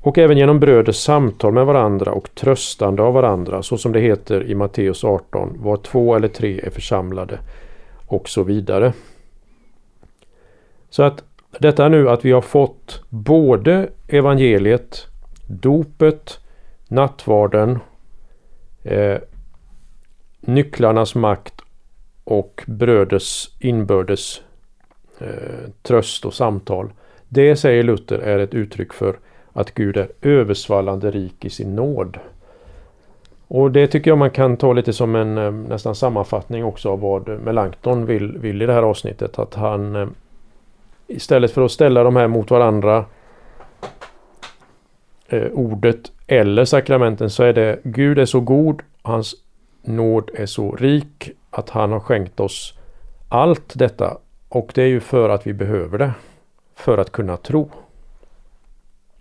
och 0.00 0.18
även 0.18 0.38
genom 0.38 0.60
bröders 0.60 0.96
samtal 0.96 1.52
med 1.52 1.66
varandra 1.66 2.12
och 2.12 2.34
tröstande 2.34 3.02
av 3.02 3.14
varandra, 3.14 3.62
så 3.62 3.78
som 3.78 3.92
det 3.92 4.00
heter 4.00 4.42
i 4.42 4.54
Matteus 4.54 5.04
18, 5.04 5.56
var 5.62 5.76
två 5.76 6.14
eller 6.14 6.28
tre 6.28 6.60
är 6.62 6.70
församlade 6.70 7.38
och 8.06 8.28
så 8.28 8.42
vidare. 8.42 8.92
Så 10.90 11.02
att 11.02 11.24
detta 11.58 11.88
nu 11.88 12.10
att 12.10 12.24
vi 12.24 12.32
har 12.32 12.40
fått 12.40 13.02
både 13.08 13.88
evangeliet, 14.08 15.06
dopet, 15.46 16.40
nattvarden, 16.88 17.78
eh, 18.82 19.18
nycklarnas 20.40 21.14
makt 21.14 21.54
och 22.24 22.64
bröders 22.66 23.50
inbördes 23.60 24.42
eh, 25.18 25.70
tröst 25.82 26.24
och 26.24 26.34
samtal. 26.34 26.92
Det 27.28 27.56
säger 27.56 27.82
Luther 27.82 28.18
är 28.18 28.38
ett 28.38 28.54
uttryck 28.54 28.92
för 28.92 29.16
att 29.52 29.74
Gud 29.74 29.96
är 29.96 30.08
översvallande 30.22 31.10
rik 31.10 31.44
i 31.44 31.50
sin 31.50 31.76
nåd. 31.76 32.18
Och 33.48 33.70
det 33.70 33.86
tycker 33.86 34.10
jag 34.10 34.18
man 34.18 34.30
kan 34.30 34.56
ta 34.56 34.72
lite 34.72 34.92
som 34.92 35.14
en 35.14 35.38
eh, 35.38 35.52
nästan 35.52 35.94
sammanfattning 35.94 36.64
också 36.64 36.90
av 36.90 37.00
vad 37.00 37.28
Melanchthon 37.28 38.06
vill, 38.06 38.38
vill 38.38 38.62
i 38.62 38.66
det 38.66 38.72
här 38.72 38.82
avsnittet. 38.82 39.38
Att 39.38 39.54
han 39.54 39.96
eh, 39.96 40.08
istället 41.06 41.50
för 41.50 41.64
att 41.64 41.72
ställa 41.72 42.02
de 42.02 42.16
här 42.16 42.28
mot 42.28 42.50
varandra 42.50 43.04
eh, 45.28 45.46
ordet 45.52 46.12
eller 46.26 46.64
sakramenten 46.64 47.30
så 47.30 47.42
är 47.42 47.52
det 47.52 47.78
Gud 47.84 48.18
är 48.18 48.24
så 48.24 48.40
god, 48.40 48.82
hans 49.02 49.34
nåd 49.82 50.30
är 50.34 50.46
så 50.46 50.76
rik 50.76 51.30
att 51.50 51.70
han 51.70 51.92
har 51.92 52.00
skänkt 52.00 52.40
oss 52.40 52.74
allt 53.28 53.72
detta. 53.74 54.18
Och 54.48 54.70
det 54.74 54.82
är 54.82 54.86
ju 54.86 55.00
för 55.00 55.28
att 55.28 55.46
vi 55.46 55.52
behöver 55.52 55.98
det. 55.98 56.12
För 56.74 56.98
att 56.98 57.12
kunna 57.12 57.36
tro. 57.36 57.70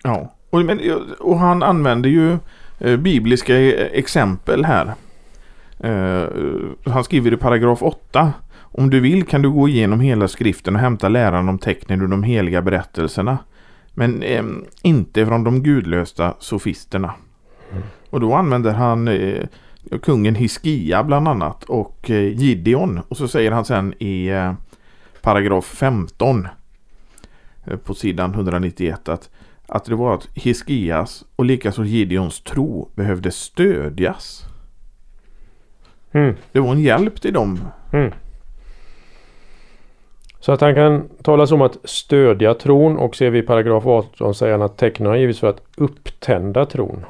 Ja, 0.04 0.34
och, 0.50 0.62
men, 0.62 0.80
och 1.20 1.40
han 1.40 1.64
använder 1.64 2.10
ju 2.10 2.38
eh, 2.80 2.98
bibliska 2.98 3.60
eh, 3.60 3.88
exempel 3.92 4.66
här. 4.66 4.94
Eh, 5.80 6.30
han 6.86 7.04
skriver 7.04 7.34
i 7.34 7.38
paragraf 7.38 7.84
8. 7.84 8.34
Om 8.72 8.90
du 8.90 9.00
vill 9.00 9.26
kan 9.26 9.42
du 9.42 9.50
gå 9.50 9.70
igenom 9.70 10.00
hela 10.00 10.28
skriften 10.28 10.76
och 10.76 10.82
hämta 10.82 11.10
läran 11.10 11.50
om 11.50 11.60
tecknen 11.60 12.02
ur 12.02 12.08
de 12.08 12.24
heliga 12.24 12.62
berättelserna. 12.62 13.38
Men 13.94 14.24
eh, 14.24 14.44
inte 14.82 15.26
från 15.26 15.44
de 15.44 15.64
gudlösa 15.64 16.36
sofisterna. 16.40 17.14
Mm. 17.72 17.84
Och 18.10 18.20
då 18.20 18.34
använder 18.34 18.74
han 18.74 19.08
eh, 19.08 19.46
kungen 20.02 20.36
Hiskia 20.36 21.04
bland 21.04 21.28
annat 21.28 21.64
och 21.64 22.10
eh, 22.10 22.28
Gideon. 22.28 23.02
Och 23.08 23.18
så 23.18 23.28
säger 23.28 23.52
han 23.52 23.66
sen 23.66 23.94
i 24.00 24.28
eh, 24.28 24.54
paragraf 25.22 25.66
15 25.66 26.48
eh, 27.66 27.78
på 27.78 27.94
sidan 27.94 28.34
191 28.34 29.10
att, 29.10 29.30
att 29.68 29.86
det 29.86 29.96
var 29.96 30.14
att 30.14 30.28
Hiskias 30.34 31.26
och 31.36 31.46
likaså 31.46 31.84
Gideons 31.84 32.44
tro 32.44 32.92
behövde 32.96 33.32
stödjas. 33.32 34.44
Mm. 36.12 36.36
Det 36.52 36.60
var 36.60 36.72
en 36.72 36.82
hjälp 36.82 37.22
till 37.22 37.34
dem. 37.34 37.60
Mm. 37.94 38.12
Så 40.42 40.52
att 40.52 40.62
han 40.62 40.76
kan 40.76 41.10
talas 41.22 41.52
om 41.52 41.62
att 41.62 41.78
stödja 41.84 42.54
tron 42.54 42.98
och 42.98 43.16
ser 43.16 43.30
vi 43.30 43.40
i 43.40 43.42
paragraf 43.42 43.86
18 43.86 44.36
säger 44.36 44.52
han 44.52 44.62
att 44.62 44.78
tecknen 44.78 45.10
har 45.10 45.16
givits 45.16 45.40
för 45.40 45.48
att 45.48 45.62
upptända 45.78 46.66
tron. 46.66 47.06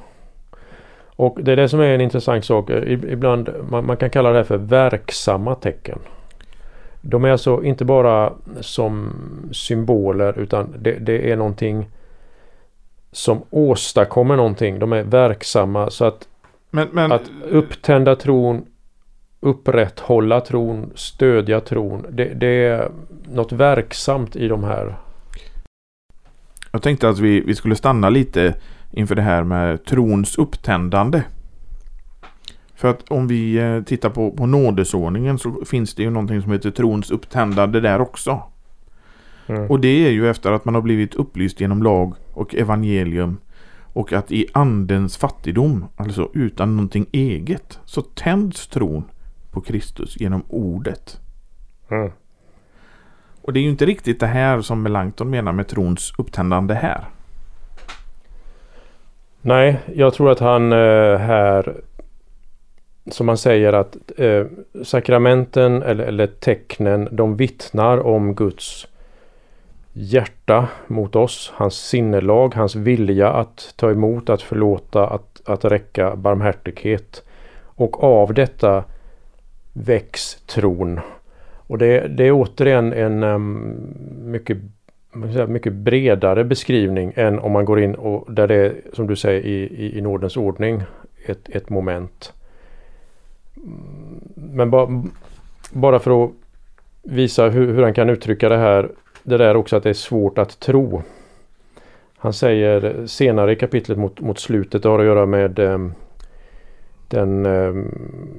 Och 1.16 1.38
det 1.42 1.52
är 1.52 1.56
det 1.56 1.70
som 1.70 1.80
är 1.80 1.86
en 1.86 2.02
intressant 2.02 2.46
sak. 2.46 2.70
Ibland, 2.70 3.50
man, 3.70 3.86
man 3.86 3.98
kan 3.98 4.10
kalla 4.10 4.30
det 4.30 4.38
här 4.38 4.44
för 4.44 4.58
verksamma 4.58 5.56
tecken. 5.56 6.00
De 7.02 7.26
är 7.26 7.32
alltså 7.32 7.64
inte 7.64 7.86
bara 7.86 8.34
som 8.62 9.14
symboler 9.52 10.40
utan 10.40 10.76
det, 10.80 10.92
det, 10.92 11.32
är 11.32 11.36
någonting 11.36 11.90
som 13.12 13.42
åstadkommer 13.50 14.36
någonting. 14.36 14.80
De 14.80 14.94
är 14.94 15.04
verksamma 15.04 15.90
så 15.90 16.06
att, 16.06 16.28
men, 16.70 16.88
men, 16.92 17.12
att 17.12 17.32
upptända 17.50 18.16
tron, 18.16 18.66
upprätthålla 19.42 20.42
tron, 20.42 20.92
stödja 20.96 21.60
tron. 21.60 22.06
Det, 22.12 22.34
det, 22.34 22.66
är 22.66 22.92
något 23.30 23.52
verksamt 23.52 24.36
i 24.36 24.48
de 24.48 24.64
här. 24.64 24.96
Jag 26.72 26.82
tänkte 26.82 27.10
att 27.10 27.20
vi, 27.20 27.42
vi 27.42 27.56
skulle 27.56 27.76
stanna 27.76 28.10
lite 28.10 28.56
inför 28.92 29.16
det 29.16 29.22
här 29.22 29.44
med 29.44 29.86
trons 29.86 30.38
upptändande. 30.38 31.24
För 32.76 32.88
att 32.88 33.12
om 33.12 33.28
vi 33.28 33.58
eh, 33.58 33.82
tittar 33.82 34.10
på, 34.10 34.32
på 34.32 34.46
nådesordningen 34.46 35.40
så 35.40 35.66
finns 35.66 35.96
det 35.96 36.04
ju 36.04 36.10
någonting 36.10 36.42
som 36.42 36.52
heter 36.52 36.72
trons 36.72 37.12
upptändande 37.12 37.80
där 37.80 38.02
också. 38.02 38.44
Mm. 39.48 39.70
Och 39.70 39.80
det 39.80 40.06
är 40.08 40.12
ju 40.12 40.30
efter 40.30 40.52
att 40.52 40.66
man 40.66 40.76
har 40.76 40.82
blivit 40.82 41.16
upplyst 41.16 41.62
genom 41.62 41.84
lag 41.84 42.14
och 42.34 42.56
evangelium. 42.56 43.38
Och 43.94 44.14
att 44.14 44.32
i 44.32 44.48
andens 44.54 45.18
fattigdom, 45.18 45.86
alltså 45.96 46.30
utan 46.34 46.76
någonting 46.76 47.06
eget, 47.12 47.80
så 47.86 48.02
tänds 48.02 48.68
tron 48.68 49.04
på 49.52 49.62
Kristus 49.62 50.20
genom 50.20 50.44
ordet. 50.50 51.20
Mm. 51.90 52.12
Och 53.42 53.54
det 53.54 53.60
är 53.60 53.62
ju 53.62 53.70
inte 53.70 53.86
riktigt 53.86 54.20
det 54.20 54.28
här 54.28 54.62
som 54.62 54.84
Melanchthon 54.84 55.30
menar 55.30 55.52
med 55.52 55.68
trons 55.68 56.14
upptändande 56.18 56.74
här. 56.74 57.06
Nej, 59.42 59.80
jag 59.96 60.14
tror 60.14 60.32
att 60.32 60.40
han 60.40 60.72
eh, 60.72 61.18
här 61.18 61.82
som 63.12 63.26
man 63.26 63.38
säger 63.38 63.74
att 63.74 63.98
eh, 64.18 64.46
sakramenten 64.84 65.84
eller, 65.84 66.04
eller 66.04 66.28
tecknen 66.28 67.10
de 67.12 67.36
vittnar 67.36 68.06
om 68.06 68.36
Guds 68.36 68.88
hjärta 69.94 70.68
mot 70.88 71.16
oss, 71.16 71.54
hans 71.56 71.76
sinnelag, 71.76 72.56
hans 72.56 72.76
vilja 72.76 73.34
att 73.34 73.74
ta 73.76 73.92
emot, 73.92 74.30
att 74.30 74.42
förlåta, 74.42 75.08
att, 75.08 75.42
att 75.46 75.66
räcka 75.66 76.16
barmhärtighet. 76.16 77.24
Och 77.64 78.04
av 78.04 78.34
detta 78.34 78.84
väcks 79.74 80.36
tron. 80.36 81.00
Och 81.68 81.78
det, 81.78 82.08
det 82.08 82.28
är 82.28 82.32
återigen 82.32 82.94
en 82.94 83.24
um, 83.24 83.78
mycket 84.22 84.58
mycket 85.48 85.74
bredare 85.74 86.44
beskrivning 86.44 87.14
än 87.16 87.40
om 87.40 87.52
man 87.52 87.66
går 87.66 87.80
in 87.80 87.96
och 87.96 88.34
där 88.34 88.48
det 88.48 88.56
är 88.56 88.74
som 88.94 89.08
du 89.08 89.16
säger 89.16 89.42
i, 89.42 89.64
i, 89.64 89.98
i 89.98 90.02
nådens 90.02 90.38
ordning 90.38 90.84
ett, 91.26 91.50
ett 91.50 91.70
moment. 91.70 92.34
Mm, 93.58 94.22
men 94.36 94.70
ba, 94.70 95.04
bara 95.72 96.00
för 96.00 96.24
att 96.24 96.32
visa 97.04 97.50
hur, 97.50 97.74
hur 97.74 97.84
han 97.84 97.94
kan 97.94 98.10
uttrycka 98.10 98.50
det 98.50 98.58
här. 98.58 98.90
Det 99.24 99.38
där 99.38 99.56
också 99.56 99.76
att 99.76 99.84
det 99.84 99.90
är 99.90 99.94
svårt 99.94 100.38
att 100.38 100.60
tro. 100.60 101.04
Han 102.18 102.34
säger 102.34 103.08
senare 103.08 103.52
i 103.52 103.56
kapitlet 103.56 103.98
mot, 103.98 104.20
mot 104.20 104.40
slutet, 104.40 104.84
det 104.84 104.90
har 104.90 105.00
att 105.00 105.06
göra 105.06 105.26
med 105.26 105.60
um, 105.60 105.94
den 107.12 107.46
eh, 107.46 107.74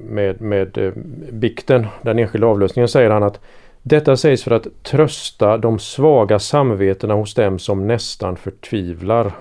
med, 0.09 0.41
med 0.41 0.77
eh, 0.77 0.91
bikten, 1.31 1.87
den 2.01 2.19
enskilda 2.19 2.47
avlösningen, 2.47 2.87
säger 2.87 3.09
han 3.09 3.23
att 3.23 3.39
detta 3.81 4.17
sägs 4.17 4.43
för 4.43 4.51
att 4.51 4.67
trösta 4.83 5.57
de 5.57 5.79
svaga 5.79 6.39
samvetena 6.39 7.13
hos 7.13 7.33
dem 7.33 7.59
som 7.59 7.87
nästan 7.87 8.35
förtvivlar. 8.35 9.31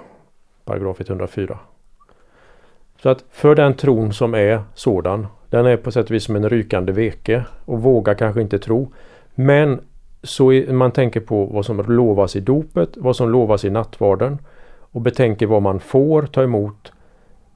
Paragraf 0.64 1.00
104. 1.00 1.58
Så 3.02 3.08
att 3.08 3.24
för 3.30 3.54
den 3.54 3.74
tron 3.74 4.12
som 4.12 4.34
är 4.34 4.62
sådan, 4.74 5.26
den 5.50 5.66
är 5.66 5.76
på 5.76 5.92
sätt 5.92 6.04
och 6.04 6.14
vis 6.14 6.24
som 6.24 6.36
en 6.36 6.48
rykande 6.48 6.92
veke 6.92 7.44
och 7.64 7.82
vågar 7.82 8.14
kanske 8.14 8.40
inte 8.40 8.58
tro. 8.58 8.92
Men 9.34 9.80
så 10.22 10.52
är, 10.52 10.72
man 10.72 10.90
tänker 10.90 11.20
på 11.20 11.44
vad 11.44 11.66
som 11.66 11.78
lovas 11.78 12.36
i 12.36 12.40
dopet, 12.40 12.90
vad 12.96 13.16
som 13.16 13.30
lovas 13.30 13.64
i 13.64 13.70
nattvarden 13.70 14.38
och 14.78 15.00
betänker 15.00 15.46
vad 15.46 15.62
man 15.62 15.80
får 15.80 16.22
ta 16.22 16.42
emot. 16.42 16.92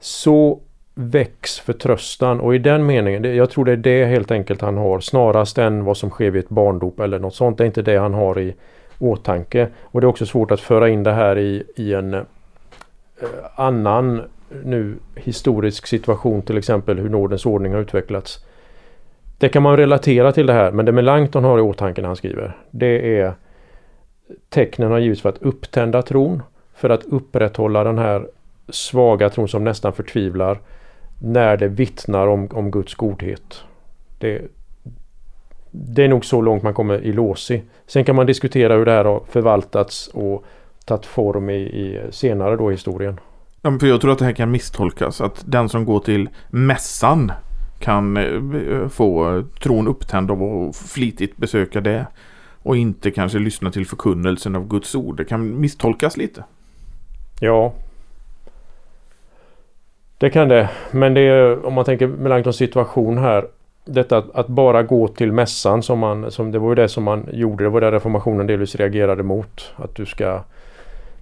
Så 0.01 0.61
väcks 0.99 1.61
förtröstan 1.61 2.41
och 2.41 2.55
i 2.55 2.59
den 2.59 2.87
meningen, 2.87 3.37
jag 3.37 3.51
tror 3.51 3.65
det 3.65 3.73
är 3.73 3.77
det 3.77 4.05
helt 4.05 4.31
enkelt 4.31 4.61
han 4.61 4.77
har 4.77 5.01
snarast 5.01 5.59
än 5.59 5.85
vad 5.85 5.97
som 5.97 6.11
sker 6.11 6.31
vid 6.31 6.45
ett 6.45 6.49
barndop 6.49 7.01
eller 7.01 7.19
något 7.19 7.35
sånt. 7.35 7.59
Det 7.59 7.65
är 7.65 7.67
inte 7.67 7.83
det 7.83 7.97
han 7.97 8.15
har 8.15 8.39
i 8.39 8.55
åtanke. 8.99 9.69
Och 9.83 10.01
det 10.01 10.05
är 10.05 10.09
också 10.09 10.27
svårt 10.27 10.51
att 10.51 10.61
föra 10.61 10.89
in 10.89 11.03
det 11.03 11.13
här 11.13 11.39
i, 11.39 11.65
i 11.77 11.95
en 11.95 12.15
eh, 12.15 12.25
annan 13.55 14.23
nu 14.65 14.97
historisk 15.15 15.87
situation, 15.87 16.43
till 16.43 16.59
exempel 16.59 16.99
hur 16.99 17.09
nådens 17.09 17.47
ordning 17.47 17.73
har 17.73 17.81
utvecklats. 17.81 18.45
Det 19.39 19.49
kan 19.49 19.63
man 19.63 19.77
relatera 19.77 20.33
till 20.33 20.47
det 20.47 20.53
här, 20.53 20.73
men 20.73 20.85
det 20.85 20.93
Melanchthon 20.93 21.45
har 21.45 21.59
i 21.59 21.63
åtanke 21.63 22.01
när 22.01 22.09
han 22.09 22.17
skriver, 22.17 22.57
det 22.71 23.19
är 23.19 23.33
tecknen 24.49 24.91
har 24.91 24.99
givits 24.99 25.23
för 25.23 25.29
att 25.29 25.43
upptända 25.43 26.03
tron, 26.03 26.43
för 26.75 26.91
att 26.91 27.05
upprätthålla 27.05 27.85
den 27.85 27.99
här 27.99 28.27
svaga 28.69 29.31
tron 29.31 29.49
som 29.49 29.65
nästan 29.65 29.93
förtvivlar 29.93 30.59
när 31.19 31.57
det 31.57 31.69
vittnar 31.69 32.27
om, 32.27 32.49
om 32.53 32.71
Guds 32.71 32.95
godhet. 32.95 33.65
Det, 34.19 34.43
det 35.71 36.05
är 36.05 36.09
nog 36.09 36.25
så 36.25 36.41
långt 36.41 36.63
man 36.63 36.75
kommer 36.75 37.01
i 37.01 37.13
låsi. 37.13 37.63
Sen 37.87 38.05
kan 38.05 38.17
man 38.17 38.27
diskutera 38.27 38.75
hur 38.75 38.85
det 38.85 38.93
här 38.93 39.05
har 39.05 39.23
förvaltats 39.29 40.09
och 40.09 40.45
tagit 40.85 41.07
form 41.07 41.51
i, 41.51 41.55
i 41.55 42.01
senare 42.11 42.57
då 42.57 42.71
historien. 42.71 43.21
Ja, 43.63 43.79
för 43.79 43.87
jag 43.87 44.01
tror 44.01 44.13
att 44.13 44.19
det 44.19 44.25
här 44.25 44.33
kan 44.33 44.51
misstolkas. 44.51 45.21
Att 45.21 45.45
den 45.47 45.69
som 45.69 45.85
går 45.85 46.01
till 46.01 46.29
mässan 46.51 47.33
kan 47.79 48.17
eh, 48.17 48.89
få 48.89 49.43
tron 49.63 49.89
upptänd 49.89 50.31
av 50.31 50.43
att 50.43 50.77
flitigt 50.77 51.37
besöka 51.37 51.81
det. 51.81 52.07
Och 52.63 52.77
inte 52.77 53.11
kanske 53.11 53.39
lyssna 53.39 53.71
till 53.71 53.87
förkunnelsen 53.87 54.57
av 54.57 54.69
Guds 54.69 54.95
ord. 54.95 55.17
Det 55.17 55.25
kan 55.25 55.61
misstolkas 55.61 56.17
lite. 56.17 56.45
Ja, 57.41 57.75
det 60.19 60.31
kan 60.31 60.49
det. 60.49 60.71
Men 60.91 61.15
det 61.15 61.21
är, 61.21 61.67
om 61.67 61.75
man 61.75 61.85
tänker 61.85 62.07
Melanchtons 62.07 62.57
situation 62.57 63.19
här. 63.19 63.47
Detta 63.85 64.19
att, 64.19 64.35
att, 64.35 64.47
bara 64.47 64.83
gå 64.83 65.09
till 65.09 65.33
mässan 65.33 65.83
som 65.83 65.99
man, 65.99 66.31
som 66.31 66.53
det 66.53 66.59
var 66.59 66.69
ju 66.69 66.75
det 66.75 66.89
som 66.89 67.05
man 67.05 67.29
gjorde. 67.33 67.65
Det 67.65 67.71
var 67.71 67.81
det 67.81 67.91
reformationen 67.91 68.47
delvis 68.47 68.75
reagerade 68.75 69.23
mot. 69.23 69.73
Att 69.77 69.95
du 69.95 70.07
ska 70.07 70.41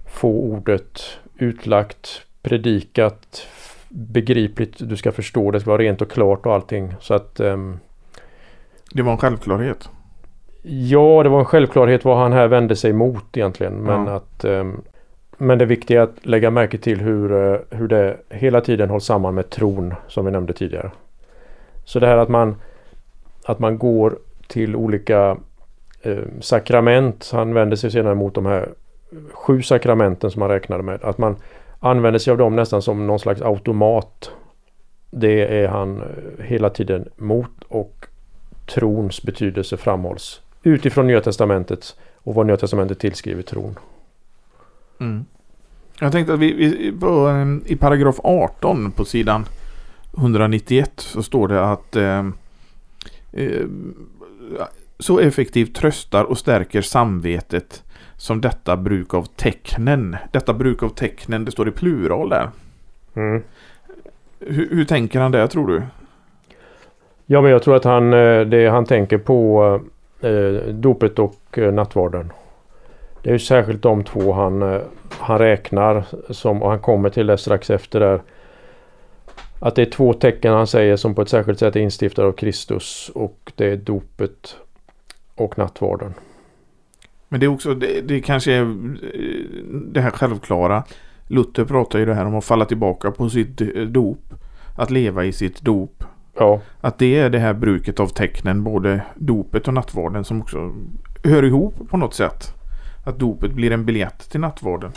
få 0.07 0.29
ordet 0.29 1.01
utlagt, 1.37 2.21
predikat, 2.41 3.47
begripligt. 3.89 4.89
Du 4.89 4.97
ska 4.97 5.11
förstå 5.11 5.51
det, 5.51 5.59
ska 5.59 5.69
vara 5.69 5.81
rent 5.81 6.01
och 6.01 6.11
klart 6.11 6.45
och 6.45 6.53
allting. 6.53 6.93
Så 6.99 7.13
att... 7.13 7.39
Um, 7.39 7.79
det 8.91 9.01
var 9.01 9.11
en 9.11 9.17
självklarhet. 9.17 9.89
Ja, 10.61 11.23
det 11.23 11.29
var 11.29 11.39
en 11.39 11.45
självklarhet 11.45 12.05
vad 12.05 12.17
han 12.17 12.33
här 12.33 12.47
vände 12.47 12.75
sig 12.75 12.93
mot 12.93 13.37
egentligen. 13.37 13.73
Men 13.73 14.07
ja. 14.07 14.15
att 14.15 14.45
um, 14.45 14.81
men 15.37 15.57
det 15.57 15.65
viktiga 15.65 15.99
är 15.99 16.03
att 16.03 16.25
lägga 16.25 16.51
märke 16.51 16.77
till 16.77 17.01
hur, 17.01 17.31
eh, 17.31 17.59
hur 17.69 17.87
det 17.87 18.17
hela 18.29 18.61
tiden 18.61 18.89
hålls 18.89 19.05
samman 19.05 19.35
med 19.35 19.49
tron 19.49 19.93
som 20.07 20.25
vi 20.25 20.31
nämnde 20.31 20.53
tidigare. 20.53 20.91
Så 21.85 21.99
det 21.99 22.07
här 22.07 22.17
att 22.17 22.29
man, 22.29 22.55
att 23.45 23.59
man 23.59 23.77
går 23.77 24.17
till 24.47 24.75
olika 24.75 25.37
eh, 26.01 26.23
sakrament. 26.39 27.29
Han 27.33 27.53
vänder 27.53 27.75
sig 27.75 27.91
senare 27.91 28.15
mot 28.15 28.33
de 28.33 28.45
här 28.45 28.69
sju 29.31 29.61
sakramenten 29.61 30.31
som 30.31 30.41
han 30.41 30.51
räknade 30.51 30.83
med. 30.83 31.03
Att 31.03 31.17
man 31.17 31.35
använder 31.79 32.19
sig 32.19 32.31
av 32.31 32.37
dem 32.37 32.55
nästan 32.55 32.81
som 32.81 33.07
någon 33.07 33.19
slags 33.19 33.41
automat. 33.41 34.31
Det 35.11 35.63
är 35.63 35.67
han 35.67 36.01
eh, 36.01 36.45
hela 36.45 36.69
tiden 36.69 37.09
mot 37.15 37.63
och 37.67 38.05
trons 38.65 39.23
betydelse 39.23 39.77
framhålls 39.77 40.41
utifrån 40.63 41.07
Nya 41.07 41.21
Testamentet 41.21 41.95
och 42.15 42.35
vad 42.35 42.45
Nya 42.45 42.57
Testamentet 42.57 42.99
tillskriver 42.99 43.41
tron. 43.41 43.75
Mm. 44.99 45.25
Jag 45.99 46.11
tänkte 46.11 46.33
att 46.33 46.39
vi, 46.39 46.53
vi 46.53 46.91
på, 46.99 47.29
eh, 47.29 47.71
i 47.71 47.75
paragraf 47.75 48.19
18 48.23 48.91
på 48.91 49.05
sidan 49.05 49.45
191 50.17 50.91
så 50.95 51.23
står 51.23 51.47
det 51.47 51.65
att 51.65 51.95
eh, 51.95 52.25
eh, 53.31 53.65
så 54.99 55.19
effektivt 55.19 55.75
tröstar 55.75 56.23
och 56.23 56.37
stärker 56.37 56.81
samvetet 56.81 57.83
som 58.17 58.41
detta 58.41 58.77
bruk 58.77 59.13
av 59.13 59.23
tecknen. 59.23 60.17
Detta 60.31 60.53
bruk 60.53 60.83
av 60.83 60.89
tecknen, 60.89 61.45
det 61.45 61.51
står 61.51 61.67
i 61.67 61.71
plural 61.71 62.29
där. 62.29 62.49
Mm. 63.13 63.43
Hur, 64.39 64.69
hur, 64.75 64.85
tänker 64.85 65.19
han 65.19 65.31
där 65.31 65.47
tror 65.47 65.67
du? 65.67 65.81
Ja 67.25 67.41
men 67.41 67.51
jag 67.51 67.63
tror 67.63 67.75
att 67.75 67.83
han, 67.83 68.13
eh, 68.13 68.41
det 68.41 68.67
han 68.67 68.85
tänker 68.85 69.17
på 69.17 69.79
eh, 70.21 70.73
dopet 70.73 71.19
och 71.19 71.57
eh, 71.57 71.73
nattvarden. 71.73 72.31
Det 73.25 73.31
är 73.31 73.33
ju 73.33 73.39
särskilt 73.39 73.81
de 73.81 74.03
två 74.03 74.33
han, 74.33 74.61
eh, 74.61 74.81
han 75.09 75.39
räknar 75.39 76.05
som, 76.29 76.63
och 76.63 76.69
han 76.69 76.79
kommer 76.79 77.09
till 77.09 77.27
det 77.27 77.37
strax 77.37 77.69
efter 77.69 77.99
där. 77.99 78.21
Att 79.59 79.75
det 79.75 79.81
är 79.81 79.85
två 79.91 80.13
tecken 80.13 80.53
han 80.53 80.67
säger 80.67 80.95
som 80.95 81.15
på 81.15 81.21
ett 81.21 81.29
särskilt 81.29 81.59
sätt 81.59 81.75
är 81.75 81.79
instiftade 81.79 82.27
av 82.27 82.31
Kristus 82.31 83.11
och 83.15 83.51
det 83.55 83.65
är 83.65 83.77
dopet 83.77 84.57
och 85.35 85.57
nattvarden. 85.57 86.13
Men 87.29 87.39
det 87.39 87.45
är 87.45 87.47
också, 87.47 87.73
det, 87.73 88.01
det 88.01 88.21
kanske 88.21 88.53
är 88.53 88.61
eh, 88.61 88.67
det 89.71 90.01
här 90.01 90.11
självklara. 90.11 90.83
Luther 91.27 91.65
pratar 91.65 91.99
ju 91.99 92.05
det 92.05 92.13
här 92.13 92.25
om 92.25 92.35
att 92.35 92.45
falla 92.45 92.65
tillbaka 92.65 93.11
på 93.11 93.29
sitt 93.29 93.57
dop. 93.87 94.33
Att 94.75 94.91
leva 94.91 95.25
i 95.25 95.31
sitt 95.31 95.61
dop. 95.61 96.03
Ja. 96.37 96.61
Att 96.81 96.97
det 96.97 97.19
är 97.19 97.29
det 97.29 97.39
här 97.39 97.53
bruket 97.53 97.99
av 97.99 98.07
tecknen, 98.07 98.63
både 98.63 99.01
dopet 99.15 99.67
och 99.67 99.73
nattvarden 99.73 100.23
som 100.23 100.41
också 100.41 100.73
hör 101.23 101.43
ihop 101.43 101.89
på 101.89 101.97
något 101.97 102.13
sätt. 102.13 102.54
Att 103.05 103.19
dopet 103.19 103.51
blir 103.51 103.71
en 103.71 103.85
biljett 103.85 104.29
till 104.29 104.39
nattvarden. 104.39 104.91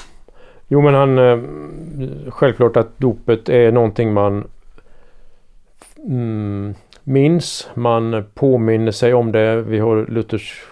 Jo 0.69 0.81
men 0.81 0.95
han 0.95 1.19
eh, 1.19 1.39
Självklart 2.31 2.77
att 2.77 2.99
dopet 2.99 3.49
är 3.49 3.73
någonting 3.73 4.13
man 4.13 4.47
mm, 6.07 6.75
minns. 7.05 7.69
Man 7.75 8.25
påminner 8.35 8.93
sig 8.93 9.15
om 9.15 9.33
det. 9.33 9.63
Vi 9.63 9.79
har 9.79 10.07
Luthers 10.09 10.63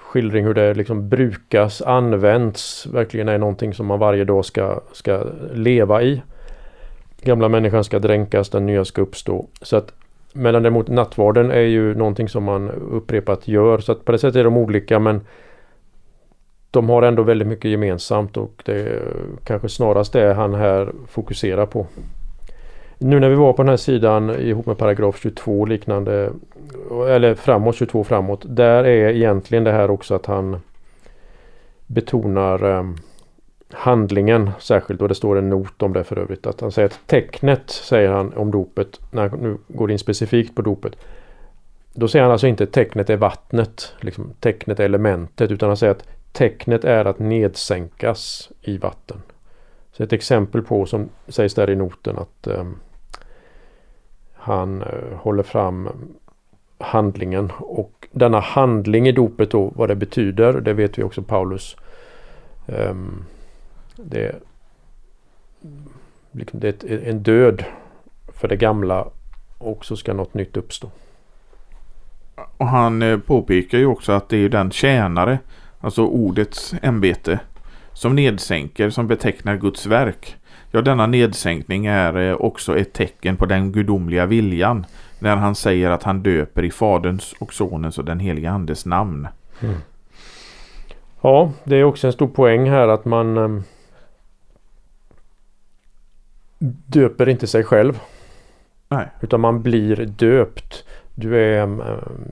skildring 0.00 0.44
hur 0.44 0.54
det 0.54 0.74
liksom 0.74 1.08
brukas, 1.08 1.82
används, 1.82 2.86
verkligen 2.86 3.28
är 3.28 3.38
någonting 3.38 3.74
som 3.74 3.86
man 3.86 3.98
varje 3.98 4.24
dag 4.24 4.44
ska, 4.44 4.80
ska 4.92 5.24
leva 5.54 6.02
i. 6.02 6.22
Gamla 7.22 7.48
människan 7.48 7.84
ska 7.84 7.98
dränkas, 7.98 8.50
den 8.50 8.66
nya 8.66 8.84
ska 8.84 9.02
uppstå. 9.02 9.46
Så 9.62 9.76
att 9.76 9.92
Medan 10.36 10.62
däremot 10.62 10.88
nattvarden 10.88 11.50
är 11.50 11.60
ju 11.60 11.94
någonting 11.94 12.28
som 12.28 12.44
man 12.44 12.70
upprepat 12.70 13.48
gör. 13.48 13.78
Så 13.78 13.92
att 13.92 14.04
på 14.04 14.12
det 14.12 14.18
sättet 14.18 14.36
är 14.36 14.44
de 14.44 14.56
olika 14.56 14.98
men 14.98 15.20
de 16.76 16.88
har 16.88 17.02
ändå 17.02 17.22
väldigt 17.22 17.48
mycket 17.48 17.70
gemensamt 17.70 18.36
och 18.36 18.62
det 18.64 18.80
är 18.80 19.02
kanske 19.44 19.68
snarast 19.68 20.12
det 20.12 20.34
han 20.34 20.54
här 20.54 20.92
fokuserar 21.08 21.66
på. 21.66 21.86
Nu 22.98 23.20
när 23.20 23.28
vi 23.28 23.34
var 23.34 23.52
på 23.52 23.62
den 23.62 23.68
här 23.68 23.76
sidan 23.76 24.30
ihop 24.30 24.66
med 24.66 24.78
paragraf 24.78 25.18
22 25.18 25.64
liknande 25.64 26.30
eller 27.08 27.34
framåt 27.34 27.76
22 27.76 28.04
framåt. 28.04 28.42
Där 28.44 28.84
är 28.84 29.08
egentligen 29.08 29.64
det 29.64 29.72
här 29.72 29.90
också 29.90 30.14
att 30.14 30.26
han 30.26 30.60
betonar 31.86 32.64
ehm, 32.64 32.96
handlingen 33.72 34.50
särskilt 34.58 35.02
och 35.02 35.08
det 35.08 35.14
står 35.14 35.38
en 35.38 35.50
not 35.50 35.82
om 35.82 35.92
det 35.92 36.04
för 36.04 36.18
övrigt. 36.18 36.46
Att 36.46 36.60
han 36.60 36.72
säger 36.72 36.86
att 36.86 37.00
tecknet 37.06 37.70
säger 37.70 38.10
han 38.10 38.32
om 38.32 38.50
dopet 38.50 39.00
när 39.10 39.28
han 39.28 39.38
nu 39.38 39.56
går 39.68 39.90
in 39.90 39.98
specifikt 39.98 40.54
på 40.54 40.62
dopet. 40.62 40.96
Då 41.92 42.08
säger 42.08 42.22
han 42.22 42.32
alltså 42.32 42.46
inte 42.46 42.66
tecknet 42.66 43.10
är 43.10 43.16
vattnet, 43.16 43.94
liksom 44.00 44.32
tecknet 44.40 44.80
är 44.80 44.84
elementet 44.84 45.50
utan 45.50 45.68
han 45.68 45.76
säger 45.76 45.90
att 45.90 46.06
tecknet 46.36 46.84
är 46.84 47.04
att 47.04 47.18
nedsänkas 47.18 48.50
i 48.62 48.78
vatten. 48.78 49.22
Så 49.92 50.02
ett 50.02 50.12
exempel 50.12 50.62
på 50.62 50.86
som 50.86 51.08
sägs 51.28 51.54
där 51.54 51.70
i 51.70 51.76
noten 51.76 52.18
att 52.18 52.46
eh, 52.46 52.64
han 54.34 54.82
eh, 54.82 55.16
håller 55.16 55.42
fram 55.42 55.88
handlingen 56.78 57.52
och 57.58 58.08
denna 58.10 58.40
handling 58.40 59.08
i 59.08 59.12
dopet 59.12 59.50
då 59.50 59.72
vad 59.74 59.88
det 59.88 59.94
betyder 59.94 60.52
det 60.52 60.72
vet 60.72 60.98
vi 60.98 61.02
också 61.02 61.22
Paulus. 61.22 61.76
Eh, 62.66 62.94
det, 63.96 64.34
liksom 66.32 66.60
det 66.60 66.84
är 66.84 67.08
en 67.08 67.22
död 67.22 67.64
för 68.28 68.48
det 68.48 68.56
gamla 68.56 69.08
och 69.58 69.84
så 69.84 69.96
ska 69.96 70.14
något 70.14 70.34
nytt 70.34 70.56
uppstå. 70.56 70.90
Och 72.56 72.66
han 72.66 73.02
eh, 73.02 73.18
påpekar 73.18 73.78
ju 73.78 73.86
också 73.86 74.12
att 74.12 74.28
det 74.28 74.36
är 74.36 74.48
den 74.48 74.70
tjänare, 74.70 75.38
alltså 75.86 76.06
ordets 76.06 76.74
ämbete, 76.82 77.40
som 77.92 78.14
nedsänker, 78.14 78.90
som 78.90 79.06
betecknar 79.06 79.56
Guds 79.56 79.86
verk. 79.86 80.36
Ja, 80.70 80.82
denna 80.82 81.06
nedsänkning 81.06 81.86
är 81.86 82.16
eh, 82.16 82.34
också 82.34 82.78
ett 82.78 82.92
tecken 82.92 83.36
på 83.36 83.46
den 83.46 83.72
gudomliga 83.72 84.26
viljan 84.26 84.86
när 85.18 85.36
han 85.36 85.54
säger 85.54 85.90
att 85.90 86.02
han 86.02 86.22
döper 86.22 86.62
i 86.62 86.70
Faderns 86.70 87.34
och 87.38 87.52
Sonens 87.52 87.98
och 87.98 88.04
den 88.04 88.20
heliga 88.20 88.50
Andes 88.50 88.86
namn. 88.86 89.28
Mm. 89.60 89.76
Ja, 91.20 91.52
det 91.64 91.76
är 91.76 91.84
också 91.84 92.06
en 92.06 92.12
stor 92.12 92.28
poäng 92.28 92.70
här 92.70 92.88
att 92.88 93.04
man 93.04 93.36
ehm, 93.36 93.62
döper 96.86 97.28
inte 97.28 97.46
sig 97.46 97.64
själv. 97.64 98.00
Nej. 98.88 99.08
Utan 99.20 99.40
man 99.40 99.62
blir 99.62 99.96
döpt. 99.96 100.84
Du 101.18 101.36
är, 101.38 101.62
ehm, 101.62 101.82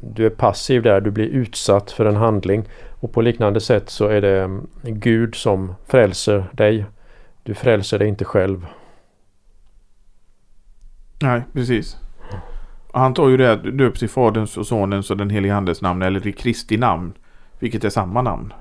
du 0.02 0.26
är 0.26 0.30
passiv 0.30 0.82
där, 0.82 1.00
du 1.00 1.10
blir 1.10 1.26
utsatt 1.26 1.90
för 1.90 2.04
en 2.04 2.16
handling. 2.16 2.64
Och 3.00 3.12
på 3.12 3.22
liknande 3.22 3.60
sätt 3.60 3.90
så 3.90 4.06
är 4.06 4.20
det 4.20 4.42
ehm, 4.42 4.66
Gud 4.82 5.34
som 5.34 5.74
frälser 5.86 6.44
dig. 6.52 6.86
Du 7.42 7.54
frälser 7.54 7.98
dig 7.98 8.08
inte 8.08 8.24
själv. 8.24 8.66
Nej, 11.22 11.42
precis. 11.52 11.96
Han 12.92 13.14
tar 13.14 13.28
ju 13.28 13.36
det 13.36 13.56
döps 13.56 14.02
i 14.02 14.08
Faderns 14.08 14.56
och 14.56 14.66
Sonens 14.66 15.10
och 15.10 15.16
den 15.16 15.30
helige 15.30 15.54
Andes 15.54 15.82
namn 15.82 16.02
eller 16.02 16.26
i 16.26 16.32
Kristi 16.32 16.76
namn. 16.76 17.12
Vilket 17.58 17.84
är 17.84 17.90
samma 17.90 18.22
namn. 18.22 18.52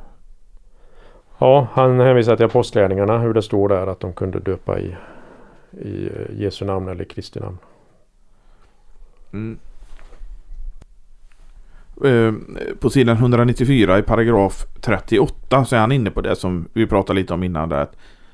Ja, 1.38 1.68
han 1.72 2.00
hänvisar 2.00 2.36
till 2.36 2.46
apostlärningarna 2.46 3.18
hur 3.18 3.34
det 3.34 3.42
står 3.42 3.70
där 3.70 3.88
att 3.88 4.00
de 4.00 4.14
kunde 4.14 4.40
döpa 4.40 4.80
i, 4.80 4.96
i 5.72 6.06
eh, 6.06 6.42
Jesu 6.42 6.66
namn 6.66 6.88
eller 6.88 7.04
Kristi 7.04 7.40
namn. 7.40 7.58
Mm. 9.34 9.60
Eh, 12.06 12.34
på 12.80 12.90
sidan 12.90 13.18
194 13.18 14.00
i 14.00 14.02
paragraf 14.02 14.66
38 14.82 15.66
så 15.66 15.76
är 15.76 15.80
han 15.80 15.92
inne 15.92 16.12
på 16.12 16.22
det 16.22 16.36
som 16.36 16.68
vi 16.74 16.88
pratade 16.88 17.20
lite 17.20 17.34
om 17.34 17.44
innan. 17.44 17.70
Där, 17.70 17.88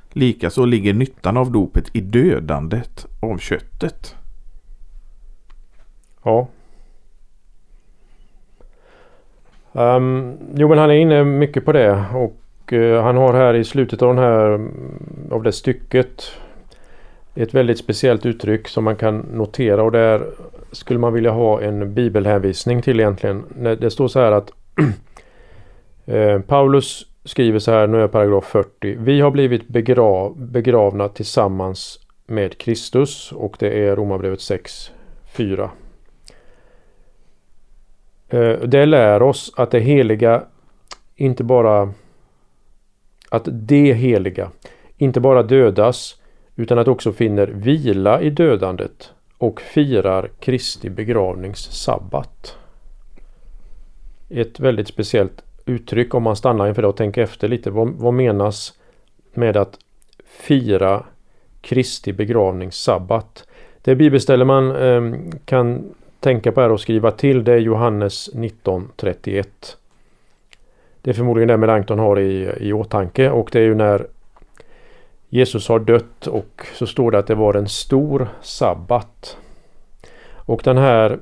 Likaså 0.10 0.66
ligger 0.66 0.94
nyttan 0.94 1.38
av 1.38 1.52
dopet 1.52 1.90
i 1.94 2.02
dödandet 2.02 3.06
av 3.20 3.38
köttet. 3.38 4.16
Ja. 6.24 6.48
Um, 9.72 10.38
jo 10.56 10.70
men 10.70 10.78
han 10.78 10.90
är 10.90 10.96
inne 10.96 11.24
mycket 11.24 11.66
på 11.66 11.72
det 11.72 12.06
och 12.14 12.74
uh, 12.74 13.02
han 13.02 13.18
har 13.18 13.34
här 13.34 13.54
i 13.54 13.64
slutet 13.64 14.02
av 14.02 14.16
den 14.16 14.24
här 14.24 14.70
av 15.32 15.44
det 15.44 15.52
stycket 15.52 16.32
ett 17.44 17.54
väldigt 17.54 17.78
speciellt 17.78 18.26
uttryck 18.26 18.68
som 18.68 18.84
man 18.84 18.96
kan 18.96 19.18
notera 19.18 19.84
och 19.84 19.92
där 19.92 20.26
skulle 20.72 21.00
man 21.00 21.14
vilja 21.14 21.32
ha 21.32 21.62
en 21.62 21.94
bibelhänvisning 21.94 22.82
till 22.82 23.00
egentligen. 23.00 23.44
Det 23.80 23.92
står 23.92 24.08
så 24.08 24.20
här 24.20 24.32
att 24.32 24.52
eh, 26.06 26.40
Paulus 26.40 27.06
skriver 27.24 27.60
så 27.60 27.72
här, 27.72 27.88
nu 27.88 28.02
är 28.02 28.08
paragraf 28.08 28.46
40. 28.46 28.96
Vi 29.00 29.22
har 29.22 29.32
blivit 29.32 29.68
begrav, 29.68 30.36
begravna 30.38 31.08
tillsammans 31.08 32.00
med 32.26 32.58
Kristus 32.58 33.32
och 33.32 33.56
det 33.60 33.88
är 33.88 33.96
Romarbrevet 33.96 34.42
6, 34.42 34.92
4. 35.26 35.72
Eh, 38.30 38.60
det 38.60 38.86
lär 38.86 39.22
oss 39.22 39.54
att 39.58 39.72
det 39.72 39.80
heliga 39.80 40.44
inte 41.16 41.44
bara 41.44 41.94
att 43.30 43.48
det 43.52 43.94
heliga 43.94 44.52
inte 44.98 45.20
bara 45.20 45.44
dödas 45.44 46.19
utan 46.60 46.80
att 46.80 46.88
också 46.88 47.12
finner 47.12 47.48
vila 47.48 48.22
i 48.22 48.30
dödandet 48.30 49.14
och 49.38 49.62
firar 49.62 50.30
Kristi 50.40 50.90
begravnings 50.90 51.60
sabbat. 51.72 52.58
Ett 54.30 54.60
väldigt 54.60 54.88
speciellt 54.88 55.44
uttryck 55.66 56.14
om 56.14 56.24
man 56.24 56.36
stannar 56.36 56.68
inför 56.68 56.82
det 56.82 56.88
och 56.88 56.98
tänker 56.98 57.22
efter 57.22 57.48
lite. 57.48 57.72
Vad, 57.72 57.88
vad 57.88 58.14
menas 58.14 58.74
med 59.34 59.58
att 59.58 59.80
fira 60.26 61.04
Kristi 61.62 62.14
begravnings 62.14 62.76
sabbat? 62.76 63.48
Det 63.82 63.96
bibelställe 63.96 64.46
man 64.46 64.76
eh, 64.76 65.20
kan 65.46 65.96
tänka 66.20 66.52
på 66.52 66.62
här 66.62 66.72
och 66.72 66.82
skriva 66.82 67.12
till 67.12 67.44
det 67.44 67.54
är 67.54 67.58
Johannes 67.58 68.30
19.31. 68.34 69.46
Det 71.02 71.10
är 71.10 71.14
förmodligen 71.14 71.48
det 71.48 71.58
Melanchthon 71.58 72.00
har 72.00 72.20
i, 72.20 72.52
i 72.60 72.74
åtanke 72.74 73.30
och 73.30 73.50
det 73.52 73.60
är 73.60 73.64
ju 73.64 73.76
när 73.76 74.08
Jesus 75.30 75.68
har 75.68 75.80
dött 75.80 76.28
och 76.28 76.68
så 76.76 76.88
står 76.88 77.12
det 77.12 77.20
att 77.20 77.28
det 77.28 77.36
var 77.36 77.54
en 77.54 77.70
stor 77.70 78.28
sabbat. 78.42 79.38
Och 80.34 80.62
den 80.64 80.78
här 80.78 81.20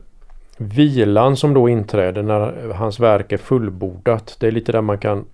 vilan 0.58 1.38
som 1.38 1.54
då 1.54 1.70
inträder 1.70 2.24
när 2.24 2.70
hans 2.74 3.00
verk 3.00 3.32
är 3.32 3.38
fullbordat. 3.38 4.38
Det 4.39 4.48
är 4.48 4.52
lite 4.52 4.72
där 4.72 4.82
man 4.82 4.98
kan 4.98 5.26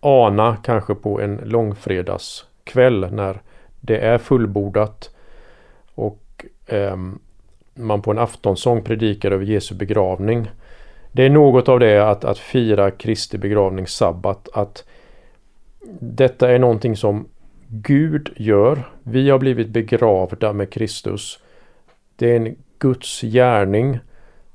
ana 0.00 0.56
kanske 0.56 0.94
på 0.94 1.20
en 1.20 1.40
långfredagskväll 1.44 3.12
när 3.12 3.42
det 3.80 3.98
är 3.98 4.18
fullbordat 4.18 5.10
och 5.94 6.46
eh, 6.66 6.96
man 7.74 8.02
på 8.02 8.10
en 8.10 8.18
aftonsång 8.18 8.82
predikar 8.82 9.30
över 9.30 9.44
Jesu 9.44 9.74
begravning. 9.74 10.50
Det 11.12 11.22
är 11.22 11.30
något 11.30 11.68
av 11.68 11.80
det 11.80 12.10
att, 12.10 12.24
att 12.24 12.38
fira 12.38 12.90
Kristi 12.90 13.38
begravning 13.38 13.86
sabbat. 13.86 14.48
Att 14.52 14.84
detta 16.00 16.50
är 16.50 16.58
någonting 16.58 16.96
som 16.96 17.28
Gud 17.82 18.32
gör. 18.36 18.82
Vi 19.02 19.30
har 19.30 19.38
blivit 19.38 19.68
begravda 19.68 20.52
med 20.52 20.70
Kristus. 20.70 21.38
Det 22.16 22.32
är 22.32 22.36
en 22.36 22.56
Guds 22.78 23.20
gärning 23.20 23.98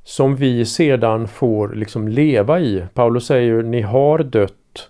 som 0.03 0.35
vi 0.35 0.65
sedan 0.65 1.27
får 1.27 1.69
liksom 1.69 2.07
leva 2.07 2.59
i. 2.59 2.85
Paulus 2.93 3.25
säger 3.25 3.43
ju 3.43 3.63
ni 3.63 3.81
har 3.81 4.19
dött. 4.19 4.89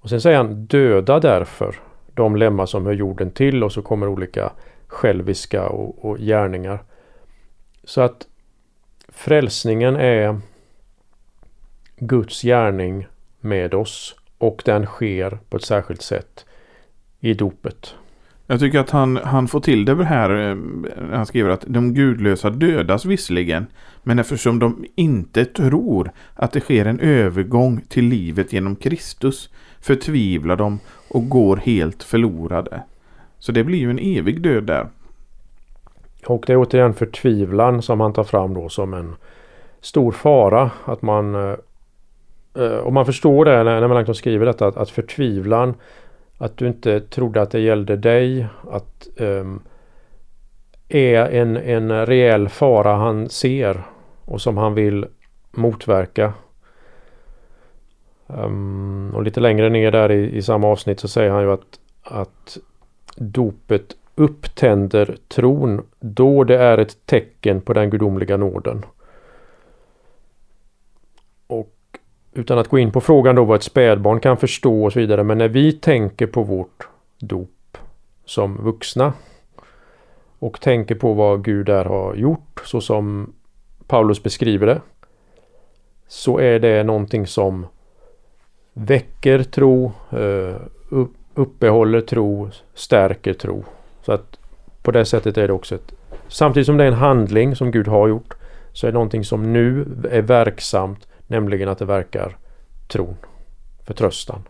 Och 0.00 0.10
sen 0.10 0.20
säger 0.20 0.36
han 0.36 0.64
döda 0.64 1.20
därför 1.20 1.76
de 2.14 2.36
lemmar 2.36 2.66
som 2.66 2.86
hör 2.86 2.92
jorden 2.92 3.30
till 3.30 3.64
och 3.64 3.72
så 3.72 3.82
kommer 3.82 4.08
olika 4.08 4.52
själviska 4.86 5.68
och, 5.68 6.04
och 6.04 6.18
gärningar. 6.18 6.78
Så 7.84 8.00
att 8.00 8.26
frälsningen 9.08 9.96
är 9.96 10.40
Guds 11.96 12.42
gärning 12.42 13.06
med 13.40 13.74
oss 13.74 14.16
och 14.38 14.62
den 14.64 14.86
sker 14.86 15.38
på 15.48 15.56
ett 15.56 15.64
särskilt 15.64 16.02
sätt 16.02 16.44
i 17.20 17.34
dopet. 17.34 17.94
Jag 18.50 18.60
tycker 18.60 18.78
att 18.78 18.90
han, 18.90 19.16
han 19.16 19.48
får 19.48 19.60
till 19.60 19.84
det 19.84 20.04
här. 20.04 20.30
Eh, 20.30 20.56
han 21.12 21.26
skriver 21.26 21.50
att 21.50 21.64
de 21.66 21.94
gudlösa 21.94 22.50
dödas 22.50 23.04
visserligen. 23.04 23.66
Men 24.02 24.18
eftersom 24.18 24.58
de 24.58 24.84
inte 24.94 25.44
tror 25.44 26.10
att 26.34 26.52
det 26.52 26.60
sker 26.60 26.84
en 26.84 27.00
övergång 27.00 27.80
till 27.88 28.04
livet 28.04 28.52
genom 28.52 28.76
Kristus 28.76 29.50
förtvivlar 29.80 30.56
de 30.56 30.78
och 31.08 31.28
går 31.28 31.56
helt 31.56 32.02
förlorade. 32.02 32.82
Så 33.38 33.52
det 33.52 33.64
blir 33.64 33.78
ju 33.78 33.90
en 33.90 33.98
evig 33.98 34.42
död 34.42 34.64
där. 34.64 34.88
Och 36.26 36.44
det 36.46 36.52
är 36.52 36.56
återigen 36.56 36.94
förtvivlan 36.94 37.82
som 37.82 38.00
han 38.00 38.12
tar 38.12 38.24
fram 38.24 38.54
då 38.54 38.68
som 38.68 38.94
en 38.94 39.14
stor 39.80 40.12
fara. 40.12 40.70
Att 40.84 41.02
man 41.02 41.34
eh, 41.34 41.56
eh, 42.54 42.76
och 42.76 42.92
man 42.92 43.06
förstår 43.06 43.44
det 43.44 43.64
när 43.64 43.88
man 43.88 44.14
skriver 44.14 44.46
detta 44.46 44.66
att, 44.66 44.76
att 44.76 44.90
förtvivlan 44.90 45.74
att 46.38 46.56
du 46.56 46.66
inte 46.66 47.00
trodde 47.00 47.42
att 47.42 47.50
det 47.50 47.60
gällde 47.60 47.96
dig. 47.96 48.46
Att 48.70 49.08
um, 49.16 49.62
är 50.88 51.24
en, 51.24 51.56
en 51.56 52.06
reell 52.06 52.48
fara 52.48 52.94
han 52.94 53.28
ser 53.28 53.82
och 54.24 54.40
som 54.40 54.56
han 54.56 54.74
vill 54.74 55.06
motverka. 55.50 56.32
Um, 58.26 59.12
och 59.14 59.22
lite 59.22 59.40
längre 59.40 59.68
ner 59.68 59.90
där 59.90 60.12
i, 60.12 60.36
i 60.36 60.42
samma 60.42 60.68
avsnitt 60.68 61.00
så 61.00 61.08
säger 61.08 61.30
han 61.30 61.42
ju 61.42 61.52
att, 61.52 61.80
att 62.02 62.58
dopet 63.16 63.96
upptänder 64.14 65.16
tron 65.28 65.86
då 66.00 66.44
det 66.44 66.58
är 66.58 66.78
ett 66.78 67.06
tecken 67.06 67.60
på 67.60 67.72
den 67.72 67.90
gudomliga 67.90 68.36
nåden. 68.36 68.84
Utan 72.32 72.58
att 72.58 72.68
gå 72.68 72.78
in 72.78 72.92
på 72.92 73.00
frågan 73.00 73.34
då 73.34 73.44
vad 73.44 73.56
ett 73.56 73.62
spädbarn 73.62 74.20
kan 74.20 74.36
förstå 74.36 74.84
och 74.84 74.92
så 74.92 74.98
vidare. 74.98 75.24
Men 75.24 75.38
när 75.38 75.48
vi 75.48 75.72
tänker 75.72 76.26
på 76.26 76.42
vårt 76.42 76.88
dop 77.18 77.78
som 78.24 78.56
vuxna 78.56 79.12
och 80.38 80.60
tänker 80.60 80.94
på 80.94 81.12
vad 81.12 81.44
Gud 81.44 81.66
där 81.66 81.84
har 81.84 82.14
gjort 82.14 82.62
så 82.64 82.80
som 82.80 83.32
Paulus 83.86 84.22
beskriver 84.22 84.66
det. 84.66 84.80
Så 86.08 86.38
är 86.38 86.58
det 86.58 86.84
någonting 86.84 87.26
som 87.26 87.66
väcker 88.72 89.42
tro, 89.42 89.92
eh, 90.10 90.56
uppehåller 91.34 92.00
tro, 92.00 92.50
stärker 92.74 93.34
tro. 93.34 93.64
Så 94.02 94.12
att 94.12 94.38
på 94.82 94.90
det 94.90 95.04
sättet 95.04 95.36
är 95.36 95.46
det 95.46 95.52
också 95.52 95.74
ett 95.74 95.92
Samtidigt 96.28 96.66
som 96.66 96.76
det 96.76 96.84
är 96.84 96.88
en 96.88 96.94
handling 96.94 97.56
som 97.56 97.70
Gud 97.70 97.88
har 97.88 98.08
gjort 98.08 98.34
så 98.72 98.86
är 98.86 98.90
det 98.90 98.94
någonting 98.94 99.24
som 99.24 99.52
nu 99.52 99.86
är 100.10 100.22
verksamt 100.22 101.07
Nämligen 101.28 101.68
att 101.68 101.78
det 101.78 101.84
verkar 101.84 102.36
tron, 102.86 103.16
förtröstan. 103.86 104.42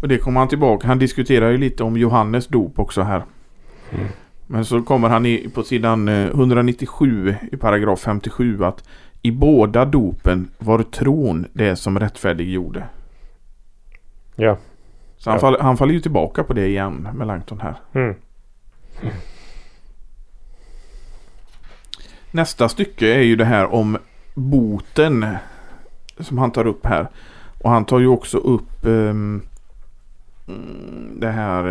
Och 0.00 0.08
det 0.08 0.18
kommer 0.18 0.40
han 0.40 0.48
tillbaka. 0.48 0.86
Han 0.86 0.98
diskuterar 0.98 1.50
ju 1.50 1.58
lite 1.58 1.84
om 1.84 1.96
Johannes 1.96 2.46
dop 2.46 2.78
också 2.78 3.02
här. 3.02 3.24
Mm. 3.90 4.06
Men 4.46 4.64
så 4.64 4.82
kommer 4.82 5.08
han 5.08 5.26
i, 5.26 5.50
på 5.54 5.62
sidan 5.62 6.08
197 6.08 7.28
eh, 7.28 7.34
i 7.52 7.56
paragraf 7.56 8.00
57 8.00 8.64
att 8.64 8.88
i 9.22 9.30
båda 9.30 9.84
dopen 9.84 10.50
var 10.58 10.82
tron 10.82 11.46
det 11.52 11.76
som 11.76 11.98
rättfärdiggjorde. 11.98 12.88
Ja. 14.36 14.56
Så 15.16 15.30
han, 15.30 15.36
ja. 15.36 15.40
Fall, 15.40 15.60
han 15.60 15.76
faller 15.76 15.94
ju 15.94 16.00
tillbaka 16.00 16.44
på 16.44 16.52
det 16.52 16.66
igen 16.66 17.08
med 17.14 17.26
Langton 17.26 17.60
här. 17.60 17.74
Mm. 17.92 18.14
Mm. 19.02 19.14
Nästa 22.30 22.68
stycke 22.68 23.14
är 23.14 23.22
ju 23.22 23.36
det 23.36 23.44
här 23.44 23.74
om 23.74 23.98
boten 24.34 25.26
som 26.20 26.38
han 26.38 26.50
tar 26.50 26.66
upp 26.66 26.86
här. 26.86 27.08
Och 27.64 27.70
han 27.70 27.84
tar 27.84 27.98
ju 27.98 28.06
också 28.06 28.38
upp 28.38 28.70
um, 28.82 29.42
det 31.16 31.30
här 31.30 31.66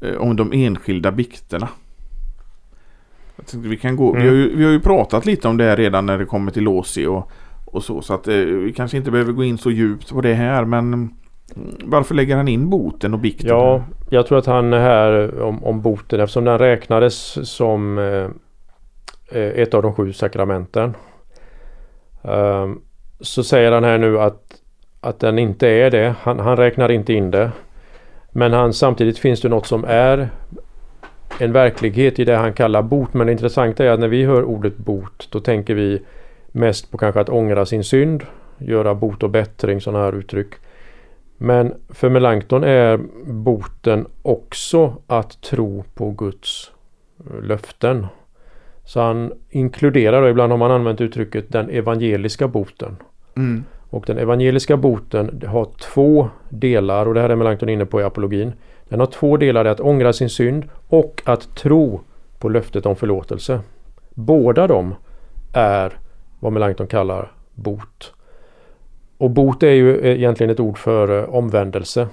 uh, 0.00 0.16
om 0.18 0.36
de 0.36 0.52
enskilda 0.52 1.12
bikterna. 1.12 1.68
vi, 3.54 3.76
kan 3.76 3.96
gå, 3.96 4.10
mm. 4.10 4.22
vi, 4.22 4.28
har 4.28 4.34
ju, 4.34 4.56
vi 4.56 4.64
har 4.64 4.70
ju 4.70 4.80
pratat 4.80 5.26
lite 5.26 5.48
om 5.48 5.56
det 5.56 5.76
redan 5.76 6.06
när 6.06 6.18
det 6.18 6.24
kommer 6.24 6.52
till 6.52 6.62
Låsi 6.62 7.06
och, 7.06 7.30
och 7.64 7.84
så. 7.84 8.02
Så 8.02 8.14
att 8.14 8.28
uh, 8.28 8.58
vi 8.58 8.72
kanske 8.72 8.96
inte 8.96 9.10
behöver 9.10 9.32
gå 9.32 9.44
in 9.44 9.58
så 9.58 9.70
djupt 9.70 10.10
på 10.10 10.20
det 10.20 10.34
här. 10.34 10.64
Men 10.64 10.94
um, 10.94 11.14
varför 11.84 12.14
lägger 12.14 12.36
han 12.36 12.48
in 12.48 12.70
boten 12.70 13.14
och 13.14 13.20
bikten? 13.20 13.48
Ja, 13.48 13.84
jag 14.10 14.26
tror 14.26 14.38
att 14.38 14.46
han 14.46 14.72
här 14.72 15.40
om, 15.42 15.64
om 15.64 15.82
boten 15.82 16.20
eftersom 16.20 16.44
den 16.44 16.58
räknades 16.58 17.50
som 17.50 17.98
uh, 17.98 18.30
ett 19.32 19.74
av 19.74 19.82
de 19.82 19.94
sju 19.94 20.12
sakramenten. 20.12 20.94
Ehm, 22.24 22.80
så 23.20 23.44
säger 23.44 23.72
han 23.72 23.84
här 23.84 23.98
nu 23.98 24.20
att, 24.20 24.42
att 25.00 25.20
den 25.20 25.38
inte 25.38 25.68
är 25.68 25.90
det. 25.90 26.14
Han, 26.20 26.38
han 26.38 26.56
räknar 26.56 26.90
inte 26.90 27.12
in 27.12 27.30
det. 27.30 27.50
Men 28.30 28.52
han, 28.52 28.72
samtidigt 28.72 29.18
finns 29.18 29.40
det 29.40 29.48
något 29.48 29.66
som 29.66 29.84
är 29.84 30.30
en 31.38 31.52
verklighet 31.52 32.18
i 32.18 32.24
det 32.24 32.36
han 32.36 32.52
kallar 32.52 32.82
bot. 32.82 33.14
Men 33.14 33.26
det 33.26 33.32
intressanta 33.32 33.84
är 33.84 33.90
att 33.90 34.00
när 34.00 34.08
vi 34.08 34.24
hör 34.24 34.44
ordet 34.44 34.76
bot 34.76 35.28
då 35.30 35.40
tänker 35.40 35.74
vi 35.74 36.02
mest 36.52 36.90
på 36.90 36.98
kanske 36.98 37.20
att 37.20 37.28
ångra 37.28 37.66
sin 37.66 37.84
synd, 37.84 38.26
göra 38.58 38.94
bot 38.94 39.22
och 39.22 39.30
bättring, 39.30 39.80
sådana 39.80 40.04
här 40.04 40.12
uttryck. 40.12 40.54
Men 41.36 41.74
för 41.88 42.10
Melanchthon 42.10 42.64
är 42.64 43.00
boten 43.24 44.06
också 44.22 44.96
att 45.06 45.40
tro 45.40 45.84
på 45.94 46.10
Guds 46.10 46.70
löften. 47.42 48.06
Så 48.84 49.00
han 49.00 49.32
inkluderar, 49.50 50.28
ibland 50.28 50.52
har 50.52 50.58
man 50.58 50.70
använt 50.70 51.00
uttrycket 51.00 51.52
den 51.52 51.70
evangeliska 51.70 52.48
boten. 52.48 52.96
Mm. 53.36 53.64
Och 53.90 54.04
den 54.06 54.18
evangeliska 54.18 54.76
boten 54.76 55.42
har 55.46 55.64
två 55.64 56.28
delar 56.48 57.06
och 57.06 57.14
det 57.14 57.20
här 57.20 57.28
är 57.28 57.36
Melanchthon 57.36 57.68
inne 57.68 57.86
på 57.86 58.00
i 58.00 58.04
apologin. 58.04 58.52
Den 58.88 59.00
har 59.00 59.06
två 59.06 59.36
delar, 59.36 59.64
det 59.64 59.70
är 59.70 59.72
att 59.72 59.80
ångra 59.80 60.12
sin 60.12 60.30
synd 60.30 60.64
och 60.88 61.22
att 61.24 61.56
tro 61.56 62.00
på 62.38 62.48
löftet 62.48 62.86
om 62.86 62.96
förlåtelse. 62.96 63.60
Båda 64.14 64.66
de 64.66 64.94
är 65.52 65.92
vad 66.40 66.52
Melanchthon 66.52 66.86
kallar 66.86 67.32
bot. 67.54 68.12
Och 69.18 69.30
bot 69.30 69.62
är 69.62 69.70
ju 69.70 70.06
egentligen 70.06 70.50
ett 70.50 70.60
ord 70.60 70.78
för 70.78 71.18
eh, 71.18 71.34
omvändelse. 71.34 72.08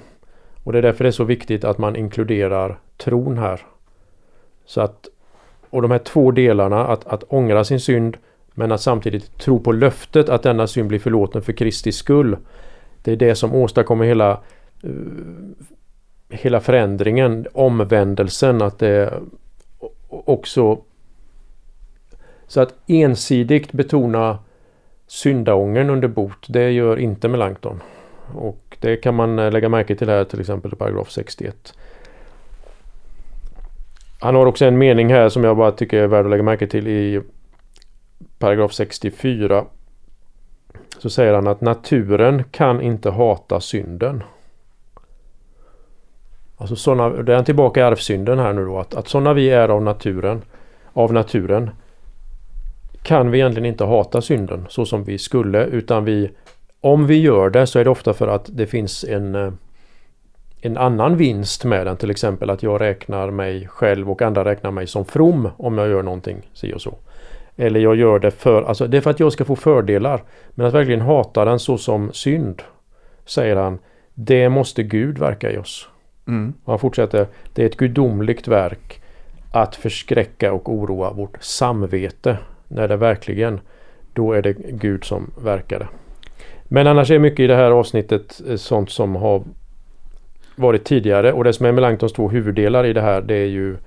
Och 0.64 0.72
det 0.72 0.78
är 0.78 0.82
därför 0.82 1.04
det 1.04 1.10
är 1.10 1.12
så 1.12 1.24
viktigt 1.24 1.64
att 1.64 1.78
man 1.78 1.96
inkluderar 1.96 2.80
tron 2.98 3.38
här. 3.38 3.62
Så 4.66 4.82
att 4.82 5.08
och 5.70 5.82
de 5.82 5.92
här 5.92 6.00
två 6.00 6.32
delarna, 6.32 6.88
att, 6.88 7.08
att 7.08 7.24
ångra 7.28 7.64
sin 7.64 7.80
synd 7.80 8.18
men 8.54 8.72
att 8.72 8.82
samtidigt 8.82 9.38
tro 9.38 9.60
på 9.60 9.72
löftet 9.72 10.30
att 10.30 10.44
denna 10.44 10.68
synd 10.68 10.88
blir 10.88 11.00
förlåten 11.00 11.42
för 11.42 11.54
Kristi 11.54 11.92
skull. 11.92 12.38
Det 13.02 13.12
är 13.12 13.16
det 13.16 13.36
som 13.36 13.56
åstadkommer 13.56 14.06
hela, 14.06 14.40
uh, 14.84 14.92
hela 16.30 16.60
förändringen, 16.60 17.48
omvändelsen. 17.54 18.62
Att 18.62 18.80
det 18.80 19.14
också... 20.10 20.82
Så 22.48 22.62
att 22.62 22.74
ensidigt 22.88 23.72
betona 23.72 24.40
syndaångern 25.08 25.90
under 25.90 26.08
bot, 26.08 26.46
det 26.48 26.72
gör 26.72 26.98
inte 26.98 27.28
Melanchthon. 27.28 27.82
Och 28.34 28.78
det 28.80 28.98
kan 28.98 29.16
man 29.16 29.40
eh, 29.40 29.52
lägga 29.52 29.70
märke 29.70 29.96
till 29.96 30.10
här 30.10 30.24
till 30.24 30.40
exempel 30.40 30.74
i 30.74 30.76
paragraf 30.76 31.12
61. 31.12 31.74
Han 34.20 34.36
har 34.36 34.46
också 34.46 34.66
en 34.66 34.78
mening 34.78 35.14
här 35.14 35.30
som 35.30 35.44
jag 35.44 35.58
bara 35.58 35.72
tycker 35.72 36.04
är 36.04 36.08
värd 36.08 36.26
att 36.26 36.32
lägga 36.32 36.44
märke 36.44 36.68
till 36.68 36.88
i 36.88 37.22
paragraf 38.40 38.74
64. 38.74 39.66
Så 40.98 41.10
säger 41.10 41.34
han 41.34 41.48
att 41.48 41.62
naturen 41.62 42.44
kan 42.44 42.82
inte 42.82 43.10
hata 43.10 43.60
synden. 43.60 44.24
Alltså 46.58 46.76
såna, 46.76 47.10
då 47.10 47.32
är 47.32 47.36
han 47.36 47.46
tillbaka 47.46 47.80
i 47.80 47.84
arvsynden 47.84 48.40
här 48.40 48.54
nu 48.54 48.66
då. 48.66 48.80
Att, 48.80 48.96
att 48.96 49.08
sådana 49.08 49.34
vi 49.34 49.50
är 49.50 49.70
av 49.70 49.84
naturen, 49.84 50.42
av 50.94 51.14
naturen 51.14 51.70
kan 53.04 53.32
vi 53.32 53.38
egentligen 53.38 53.66
inte 53.66 53.86
hata 53.86 54.22
synden 54.22 54.66
så 54.70 54.86
som 54.86 55.04
vi 55.04 55.18
skulle 55.18 55.66
utan 55.66 56.06
vi 56.06 56.32
om 56.82 57.08
vi 57.08 57.22
gör 57.22 57.50
det 57.50 57.68
så 57.68 57.80
är 57.80 57.84
det 57.84 57.90
ofta 57.90 58.14
för 58.14 58.28
att 58.28 58.50
det 58.54 58.68
finns 58.68 59.04
en 59.04 59.36
eh, 59.36 59.54
en 60.62 60.78
annan 60.78 61.18
vinst 61.18 61.66
med 61.66 61.86
den. 61.86 61.98
Till 61.98 62.12
exempel 62.12 62.50
att 62.50 62.64
jag 62.64 62.82
räknar 62.82 63.32
mig 63.32 63.68
själv 63.68 64.12
och 64.12 64.22
andra 64.22 64.46
räknar 64.46 64.72
mig 64.72 64.88
som 64.88 65.06
from 65.06 65.50
om 65.58 65.78
jag 65.78 65.90
gör 65.90 66.04
någonting 66.04 66.50
si 66.54 66.74
och 66.74 66.82
så. 66.82 66.98
Eller 67.58 67.80
jag 67.80 67.96
gör 67.96 68.20
det 68.20 68.32
för, 68.32 68.64
alltså 68.64 68.88
det 68.88 68.98
är 68.98 69.02
för 69.02 69.10
att 69.10 69.20
jag 69.20 69.34
ska 69.34 69.46
få 69.46 69.56
fördelar. 69.56 70.24
Men 70.50 70.66
att 70.66 70.74
verkligen 70.74 71.02
hata 71.02 71.46
den 71.46 71.60
så 71.60 71.78
som 71.78 72.14
synd, 72.14 72.62
säger 73.26 73.56
han, 73.56 73.80
det 74.14 74.50
måste 74.50 74.84
Gud 74.84 75.18
verka 75.18 75.52
i 75.52 75.58
oss. 75.58 75.90
Mm. 76.28 76.54
Han 76.66 76.80
fortsätter, 76.80 77.28
det 77.54 77.62
är 77.62 77.66
ett 77.66 77.78
gudomligt 77.78 78.48
verk 78.48 79.02
att 79.52 79.76
förskräcka 79.76 80.54
och 80.54 80.70
oroa 80.70 81.14
vårt 81.14 81.38
samvete. 81.44 82.38
När 82.68 82.88
det 82.88 82.98
verkligen, 82.98 83.60
då 84.14 84.34
är 84.34 84.42
det 84.42 84.54
Gud 84.54 85.04
som 85.04 85.32
verkar 85.44 85.80
det. 85.80 85.88
Men 86.64 86.88
annars 86.88 87.12
är 87.12 87.20
mycket 87.20 87.40
i 87.40 87.48
det 87.48 87.56
här 87.56 87.72
avsnittet 87.72 88.42
eh, 88.48 88.56
sånt 88.56 88.90
som 88.90 89.16
har 89.16 89.44
varit 90.60 90.84
tidigare 90.84 91.34
och 91.34 91.44
det 91.44 91.54
som 91.54 91.66
är 91.66 91.72
Melanchtons 91.72 92.14
två 92.14 92.30
huvuddelar 92.30 92.86
i 92.86 92.94
det 92.94 93.02
här 93.02 93.22
det 93.22 93.36
är 93.36 93.46
ju 93.46 93.78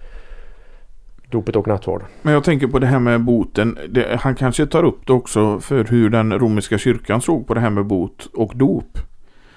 dopet 1.30 1.56
och 1.56 1.68
nattvard. 1.68 2.02
Men 2.22 2.34
jag 2.34 2.44
tänker 2.44 2.66
på 2.66 2.78
det 2.78 2.86
här 2.86 2.98
med 2.98 3.20
boten. 3.20 3.78
Det, 3.88 4.20
han 4.20 4.34
kanske 4.34 4.66
tar 4.66 4.84
upp 4.84 5.06
det 5.06 5.12
också 5.12 5.60
för 5.60 5.84
hur 5.84 6.10
den 6.10 6.38
romerska 6.38 6.78
kyrkan 6.78 7.20
såg 7.20 7.46
på 7.46 7.54
det 7.54 7.60
här 7.60 7.70
med 7.70 7.86
bot 7.86 8.28
och 8.34 8.52
dop. 8.56 8.98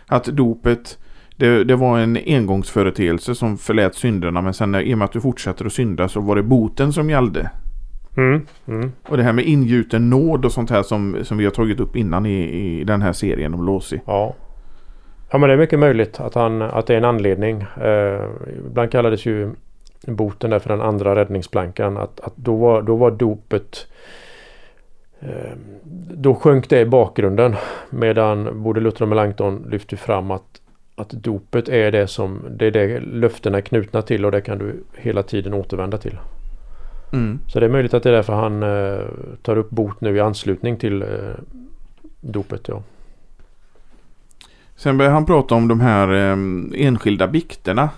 Att 0.08 0.26
dopet 0.26 0.98
det, 1.38 1.64
det 1.64 1.76
var 1.76 2.00
en 2.00 2.18
engångsföreteelse 2.26 3.36
som 3.36 3.58
förlät 3.58 3.96
synderna 3.96 4.42
men 4.42 4.54
sen 4.54 4.76
i 4.76 4.94
och 4.94 4.98
med 4.98 5.06
att 5.06 5.12
du 5.12 5.22
fortsätter 5.22 5.66
att 5.66 5.74
synda 5.74 6.08
så 6.08 6.20
var 6.20 6.36
det 6.36 6.44
boten 6.44 6.94
som 6.94 7.10
gällde. 7.10 7.52
Mm, 8.18 8.46
mm. 8.68 8.92
Och 9.08 9.18
det 9.18 9.24
här 9.24 9.34
med 9.34 9.46
ingjuten 9.46 10.10
nåd 10.10 10.46
och 10.46 10.52
sånt 10.52 10.70
här 10.70 10.84
som, 10.84 11.18
som 11.24 11.38
vi 11.38 11.46
har 11.46 11.52
tagit 11.52 11.80
upp 11.80 11.96
innan 11.96 12.26
i, 12.26 12.44
i 12.80 12.84
den 12.84 13.02
här 13.02 13.14
serien 13.14 13.54
om 13.54 13.66
Låsi. 13.66 14.02
Ja. 14.06 14.36
Ja 15.30 15.38
men 15.38 15.50
det 15.50 15.54
är 15.54 15.58
mycket 15.58 15.80
möjligt 15.80 16.20
att, 16.20 16.36
han, 16.36 16.62
att 16.62 16.88
det 16.88 16.94
är 16.94 16.98
en 16.98 17.06
anledning. 17.06 17.66
Eh, 17.82 18.26
ibland 18.68 18.92
kallades 18.92 19.26
ju 19.26 19.50
boten 20.08 20.50
där 20.50 20.60
för 20.60 20.70
den 20.70 20.82
andra 20.82 21.16
räddningsplankan. 21.16 21.98
Att, 21.98 22.20
att 22.20 22.34
då, 22.36 22.56
var, 22.56 22.82
då 22.82 22.96
var 22.96 23.12
dopet 23.12 23.88
eh, 25.20 25.52
Då 26.10 26.36
sjönk 26.36 26.70
det 26.70 26.80
i 26.80 26.86
bakgrunden. 26.86 27.56
Medan 27.90 28.64
både 28.64 28.80
Luther 28.80 29.02
och 29.02 29.10
Melanchthon 29.10 29.68
lyfte 29.70 29.98
fram 29.98 30.32
att, 30.32 30.62
att 30.96 31.10
dopet 31.10 31.70
är 31.70 31.92
det 31.92 32.08
som 32.08 32.42
det 32.50 32.66
är 32.66 32.72
det 32.72 33.00
löftena 33.00 33.58
är 33.58 33.62
knutna 33.62 34.02
till 34.02 34.26
och 34.26 34.32
det 34.32 34.42
kan 34.42 34.58
du 34.58 34.84
hela 34.94 35.24
tiden 35.24 35.54
återvända 35.54 35.98
till. 35.98 36.18
Mm. 37.14 37.40
Så 37.48 37.60
det 37.60 37.66
är 37.66 37.70
möjligt 37.70 37.94
att 37.94 38.04
det 38.04 38.10
är 38.10 38.14
därför 38.14 38.34
han 38.34 38.64
eh, 38.64 39.00
tar 39.42 39.58
upp 39.58 39.70
bot 39.70 40.02
nu 40.02 40.16
i 40.16 40.20
anslutning 40.20 40.78
till 40.78 41.02
eh, 41.02 41.08
dopet. 42.22 42.68
Ja. 42.68 42.84
Sen 44.76 44.98
börjar 44.98 45.12
han 45.12 45.26
prata 45.26 45.56
om 45.56 45.68
de 45.68 45.80
här 45.80 46.14
eh, 46.14 46.38
enskilda 46.86 47.28
bikterna. 47.28 47.90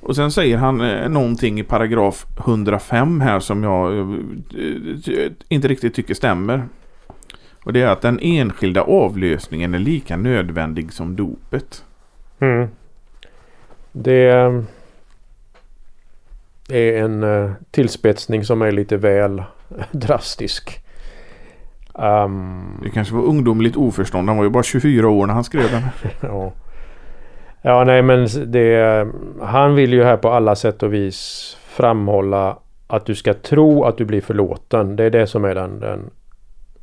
Och 0.00 0.16
sen 0.16 0.30
säger 0.30 0.56
han 0.56 0.80
eh, 0.80 1.08
någonting 1.08 1.60
i 1.60 1.62
paragraf 1.62 2.26
105 2.38 3.20
här 3.20 3.40
som 3.40 3.62
jag 3.62 3.98
eh, 3.98 4.06
eh, 5.14 5.32
inte 5.48 5.68
riktigt 5.68 5.94
tycker 5.94 6.14
stämmer. 6.14 6.68
Och 7.64 7.72
det 7.72 7.82
är 7.82 7.86
att 7.86 8.00
den 8.00 8.18
enskilda 8.22 8.82
avlösningen 8.82 9.74
är 9.74 9.78
lika 9.78 10.16
nödvändig 10.16 10.92
som 10.92 11.16
dopet. 11.16 11.84
Mm. 12.38 12.68
Det 13.92 14.30
ehm, 14.30 14.66
är 16.68 17.02
en 17.02 17.22
eh, 17.22 17.52
tillspetsning 17.70 18.44
som 18.44 18.62
är 18.62 18.72
lite 18.72 18.96
väl 18.96 19.42
drastisk. 19.90 20.81
Um, 21.94 22.80
det 22.82 22.90
kanske 22.90 23.14
var 23.14 23.22
ungdomligt 23.22 23.76
oförstånd. 23.76 24.28
Han 24.28 24.36
var 24.36 24.44
ju 24.44 24.50
bara 24.50 24.62
24 24.62 25.08
år 25.08 25.26
när 25.26 25.34
han 25.34 25.44
skrev 25.44 25.70
den. 25.70 25.82
ja. 26.30 26.52
ja, 27.62 27.84
nej 27.84 28.02
men 28.02 28.28
det... 28.46 29.08
Han 29.42 29.74
vill 29.74 29.92
ju 29.92 30.04
här 30.04 30.16
på 30.16 30.30
alla 30.30 30.54
sätt 30.54 30.82
och 30.82 30.94
vis 30.94 31.56
framhålla 31.66 32.58
att 32.86 33.06
du 33.06 33.14
ska 33.14 33.34
tro 33.34 33.84
att 33.84 33.98
du 33.98 34.04
blir 34.04 34.20
förlåten. 34.20 34.96
Det 34.96 35.04
är 35.04 35.10
det 35.10 35.26
som 35.26 35.44
är 35.44 35.54
den, 35.54 35.80
den 35.80 36.10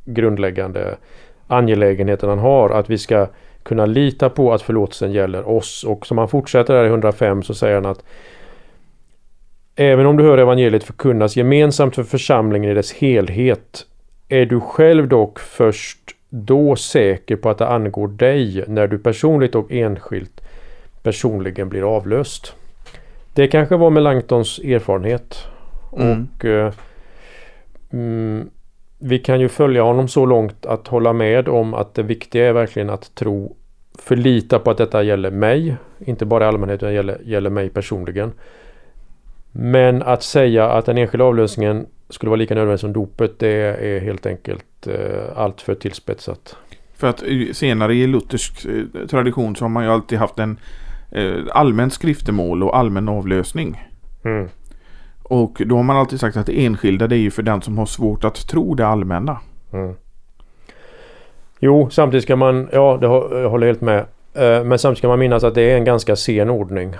grundläggande 0.04 0.96
angelägenheten 1.46 2.28
han 2.28 2.38
har. 2.38 2.70
Att 2.70 2.90
vi 2.90 2.98
ska 2.98 3.26
kunna 3.62 3.86
lita 3.86 4.30
på 4.30 4.52
att 4.52 4.62
förlåtelsen 4.62 5.12
gäller 5.12 5.48
oss. 5.48 5.84
Och 5.84 6.06
som 6.06 6.18
han 6.18 6.28
fortsätter 6.28 6.74
där 6.74 6.84
i 6.84 6.88
105 6.88 7.42
så 7.42 7.54
säger 7.54 7.74
han 7.74 7.86
att 7.86 8.04
Även 9.76 10.06
om 10.06 10.16
du 10.16 10.24
hör 10.24 10.38
evangeliet 10.38 10.84
förkunnas 10.84 11.36
gemensamt 11.36 11.94
för 11.94 12.02
församlingen 12.02 12.70
i 12.70 12.74
dess 12.74 12.92
helhet 12.92 13.86
är 14.30 14.46
du 14.46 14.60
själv 14.60 15.08
dock 15.08 15.38
först 15.38 15.98
då 16.28 16.76
säker 16.76 17.36
på 17.36 17.50
att 17.50 17.58
det 17.58 17.66
angår 17.66 18.08
dig 18.08 18.64
när 18.68 18.86
du 18.86 18.98
personligt 18.98 19.54
och 19.54 19.72
enskilt 19.72 20.40
personligen 21.02 21.68
blir 21.68 21.96
avlöst. 21.96 22.54
Det 23.34 23.48
kanske 23.48 23.76
var 23.76 23.90
Melanchtons 23.90 24.58
erfarenhet. 24.58 25.38
Mm. 25.96 26.28
Och 26.36 26.44
eh, 26.44 26.72
mm, 27.92 28.50
Vi 28.98 29.18
kan 29.18 29.40
ju 29.40 29.48
följa 29.48 29.82
honom 29.82 30.08
så 30.08 30.26
långt 30.26 30.66
att 30.66 30.88
hålla 30.88 31.12
med 31.12 31.48
om 31.48 31.74
att 31.74 31.94
det 31.94 32.02
viktiga 32.02 32.48
är 32.48 32.52
verkligen 32.52 32.90
att 32.90 33.14
tro 33.14 33.56
förlita 33.98 34.58
på 34.58 34.70
att 34.70 34.78
detta 34.78 35.02
gäller 35.02 35.30
mig. 35.30 35.76
Inte 35.98 36.24
bara 36.24 36.44
i 36.44 36.48
allmänhet 36.48 36.82
utan 36.82 36.94
gäller, 36.94 37.20
gäller 37.24 37.50
mig 37.50 37.70
personligen. 37.70 38.32
Men 39.52 40.02
att 40.02 40.22
säga 40.22 40.70
att 40.70 40.86
den 40.86 40.98
enskilda 40.98 41.24
avlösningen 41.24 41.86
skulle 42.10 42.30
vara 42.30 42.38
lika 42.38 42.54
nödvändigt 42.54 42.80
som 42.80 42.92
dopet 42.92 43.38
det 43.38 43.48
är 43.48 44.00
helt 44.00 44.26
enkelt 44.26 44.86
eh, 44.86 45.36
allt 45.36 45.60
för 45.60 45.74
tillspetsat. 45.74 46.56
För 46.96 47.06
att 47.06 47.22
senare 47.52 47.94
i 47.94 48.06
luthersk 48.06 48.66
eh, 48.66 49.06
tradition 49.06 49.56
så 49.56 49.64
har 49.64 49.68
man 49.68 49.84
ju 49.84 49.90
alltid 49.90 50.18
haft 50.18 50.38
en 50.38 50.58
eh, 51.10 51.34
allmän 51.50 51.90
skriftemål 51.90 52.62
och 52.62 52.76
allmän 52.76 53.08
avlösning. 53.08 53.82
Mm. 54.24 54.48
Och 55.22 55.62
då 55.66 55.76
har 55.76 55.82
man 55.82 55.96
alltid 55.96 56.20
sagt 56.20 56.36
att 56.36 56.46
det 56.46 56.66
enskilda 56.66 57.06
det 57.06 57.16
är 57.16 57.20
ju 57.20 57.30
för 57.30 57.42
den 57.42 57.62
som 57.62 57.78
har 57.78 57.86
svårt 57.86 58.24
att 58.24 58.48
tro 58.48 58.74
det 58.74 58.86
allmänna. 58.86 59.38
Mm. 59.72 59.94
Jo, 61.60 61.90
samtidigt 61.90 62.24
ska 62.24 62.36
man, 62.36 62.68
ja 62.72 62.98
det 63.00 63.06
jag 63.40 63.50
håller 63.50 63.66
helt 63.66 63.80
med. 63.80 63.98
Eh, 64.34 64.64
men 64.64 64.78
samtidigt 64.78 64.98
ska 64.98 65.08
man 65.08 65.18
minnas 65.18 65.44
att 65.44 65.54
det 65.54 65.62
är 65.62 65.76
en 65.76 65.84
ganska 65.84 66.16
sen 66.16 66.50
ordning. 66.50 66.94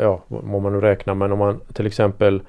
Ja, 0.00 0.24
må 0.28 0.60
man 0.60 0.72
nu 0.72 0.80
räkna 0.80 1.14
men 1.14 1.32
om 1.32 1.38
man 1.38 1.60
till 1.72 1.86
exempel 1.86 2.42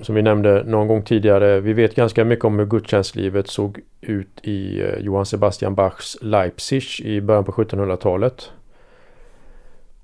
som 0.00 0.14
vi 0.14 0.22
nämnde 0.22 0.64
någon 0.66 0.88
gång 0.88 1.02
tidigare. 1.02 1.60
Vi 1.60 1.72
vet 1.72 1.94
ganska 1.94 2.24
mycket 2.24 2.44
om 2.44 2.58
hur 2.58 2.66
gudstjänstlivet 2.66 3.48
såg 3.48 3.80
ut 4.00 4.40
i 4.42 4.80
eh, 4.80 4.98
Johann 4.98 5.26
Sebastian 5.26 5.74
Bachs 5.74 6.16
Leipzig 6.20 7.00
i 7.00 7.20
början 7.20 7.44
på 7.44 7.52
1700-talet. 7.52 8.50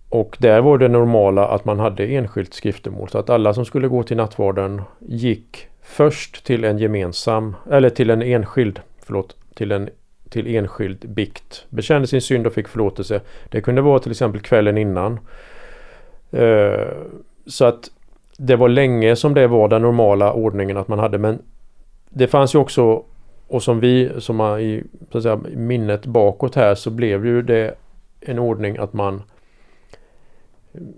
Och 0.09 0.37
där 0.41 0.61
var 0.61 0.79
det 0.79 0.89
normala 0.89 1.49
att 1.49 1.65
man 1.65 1.79
hade 1.79 2.07
enskilt 2.07 2.55
skriftemål. 2.55 3.09
Så 3.09 3.19
att 3.19 3.31
alla 3.31 3.55
som 3.55 3.65
skulle 3.65 3.89
gå 3.89 4.03
till 4.03 4.17
nattvarden 4.17 4.83
gick 4.99 5.67
först 5.83 6.45
till 6.45 6.65
en 6.65 6.79
gemensam, 6.79 7.57
eller 7.71 7.91
till 7.91 8.11
en 8.11 8.23
enskild, 8.23 8.81
förlåt, 9.07 9.37
till 9.55 9.73
en 9.73 9.89
till 10.31 10.57
enskild 10.57 11.09
bikt. 11.09 11.67
Bekände 11.69 12.07
sin 12.07 12.21
synd 12.21 12.47
och 12.47 12.53
fick 12.53 12.69
förlåtelse. 12.69 13.21
Det 13.49 13.61
kunde 13.61 13.83
vara 13.83 13.99
till 13.99 14.11
exempel 14.11 14.41
kvällen 14.41 14.79
innan. 14.79 15.21
Eh, 16.31 16.89
så 17.47 17.65
att 17.65 17.91
det 18.43 18.57
var 18.57 18.69
länge 18.69 19.17
som 19.17 19.35
det 19.35 19.47
var 19.47 19.69
den 19.69 19.83
normala 19.83 20.33
ordningen 20.33 20.77
att 20.77 20.89
man 20.89 20.99
hade 20.99 21.19
men 21.19 21.39
det 22.11 22.27
fanns 22.27 22.55
ju 22.55 22.59
också 22.59 23.05
och 23.49 23.63
som 23.63 23.81
vi 23.81 24.11
som 24.19 24.41
har 24.41 24.59
i 24.59 24.85
så 25.13 25.19
att 25.19 25.23
säga, 25.23 25.41
minnet 25.55 26.07
bakåt 26.07 26.55
här 26.55 26.75
så 26.75 26.91
blev 26.91 27.27
ju 27.27 27.43
det 27.43 27.75
en 28.21 28.39
ordning 28.39 28.77
att 28.77 28.93
man 28.93 29.23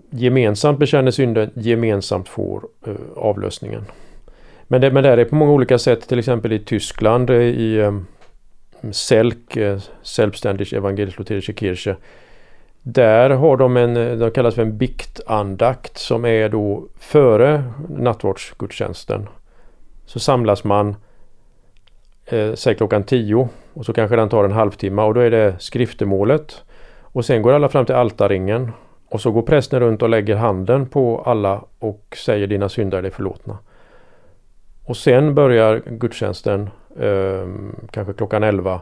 gemensamt 0.09 0.79
bekänner 0.79 1.11
synden, 1.11 1.51
gemensamt 1.53 2.29
får 2.29 2.67
uh, 2.87 2.95
avlösningen. 3.15 3.85
Men 4.67 4.81
det, 4.81 4.91
men 4.91 5.03
det 5.03 5.09
är 5.09 5.25
på 5.25 5.35
många 5.35 5.51
olika 5.51 5.77
sätt, 5.77 6.07
till 6.07 6.19
exempel 6.19 6.51
i 6.51 6.59
Tyskland 6.59 7.29
eh, 7.29 7.37
i 7.37 7.81
um, 7.81 8.05
Selk, 8.91 9.57
uh, 9.57 9.79
Selbstständig 10.03 10.73
Evangelisch-Lutherische 10.73 11.53
Kirche 11.53 11.95
där 12.83 13.29
har 13.29 13.57
de 13.57 13.77
en, 13.77 13.97
eh, 13.97 14.17
de 14.17 14.31
kallas 14.31 14.55
för 14.55 14.61
en 14.61 14.77
biktandakt 14.77 15.97
som 15.97 16.25
är 16.25 16.49
då 16.49 16.87
före 16.99 17.63
nattvardsgudstjänsten. 17.89 19.29
Så 20.05 20.19
samlas 20.19 20.63
man 20.63 20.95
eh, 22.25 22.53
säg 22.53 22.75
klockan 22.75 23.03
10 23.03 23.49
och 23.73 23.85
så 23.85 23.93
kanske 23.93 24.15
den 24.15 24.29
tar 24.29 24.43
en 24.43 24.51
halvtimme 24.51 25.01
och 25.01 25.13
då 25.13 25.19
är 25.19 25.31
det 25.31 25.55
skriftemålet. 25.59 26.63
Och 27.01 27.25
sen 27.25 27.41
går 27.41 27.53
alla 27.53 27.69
fram 27.69 27.85
till 27.85 27.95
altarringen 27.95 28.71
och 29.09 29.21
så 29.21 29.31
går 29.31 29.41
prästen 29.41 29.79
runt 29.79 30.01
och 30.01 30.09
lägger 30.09 30.35
handen 30.35 30.85
på 30.85 31.23
alla 31.25 31.63
och 31.79 32.17
säger 32.25 32.47
dina 32.47 32.69
synder 32.69 33.03
är 33.03 33.09
förlåtna. 33.09 33.57
Och 34.85 34.97
sen 34.97 35.35
börjar 35.35 35.81
gudstjänsten 35.85 36.69
eh, 36.99 37.47
kanske 37.91 38.13
klockan 38.13 38.43
11 38.43 38.81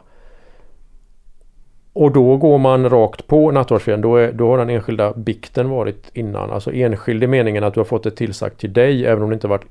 och 1.92 2.12
då 2.12 2.36
går 2.36 2.58
man 2.58 2.90
rakt 2.90 3.26
på 3.26 3.50
nattvardsfirden. 3.50 4.00
Då, 4.00 4.16
är, 4.16 4.32
då 4.32 4.50
har 4.50 4.58
den 4.58 4.70
enskilda 4.70 5.12
bikten 5.12 5.68
varit 5.68 6.10
innan. 6.12 6.50
Alltså 6.50 6.72
enskild 6.72 7.24
i 7.24 7.26
meningen 7.26 7.64
att 7.64 7.74
du 7.74 7.80
har 7.80 7.84
fått 7.84 8.02
det 8.02 8.10
tillsagt 8.10 8.58
till 8.58 8.72
dig 8.72 9.06
även 9.06 9.22
om 9.22 9.30
det 9.30 9.34
inte 9.34 9.48
varit 9.48 9.66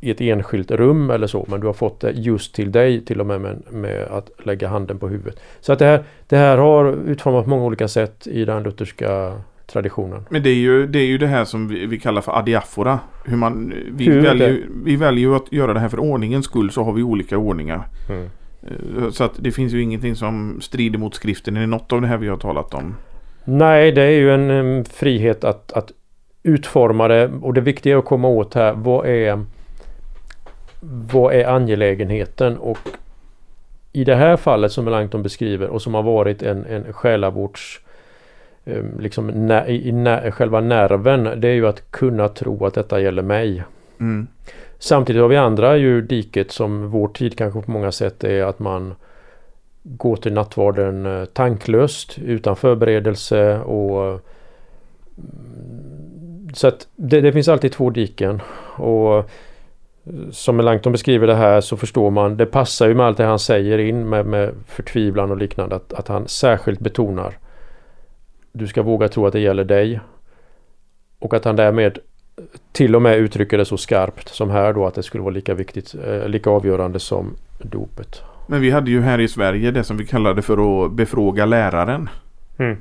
i 0.00 0.10
ett 0.10 0.20
enskilt 0.20 0.70
rum 0.70 1.10
eller 1.10 1.26
så. 1.26 1.46
Men 1.48 1.60
du 1.60 1.66
har 1.66 1.74
fått 1.74 2.00
det 2.00 2.10
just 2.10 2.54
till 2.54 2.72
dig 2.72 3.04
till 3.04 3.20
och 3.20 3.26
med 3.26 3.40
med, 3.40 3.62
med 3.70 4.02
att 4.02 4.30
lägga 4.46 4.68
handen 4.68 4.98
på 4.98 5.08
huvudet. 5.08 5.40
Så 5.60 5.72
att 5.72 5.78
det 5.78 5.84
här, 5.84 6.04
det 6.28 6.36
här 6.36 6.58
har 6.58 6.92
utformats 7.08 7.44
på 7.44 7.50
många 7.50 7.64
olika 7.64 7.88
sätt 7.88 8.26
i 8.26 8.44
den 8.44 8.62
lutherska 8.62 9.32
traditionen. 9.66 10.26
Men 10.28 10.42
det 10.42 10.50
är 10.50 10.54
ju 10.54 10.86
det, 10.86 10.98
är 10.98 11.06
ju 11.06 11.18
det 11.18 11.26
här 11.26 11.44
som 11.44 11.68
vi, 11.68 11.86
vi 11.86 11.98
kallar 12.00 12.20
för 12.20 12.38
adiafora. 12.38 12.98
Hur 13.24 13.36
man, 13.36 13.74
vi, 13.90 14.04
Hur 14.04 14.20
väljer, 14.20 14.62
vi 14.84 14.96
väljer 14.96 15.36
att 15.36 15.52
göra 15.52 15.74
det 15.74 15.80
här 15.80 15.88
för 15.88 16.00
ordningens 16.00 16.44
skull 16.44 16.70
så 16.70 16.82
har 16.82 16.92
vi 16.92 17.02
olika 17.02 17.38
ordningar. 17.38 17.86
Mm. 18.08 18.30
Eh, 18.70 19.10
så 19.10 19.24
att 19.24 19.32
det 19.38 19.52
finns 19.52 19.72
ju 19.72 19.82
ingenting 19.82 20.16
som 20.16 20.60
strider 20.60 20.98
mot 20.98 21.14
skriften 21.14 21.56
i 21.56 21.66
något 21.66 21.92
av 21.92 22.00
det 22.00 22.06
här 22.06 22.16
vi 22.16 22.28
har 22.28 22.36
talat 22.36 22.74
om. 22.74 22.96
Nej, 23.44 23.92
det 23.92 24.02
är 24.02 24.10
ju 24.10 24.34
en, 24.34 24.50
en 24.50 24.84
frihet 24.84 25.44
att, 25.44 25.72
att 25.72 25.92
utforma 26.42 27.08
det 27.08 27.30
och 27.42 27.54
det 27.54 27.60
viktiga 27.60 27.94
är 27.94 27.98
att 27.98 28.04
komma 28.04 28.28
åt 28.28 28.54
här 28.54 28.72
vad 28.72 29.06
är 29.06 29.44
vad 30.80 31.34
är 31.34 31.46
angelägenheten 31.46 32.56
och 32.56 32.78
i 33.92 34.04
det 34.04 34.14
här 34.14 34.36
fallet 34.36 34.72
som 34.72 34.84
Melanchthon 34.84 35.22
beskriver 35.22 35.68
och 35.68 35.82
som 35.82 35.94
har 35.94 36.02
varit 36.02 36.42
en, 36.42 36.64
en 36.64 36.92
själavårds 36.92 37.80
Ehm, 38.64 39.00
liksom 39.00 39.26
när, 39.26 39.70
i, 39.70 39.92
när, 39.92 40.30
själva 40.30 40.60
nerven 40.60 41.40
det 41.40 41.48
är 41.48 41.54
ju 41.54 41.66
att 41.66 41.90
kunna 41.90 42.28
tro 42.28 42.66
att 42.66 42.74
detta 42.74 43.00
gäller 43.00 43.22
mig. 43.22 43.64
Mm. 44.00 44.26
Samtidigt 44.84 45.22
har 45.22 45.28
vi 45.28 45.36
andra 45.36 45.76
ju 45.76 46.00
diket 46.00 46.50
som 46.50 46.90
vår 46.90 47.08
tid 47.08 47.38
kanske 47.38 47.60
på 47.60 47.70
många 47.70 47.92
sätt 47.92 48.24
är 48.24 48.44
att 48.44 48.58
man 48.58 48.94
går 49.82 50.16
till 50.16 50.32
nattvarden 50.32 51.06
eh, 51.06 51.24
tanklöst 51.24 52.18
utan 52.18 52.56
förberedelse 52.56 53.58
och 53.58 54.20
mm, 55.18 56.48
så 56.54 56.66
att 56.68 56.88
det, 56.96 57.20
det 57.20 57.32
finns 57.32 57.48
alltid 57.48 57.72
två 57.72 57.90
diken. 57.90 58.42
Och 58.76 59.16
eh, 59.16 59.24
som 60.30 60.56
Melanchthon 60.56 60.92
beskriver 60.92 61.26
det 61.26 61.34
här 61.34 61.60
så 61.60 61.76
förstår 61.76 62.10
man, 62.10 62.36
det 62.36 62.46
passar 62.46 62.88
ju 62.88 62.94
med 62.94 63.06
allt 63.06 63.16
det 63.16 63.24
han 63.24 63.38
säger 63.38 63.78
in 63.78 64.08
med, 64.08 64.26
med 64.26 64.54
förtvivlan 64.66 65.30
och 65.30 65.36
liknande, 65.36 65.76
att, 65.76 65.92
att 65.92 66.08
han 66.08 66.28
särskilt 66.28 66.80
betonar 66.80 67.38
du 68.52 68.66
ska 68.66 68.82
våga 68.82 69.08
tro 69.08 69.26
att 69.26 69.32
det 69.32 69.40
gäller 69.40 69.64
dig. 69.64 70.00
Och 71.18 71.34
att 71.34 71.44
han 71.44 71.56
därmed 71.56 71.98
till 72.72 72.96
och 72.96 73.02
med 73.02 73.18
uttrycker 73.18 73.58
det 73.58 73.64
så 73.64 73.76
skarpt 73.76 74.28
som 74.28 74.50
här 74.50 74.72
då 74.72 74.86
att 74.86 74.94
det 74.94 75.02
skulle 75.02 75.22
vara 75.22 75.34
lika 75.34 75.54
viktigt, 75.54 75.94
eh, 76.06 76.28
lika 76.28 76.50
avgörande 76.50 77.00
som 77.00 77.36
dopet. 77.58 78.22
Men 78.46 78.60
vi 78.60 78.70
hade 78.70 78.90
ju 78.90 79.00
här 79.00 79.20
i 79.20 79.28
Sverige 79.28 79.70
det 79.70 79.84
som 79.84 79.96
vi 79.96 80.06
kallade 80.06 80.42
för 80.42 80.84
att 80.84 80.92
befråga 80.92 81.46
läraren. 81.46 82.08
Mm. 82.58 82.76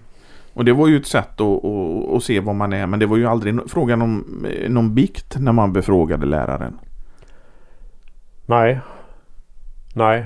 Och 0.53 0.65
det 0.65 0.73
var 0.73 0.87
ju 0.87 0.97
ett 0.97 1.07
sätt 1.07 1.41
att, 1.41 1.65
att, 1.65 2.15
att, 2.15 2.23
se 2.23 2.39
vad 2.39 2.55
man 2.55 2.73
är. 2.73 2.87
Men 2.87 2.99
det 2.99 3.05
var 3.05 3.17
ju 3.17 3.25
aldrig 3.25 3.59
frågan 3.67 4.01
om 4.01 4.45
eh, 4.51 4.69
någon 4.69 4.95
bikt 4.95 5.39
när 5.39 5.51
man 5.51 5.73
befrågade 5.73 6.25
läraren. 6.25 6.79
Nej. 8.45 8.79
Nej. 9.93 10.25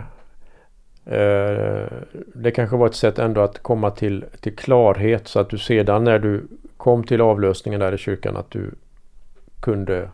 Eh, 1.06 1.88
det 2.36 2.52
kanske 2.52 2.78
var 2.78 2.88
ett 2.88 2.96
sätt 2.96 3.20
ändå 3.20 3.42
att 3.42 3.64
komma 3.64 3.92
till, 3.92 4.26
till 4.40 4.56
klarhet 4.56 5.28
så 5.28 5.40
att 5.40 5.50
du 5.50 5.58
sedan 5.58 6.04
när 6.04 6.20
du 6.20 6.48
kom 6.78 7.04
till 7.04 7.22
avlösningen 7.22 7.80
där 7.80 7.94
i 7.94 7.98
kyrkan 7.98 8.38
att 8.38 8.52
du 8.52 8.72
kunde 9.68 10.10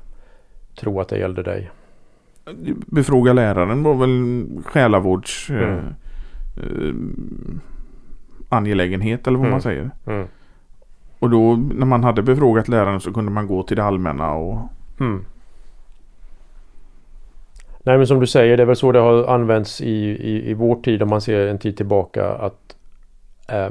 tro 0.76 1.00
att 1.00 1.10
det 1.10 1.18
gällde 1.18 1.44
dig. 1.44 1.72
Befråga 2.88 3.34
läraren 3.34 3.84
var 3.84 3.94
väl 3.94 4.48
själavårds 4.66 5.50
mm. 5.50 5.64
eh, 5.64 5.80
eh 6.58 6.94
angelägenhet 8.50 9.28
eller 9.28 9.38
vad 9.38 9.46
mm. 9.46 9.52
man 9.52 9.62
säger. 9.62 9.92
Mm. 10.06 10.28
Och 11.20 11.30
då 11.30 11.56
när 11.56 11.86
man 11.86 12.04
hade 12.04 12.22
befrågat 12.22 12.68
läraren 12.68 13.00
så 13.00 13.14
kunde 13.14 13.32
man 13.32 13.48
gå 13.48 13.64
till 13.64 13.78
det 13.78 13.84
allmänna 13.84 14.34
och 14.34 14.58
mm. 15.00 15.26
Nej 17.84 17.98
men 17.98 18.08
som 18.08 18.20
du 18.20 18.28
säger, 18.28 18.58
det 18.58 18.64
är 18.64 18.68
väl 18.68 18.76
så 18.76 18.92
det 18.92 19.00
har 19.00 19.28
använts 19.28 19.82
i, 19.82 19.96
i, 20.10 20.50
i 20.50 20.54
vår 20.54 20.76
tid 20.76 21.02
om 21.02 21.10
man 21.10 21.22
ser 21.22 21.48
en 21.48 21.60
tid 21.60 21.78
tillbaka 21.78 22.30
att 22.34 22.76
eh, 23.50 23.70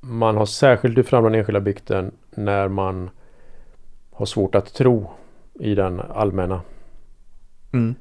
man 0.00 0.36
har 0.36 0.46
särskilt 0.46 0.96
lyft 0.96 1.08
fram 1.08 1.24
den 1.24 1.34
enskilda 1.34 1.60
bikten 1.60 2.12
när 2.30 2.68
man 2.68 3.10
har 4.12 4.26
svårt 4.26 4.54
att 4.54 4.74
tro 4.74 5.10
i 5.62 5.74
den 5.74 6.00
allmänna. 6.14 6.60
Mm. 7.72 7.94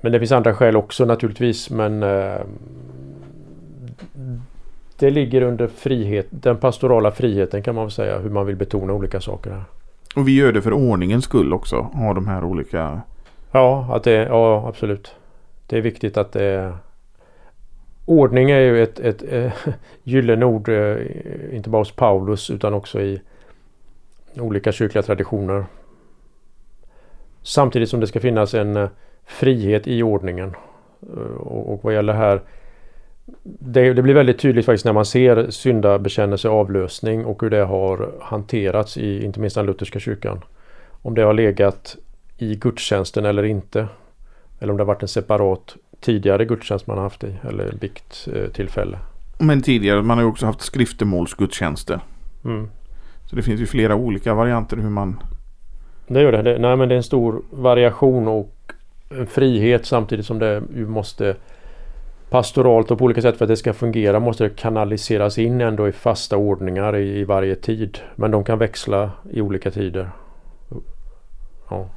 Men 0.00 0.12
det 0.12 0.18
finns 0.18 0.32
andra 0.32 0.54
skäl 0.54 0.76
också 0.76 1.04
naturligtvis 1.04 1.70
men 1.70 2.02
eh, 2.02 2.40
det 4.98 5.10
ligger 5.10 5.42
under 5.42 5.66
frihet, 5.66 6.26
den 6.30 6.56
pastorala 6.56 7.10
friheten 7.10 7.62
kan 7.62 7.74
man 7.74 7.84
väl 7.84 7.90
säga 7.90 8.18
hur 8.18 8.30
man 8.30 8.46
vill 8.46 8.56
betona 8.56 8.92
olika 8.92 9.20
saker 9.20 9.50
här. 9.50 9.64
Och 10.16 10.28
vi 10.28 10.36
gör 10.36 10.52
det 10.52 10.62
för 10.62 10.72
ordningens 10.72 11.24
skull 11.24 11.52
också, 11.52 11.76
ha 11.76 12.14
de 12.14 12.28
här 12.28 12.44
olika 12.44 13.00
Ja, 13.52 13.88
att 13.90 14.04
det, 14.04 14.12
ja 14.12 14.68
absolut. 14.68 15.14
Det 15.66 15.78
är 15.78 15.82
viktigt 15.82 16.16
att 16.16 16.32
det 16.32 16.72
Ordning 18.04 18.50
är 18.50 18.60
ju 18.60 18.82
ett, 18.82 19.00
ett, 19.00 19.22
ett 19.22 19.52
gyllene 20.02 20.44
ord, 20.44 20.68
eh, 20.68 20.96
inte 21.52 21.70
bara 21.70 21.80
hos 21.80 21.92
Paulus 21.92 22.50
utan 22.50 22.74
också 22.74 23.00
i 23.00 23.20
olika 24.36 24.72
kyrkliga 24.72 25.02
traditioner. 25.02 25.64
Samtidigt 27.42 27.88
som 27.88 28.00
det 28.00 28.06
ska 28.06 28.20
finnas 28.20 28.54
en 28.54 28.76
eh, 28.76 28.88
frihet 29.26 29.86
i 29.86 30.02
ordningen. 30.02 30.54
Eh, 31.02 31.36
och, 31.36 31.84
vad 31.84 31.94
gäller 31.94 32.12
här 32.12 32.40
det, 33.44 33.92
det, 33.92 34.02
blir 34.02 34.14
väldigt 34.14 34.38
tydligt 34.38 34.66
faktiskt 34.66 34.84
när 34.84 34.92
man 34.92 35.04
ser 35.04 35.50
syndabekännelse 35.50 36.48
avlösning 36.48 37.24
och 37.24 37.42
hur 37.42 37.50
det 37.50 37.64
har 37.64 38.12
hanterats 38.20 38.96
i 38.96 39.24
inte 39.24 39.40
minst 39.40 39.56
den 39.56 39.66
lutherska 39.66 39.98
kyrkan. 39.98 40.44
Om 41.02 41.14
det 41.14 41.22
har 41.22 41.34
legat 41.34 41.96
i 42.38 42.54
gudstjänsten 42.54 43.24
eller 43.24 43.42
inte. 43.42 43.88
Eller 44.60 44.70
om 44.70 44.76
det 44.76 44.82
har 44.82 44.86
varit 44.86 45.02
en 45.02 45.08
separat 45.08 45.76
tidigare 46.00 46.44
gudstjänst 46.44 46.86
man 46.86 46.96
har 46.96 47.04
haft 47.04 47.24
i 47.24 47.34
eller 47.48 47.72
bikttillfälle. 47.72 48.98
Men 49.38 49.62
tidigare, 49.62 50.02
man 50.02 50.18
har 50.18 50.24
ju 50.24 50.30
också 50.30 50.46
haft 50.46 50.60
skriftemålsgudstjänster. 50.60 52.00
Mm. 52.44 52.70
Så 53.30 53.36
det 53.36 53.42
finns 53.42 53.60
ju 53.60 53.66
flera 53.66 53.94
olika 53.94 54.34
varianter 54.34 54.76
hur 54.76 54.90
man... 54.90 55.22
Det 56.06 56.22
gör 56.22 56.32
det. 56.32 56.42
det. 56.42 56.58
Nej 56.58 56.76
men 56.76 56.88
det 56.88 56.94
är 56.94 56.96
en 56.96 57.02
stor 57.02 57.42
variation 57.50 58.28
och 58.28 58.54
en 59.08 59.26
frihet 59.26 59.86
samtidigt 59.86 60.26
som 60.26 60.38
det 60.38 60.62
ju 60.76 60.86
måste 60.86 61.36
pastoralt 62.30 62.90
och 62.90 62.98
på 62.98 63.04
olika 63.04 63.22
sätt 63.22 63.36
för 63.36 63.44
att 63.44 63.48
det 63.48 63.56
ska 63.56 63.72
fungera 63.72 64.20
måste 64.20 64.44
det 64.44 64.56
kanaliseras 64.56 65.38
in 65.38 65.60
ändå 65.60 65.88
i 65.88 65.92
fasta 65.92 66.36
ordningar 66.36 66.96
i, 66.96 67.18
i 67.20 67.24
varje 67.24 67.54
tid. 67.54 67.98
Men 68.16 68.30
de 68.30 68.44
kan 68.44 68.58
växla 68.58 69.10
i 69.30 69.40
olika 69.40 69.70
tider. 69.70 70.10
Ja. 71.70 71.88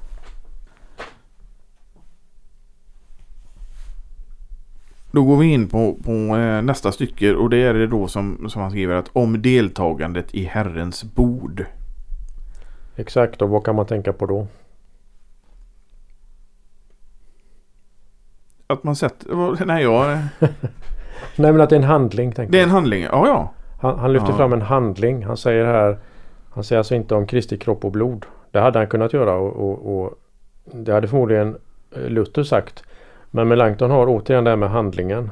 Då 5.12 5.24
går 5.24 5.38
vi 5.38 5.48
in 5.48 5.70
på, 5.70 5.96
på 6.06 6.12
eh, 6.12 6.62
nästa 6.62 6.92
stycke 6.92 7.34
och 7.34 7.50
det 7.50 7.58
är 7.58 7.74
det 7.74 7.88
då 7.88 8.08
som, 8.08 8.50
som 8.50 8.62
han 8.62 8.72
skriver 8.72 8.96
att 8.96 9.10
om 9.14 9.42
deltagandet 9.42 10.34
i 10.34 10.44
Herrens 10.44 11.04
bord. 11.04 11.66
Exakt 12.96 13.42
och 13.42 13.50
vad 13.50 13.66
kan 13.66 13.76
man 13.76 13.86
tänka 13.86 14.14
på 14.14 14.26
då? 14.26 14.48
Att 18.68 18.84
man 18.84 18.96
sätter... 18.96 19.66
Nej 19.66 19.84
jag... 19.84 20.08
nej 21.36 21.52
men 21.52 21.62
att 21.62 21.70
det 21.70 21.76
är 21.76 21.80
en 21.80 21.84
handling. 21.84 22.34
Det 22.50 22.60
är 22.60 22.64
en 22.64 22.70
handling, 22.70 23.04
ja 23.04 23.28
ja. 23.28 23.54
Han, 23.82 24.00
han 24.00 24.14
lyfter 24.14 24.30
ja. 24.30 24.38
fram 24.38 24.54
en 24.54 24.62
handling. 24.62 25.26
Han 25.26 25.38
säger 25.38 25.66
här 25.66 25.98
Han 26.50 26.64
säger 26.64 26.78
alltså 26.78 26.96
inte 26.96 27.16
om 27.16 27.28
Kristi 27.28 27.58
kropp 27.58 27.86
och 27.86 27.92
blod. 27.92 28.26
Det 28.52 28.60
hade 28.60 28.80
han 28.80 28.88
kunnat 28.88 29.14
göra 29.14 29.34
och, 29.34 29.70
och, 29.70 30.04
och 30.04 30.14
det 30.74 30.94
hade 30.94 31.08
förmodligen 31.08 31.58
Luther 31.96 32.44
sagt. 32.44 32.84
Men 33.32 33.48
Melanchthon 33.48 33.92
har 33.92 34.08
återigen 34.08 34.44
det 34.44 34.50
här 34.50 34.58
med 34.58 34.70
handlingen. 34.70 35.32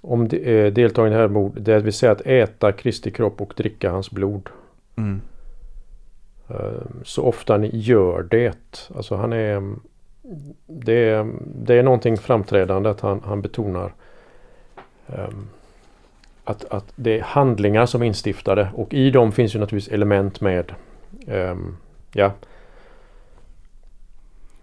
Om 0.00 0.28
de, 0.28 0.36
eh, 0.36 0.72
deltagande 0.72 1.18
här 1.18 1.28
mord, 1.28 1.60
det 1.60 1.78
vill 1.78 1.92
säga 1.92 2.12
att 2.12 2.20
äta 2.20 2.72
Kristi 2.72 3.10
kropp 3.10 3.40
och 3.40 3.54
dricka 3.56 3.90
hans 3.90 4.10
blod. 4.10 4.48
Mm. 4.96 5.20
Eh, 6.48 6.56
så 7.04 7.24
ofta 7.24 7.56
ni 7.56 7.70
gör 7.72 8.22
det. 8.22 8.90
Alltså 8.94 9.16
han 9.16 9.32
är 9.32 9.62
det 10.66 11.08
är, 11.08 11.32
det 11.40 11.74
är 11.74 11.82
någonting 11.82 12.16
framträdande 12.16 12.90
att 12.90 13.00
han, 13.00 13.22
han 13.24 13.42
betonar 13.42 13.92
um, 15.06 15.48
att, 16.44 16.64
att 16.64 16.92
det 16.96 17.18
är 17.18 17.22
handlingar 17.22 17.86
som 17.86 18.02
är 18.02 18.06
instiftade 18.06 18.70
och 18.74 18.94
i 18.94 19.10
dem 19.10 19.32
finns 19.32 19.54
ju 19.54 19.58
naturligtvis 19.58 19.94
element 19.94 20.40
med 20.40 20.72
um, 21.26 21.76
ja. 22.12 22.32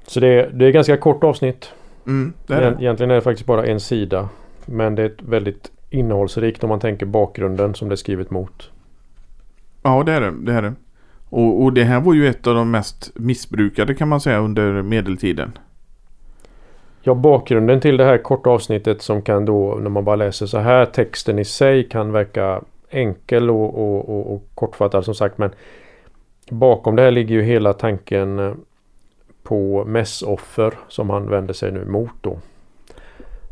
Så 0.07 0.19
det 0.19 0.49
det 0.53 0.65
är 0.65 0.71
ganska 0.71 0.97
kort 0.97 1.23
avsnitt. 1.23 1.73
Mm, 2.07 2.33
det 2.47 2.53
är 2.53 2.61
det. 2.61 2.83
Egentligen 2.83 3.11
är 3.11 3.15
det 3.15 3.21
faktiskt 3.21 3.47
bara 3.47 3.65
en 3.65 3.79
sida. 3.79 4.29
Men 4.65 4.95
det 4.95 5.01
är 5.01 5.05
ett 5.05 5.21
väldigt 5.21 5.71
innehållsrikt 5.89 6.63
om 6.63 6.69
man 6.69 6.79
tänker 6.79 7.05
bakgrunden 7.05 7.75
som 7.75 7.89
det 7.89 7.93
är 7.93 7.97
skrivet 7.97 8.31
mot. 8.31 8.71
Ja 9.83 10.03
det 10.03 10.11
är 10.11 10.21
det. 10.21 10.31
det, 10.31 10.53
är 10.53 10.61
det. 10.61 10.73
Och, 11.29 11.63
och 11.63 11.73
det 11.73 11.83
här 11.83 12.01
var 12.01 12.13
ju 12.13 12.27
ett 12.27 12.47
av 12.47 12.55
de 12.55 12.71
mest 12.71 13.11
missbrukade 13.15 13.95
kan 13.95 14.07
man 14.07 14.21
säga 14.21 14.39
under 14.39 14.81
medeltiden. 14.81 15.51
Ja, 17.01 17.13
bakgrunden 17.13 17.81
till 17.81 17.97
det 17.97 18.03
här 18.03 18.17
korta 18.17 18.49
avsnittet 18.49 19.01
som 19.01 19.21
kan 19.21 19.45
då 19.45 19.77
när 19.81 19.89
man 19.89 20.03
bara 20.03 20.15
läser 20.15 20.45
så 20.45 20.57
här 20.57 20.85
texten 20.85 21.39
i 21.39 21.45
sig 21.45 21.89
kan 21.89 22.11
verka 22.11 22.61
enkel 22.89 23.49
och, 23.49 23.79
och, 23.79 24.09
och, 24.09 24.33
och 24.33 24.49
kortfattad 24.55 25.05
som 25.05 25.15
sagt 25.15 25.37
men 25.37 25.49
bakom 26.49 26.95
det 26.95 27.01
här 27.01 27.11
ligger 27.11 27.35
ju 27.35 27.41
hela 27.41 27.73
tanken 27.73 28.39
eh, 28.39 28.53
på 29.47 29.85
mässoffer 29.85 30.73
som 30.87 31.09
han 31.09 31.29
vänder 31.29 31.53
sig 31.53 31.71
nu 31.71 31.85
mot 31.85 32.11
då. 32.21 32.39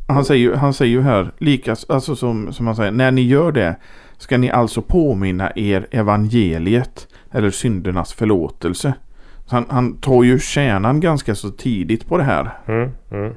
Han 0.08 0.26
säger, 0.26 0.54
han 0.54 0.74
säger 0.74 0.92
ju 0.92 1.02
här, 1.02 1.32
lika, 1.38 1.76
alltså 1.90 2.16
som, 2.16 2.54
som 2.54 2.68
han 2.68 2.76
säger, 2.76 2.92
när 2.92 3.12
ni 3.12 3.22
gör 3.22 3.52
det 3.52 3.76
ska 4.18 4.38
ni 4.38 4.52
alltså 4.52 4.82
påminna 4.82 5.52
er 5.56 5.88
evangeliet 5.92 7.08
eller 7.32 7.50
syndernas 7.50 8.14
förlåtelse. 8.14 8.94
Han, 9.48 9.66
han 9.70 9.98
tar 9.98 10.24
ju 10.24 10.40
kärnan 10.40 11.00
ganska 11.00 11.36
så 11.36 11.50
tidigt 11.50 12.08
på 12.08 12.18
det 12.18 12.24
här. 12.24 12.58
Mm, 12.66 12.92
mm. 13.12 13.34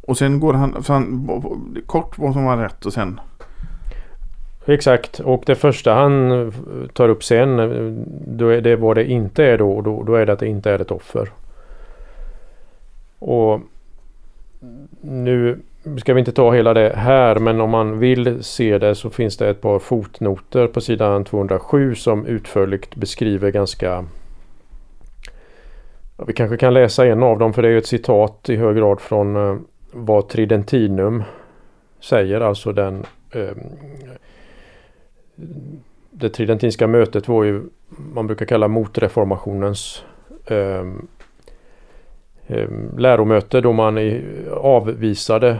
Och 0.00 0.18
sen 0.18 0.40
går 0.40 0.54
han, 0.54 0.84
han 0.88 1.28
kort 1.86 2.18
vad 2.18 2.32
som 2.32 2.44
var 2.44 2.56
rätt 2.56 2.86
och 2.86 2.92
sen. 2.92 3.20
Exakt 4.66 5.20
och 5.20 5.42
det 5.46 5.54
första 5.54 5.94
han 5.94 6.52
tar 6.92 7.08
upp 7.08 7.24
sen 7.24 7.56
då 8.26 8.48
är 8.48 8.60
det 8.60 8.76
vad 8.76 8.96
det 8.96 9.04
inte 9.04 9.44
är 9.44 9.58
då. 9.58 9.80
Då, 9.80 10.02
då 10.02 10.14
är 10.14 10.26
det 10.26 10.32
att 10.32 10.38
det 10.38 10.48
inte 10.48 10.70
är 10.70 10.78
ett 10.78 10.90
offer. 10.90 11.28
Och 13.24 13.60
nu 15.00 15.60
ska 15.98 16.14
vi 16.14 16.18
inte 16.18 16.32
ta 16.32 16.52
hela 16.52 16.74
det 16.74 16.92
här 16.96 17.38
men 17.38 17.60
om 17.60 17.70
man 17.70 17.98
vill 17.98 18.44
se 18.44 18.78
det 18.78 18.94
så 18.94 19.10
finns 19.10 19.36
det 19.36 19.50
ett 19.50 19.60
par 19.60 19.78
fotnoter 19.78 20.66
på 20.66 20.80
sidan 20.80 21.24
207 21.24 21.94
som 21.94 22.26
utförligt 22.26 22.96
beskriver 22.96 23.50
ganska 23.50 24.04
ja, 26.16 26.24
Vi 26.26 26.32
kanske 26.32 26.56
kan 26.56 26.74
läsa 26.74 27.06
en 27.06 27.22
av 27.22 27.38
dem 27.38 27.52
för 27.52 27.62
det 27.62 27.68
är 27.68 27.76
ett 27.76 27.86
citat 27.86 28.48
i 28.48 28.56
hög 28.56 28.76
grad 28.76 29.00
från 29.00 29.36
eh, 29.36 29.56
vad 29.92 30.28
Tridentinum 30.28 31.22
säger, 32.00 32.40
alltså 32.40 32.72
den 32.72 33.06
eh, 33.30 33.56
Det 36.10 36.28
tridentinska 36.28 36.86
mötet 36.86 37.28
var 37.28 37.44
ju 37.44 37.62
man 38.14 38.26
brukar 38.26 38.46
kalla 38.46 38.68
motreformationens 38.68 40.04
eh, 40.46 40.84
läromöte 42.96 43.60
då 43.60 43.72
man 43.72 43.98
avvisade 44.50 45.50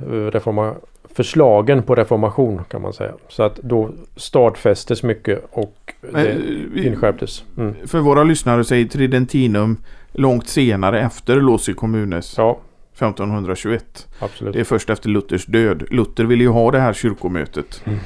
eh, 0.00 0.06
reforma 0.10 0.74
förslagen 1.14 1.82
på 1.82 1.94
reformation 1.94 2.64
kan 2.70 2.82
man 2.82 2.92
säga. 2.92 3.12
Så 3.28 3.42
att 3.42 3.56
då 3.56 3.90
stadfästes 4.16 5.02
mycket 5.02 5.44
och 5.50 5.94
det 6.12 6.30
eh, 6.30 6.86
inskärptes. 6.86 7.44
Mm. 7.56 7.74
För 7.86 7.98
våra 7.98 8.24
lyssnare 8.24 8.64
säger 8.64 8.86
Tridentinum 8.86 9.76
långt 10.12 10.48
senare 10.48 11.00
efter 11.00 11.36
Losi 11.36 11.74
Kommunes. 11.74 12.34
Ja. 12.38 12.58
1521. 12.94 14.08
Absolut. 14.18 14.54
Det 14.54 14.60
är 14.60 14.64
först 14.64 14.90
efter 14.90 15.08
Luthers 15.08 15.46
död. 15.46 15.84
Luther 15.90 16.24
ville 16.24 16.42
ju 16.44 16.50
ha 16.50 16.70
det 16.70 16.80
här 16.80 16.92
kyrkomötet. 16.92 17.82
Mm. 17.84 17.98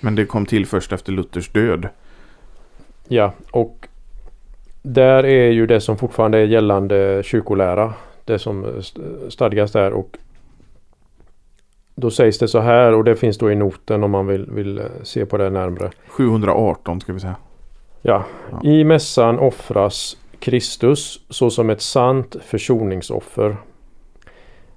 Men 0.00 0.14
det 0.14 0.24
kom 0.24 0.46
till 0.46 0.66
först 0.66 0.92
efter 0.92 1.12
Luthers 1.12 1.48
död. 1.48 1.88
Ja, 3.08 3.32
och 3.50 3.88
där 4.82 5.26
är 5.26 5.50
ju 5.50 5.66
det 5.66 5.80
som 5.80 5.96
fortfarande 5.96 6.38
är 6.38 6.44
gällande 6.44 7.22
kyrkolära. 7.24 7.94
Det 8.24 8.38
som 8.38 8.82
stadgas 9.28 9.72
där 9.72 9.92
och 9.92 10.18
då 11.94 12.10
sägs 12.10 12.38
det 12.38 12.48
så 12.48 12.58
här 12.58 12.94
och 12.94 13.04
det 13.04 13.16
finns 13.16 13.38
då 13.38 13.52
i 13.52 13.54
noten 13.54 14.04
om 14.04 14.10
man 14.10 14.26
vill, 14.26 14.50
vill 14.50 14.82
se 15.02 15.26
på 15.26 15.36
det 15.36 15.50
närmre. 15.50 15.90
718 16.08 17.00
ska 17.00 17.12
vi 17.12 17.20
säga. 17.20 17.36
Ja. 18.02 18.24
ja. 18.50 18.70
I 18.70 18.84
mässan 18.84 19.38
offras 19.38 20.16
Kristus 20.38 21.20
såsom 21.28 21.70
ett 21.70 21.80
sant 21.80 22.36
försoningsoffer. 22.42 23.56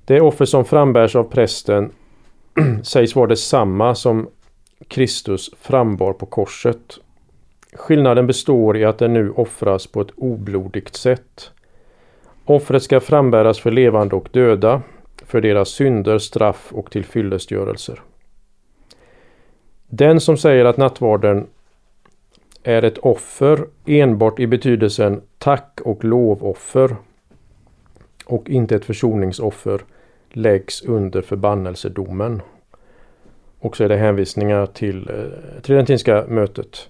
Det 0.06 0.22
offer 0.22 0.46
som 0.46 0.66
frambärs 0.66 1.16
av 1.16 1.24
prästen 1.24 1.92
sägs 2.84 3.16
vara 3.16 3.28
detsamma 3.28 3.96
som 3.96 4.30
Kristus 4.88 5.52
frambar 5.62 6.14
på 6.14 6.26
korset 6.26 7.00
Skillnaden 7.74 8.28
består 8.28 8.78
i 8.78 8.86
att 8.86 8.98
den 8.98 9.14
nu 9.14 9.32
offras 9.32 9.88
på 9.88 10.02
ett 10.02 10.12
oblodigt 10.16 10.96
sätt. 10.96 11.52
Offret 12.46 12.84
ska 12.84 13.00
frambäras 13.00 13.60
för 13.60 13.72
levande 13.72 14.16
och 14.16 14.30
döda, 14.32 14.82
för 15.26 15.42
deras 15.42 15.70
synder, 15.70 16.18
straff 16.18 16.74
och 16.74 16.92
tillfyllestgörelser. 16.92 18.02
Den 19.88 20.20
som 20.20 20.38
säger 20.38 20.66
att 20.66 20.78
nattvarden 20.78 21.48
är 22.64 22.84
ett 22.84 22.98
offer 22.98 23.66
enbart 23.86 24.40
i 24.40 24.48
betydelsen 24.48 25.22
tack 25.38 25.82
och 25.86 26.04
lovoffer 26.04 26.96
och 28.26 28.50
inte 28.50 28.76
ett 28.76 28.86
försoningsoffer 28.86 29.82
läggs 30.30 30.82
under 30.82 31.22
förbannelsedomen. 31.22 32.42
Och 33.60 33.78
så 33.78 33.84
är 33.84 33.90
det 33.90 33.98
hänvisningar 33.98 34.66
till 34.66 35.10
eh, 35.10 35.62
Tridentinska 35.62 36.26
mötet. 36.28 36.90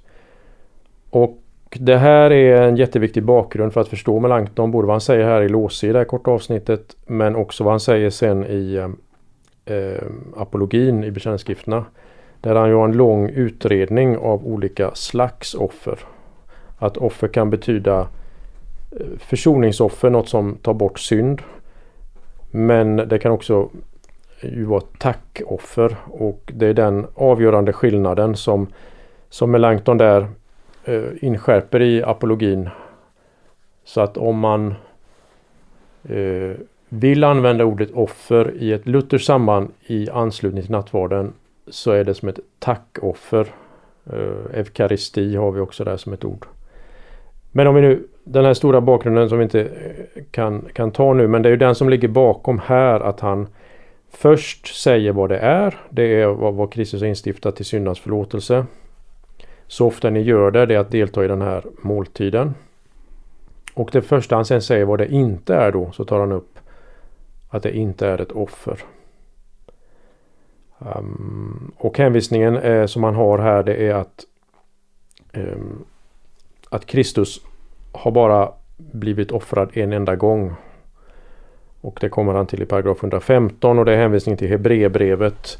Och 1.11 1.37
det 1.79 1.97
här 1.97 2.31
är 2.31 2.61
en 2.61 2.77
jätteviktig 2.77 3.23
bakgrund 3.23 3.73
för 3.73 3.81
att 3.81 3.87
förstå 3.87 4.19
Melanchthon. 4.19 4.71
Både 4.71 4.87
vad 4.87 4.93
han 4.93 5.01
säger 5.01 5.25
här 5.25 5.41
i 5.41 5.49
Låse 5.49 5.87
i 5.87 5.91
det 5.91 5.97
här 5.97 6.05
korta 6.05 6.31
avsnittet 6.31 6.95
men 7.05 7.35
också 7.35 7.63
vad 7.63 7.73
han 7.73 7.79
säger 7.79 8.09
sen 8.09 8.45
i 8.45 8.75
eh, 8.75 8.89
eh 9.75 10.03
apologin 10.37 11.03
i 11.03 11.11
bekännelseskrifterna. 11.11 11.85
Där 12.41 12.55
han 12.55 12.69
gör 12.69 12.85
en 12.85 12.97
lång 12.97 13.29
utredning 13.29 14.17
av 14.17 14.47
olika 14.47 14.91
slags 14.93 15.53
offer. 15.53 15.99
Att 16.77 16.97
offer 16.97 17.27
kan 17.27 17.49
betyda 17.49 17.99
eh, 18.91 19.07
försoningsoffer, 19.17 20.09
något 20.09 20.29
som 20.29 20.55
tar 20.55 20.73
bort 20.73 20.99
synd. 20.99 21.41
Men 22.51 22.95
det 22.95 23.19
kan 23.19 23.31
också 23.31 23.69
ju 24.41 24.63
vara 24.63 24.81
tackoffer 24.81 25.95
och 26.09 26.51
det 26.55 26.67
är 26.67 26.73
den 26.73 27.07
avgörande 27.15 27.73
skillnaden 27.73 28.35
som, 28.35 28.67
som 29.29 29.51
Melanchthon 29.51 29.97
där 29.97 30.27
Eh, 30.85 31.03
inskärper 31.21 31.81
i 31.81 32.03
apologin. 32.03 32.69
Så 33.83 34.01
att 34.01 34.17
om 34.17 34.39
man 34.39 34.73
eh, 36.03 36.51
vill 36.89 37.23
använda 37.23 37.65
ordet 37.65 37.91
offer 37.91 38.53
i 38.55 38.73
ett 38.73 38.87
lutherskt 38.87 39.27
samband 39.27 39.71
i 39.85 40.09
anslutning 40.09 40.63
till 40.63 40.71
nattvarden 40.71 41.33
så 41.67 41.91
är 41.91 42.03
det 42.03 42.13
som 42.13 42.29
ett 42.29 42.39
tackoffer. 42.59 43.47
Eh, 44.05 44.57
Eukaristi 44.59 45.35
har 45.35 45.51
vi 45.51 45.59
också 45.59 45.83
där 45.83 45.97
som 45.97 46.13
ett 46.13 46.25
ord. 46.25 46.45
Men 47.51 47.67
om 47.67 47.75
vi 47.75 47.81
nu, 47.81 48.07
den 48.23 48.45
här 48.45 48.53
stora 48.53 48.81
bakgrunden 48.81 49.29
som 49.29 49.37
vi 49.37 49.43
inte 49.43 49.61
eh, 49.61 50.23
kan, 50.31 50.65
kan 50.73 50.91
ta 50.91 51.13
nu, 51.13 51.27
men 51.27 51.41
det 51.41 51.49
är 51.49 51.51
ju 51.51 51.57
den 51.57 51.75
som 51.75 51.89
ligger 51.89 52.07
bakom 52.07 52.59
här 52.59 52.99
att 52.99 53.19
han 53.19 53.47
först 54.09 54.81
säger 54.81 55.11
vad 55.11 55.29
det 55.29 55.37
är. 55.37 55.79
Det 55.89 56.21
är 56.21 56.27
vad, 56.27 56.53
vad 56.53 56.73
Kristus 56.73 57.01
har 57.01 57.07
instiftat 57.07 57.55
till 57.55 57.65
syndans 57.65 57.99
förlåtelse. 57.99 58.65
Så 59.71 59.87
ofta 59.87 60.09
ni 60.09 60.21
gör 60.21 60.51
det, 60.51 60.65
det 60.65 60.75
är 60.75 60.79
att 60.79 60.91
delta 60.91 61.25
i 61.25 61.27
den 61.27 61.41
här 61.41 61.63
måltiden. 61.81 62.53
Och 63.73 63.89
det 63.91 64.01
första 64.01 64.35
han 64.35 64.45
sen 64.45 64.61
säger 64.61 64.85
vad 64.85 64.99
det 64.99 65.07
inte 65.07 65.55
är 65.55 65.71
då, 65.71 65.91
så 65.91 66.05
tar 66.05 66.19
han 66.19 66.31
upp 66.31 66.59
att 67.49 67.63
det 67.63 67.77
inte 67.77 68.07
är 68.07 68.21
ett 68.21 68.31
offer. 68.31 68.83
Um, 70.79 71.71
och 71.77 71.97
hänvisningen 71.97 72.57
eh, 72.57 72.85
som 72.85 73.03
han 73.03 73.15
har 73.15 73.39
här 73.39 73.63
det 73.63 73.87
är 73.87 73.93
att 73.93 74.25
um, 75.33 75.85
att 76.69 76.85
Kristus 76.85 77.41
har 77.91 78.11
bara 78.11 78.51
blivit 78.77 79.31
offrad 79.31 79.69
en 79.73 79.93
enda 79.93 80.15
gång. 80.15 80.53
Och 81.81 81.97
det 82.01 82.09
kommer 82.09 82.33
han 82.33 82.47
till 82.47 82.61
i 82.61 82.65
paragraf 82.65 82.97
115 83.03 83.79
och 83.79 83.85
det 83.85 83.93
är 83.93 83.97
hänvisning 83.97 84.37
till 84.37 84.49
Hebreerbrevet 84.49 85.57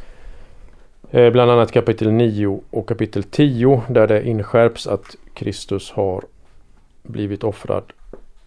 Eh, 1.13 1.31
bland 1.31 1.51
annat 1.51 1.71
kapitel 1.71 2.11
9 2.11 2.61
och 2.69 2.87
kapitel 2.87 3.23
10 3.23 3.83
där 3.89 4.07
det 4.07 4.27
inskärps 4.27 4.87
att 4.87 5.15
Kristus 5.33 5.91
har 5.91 6.23
blivit 7.03 7.43
offrad 7.43 7.83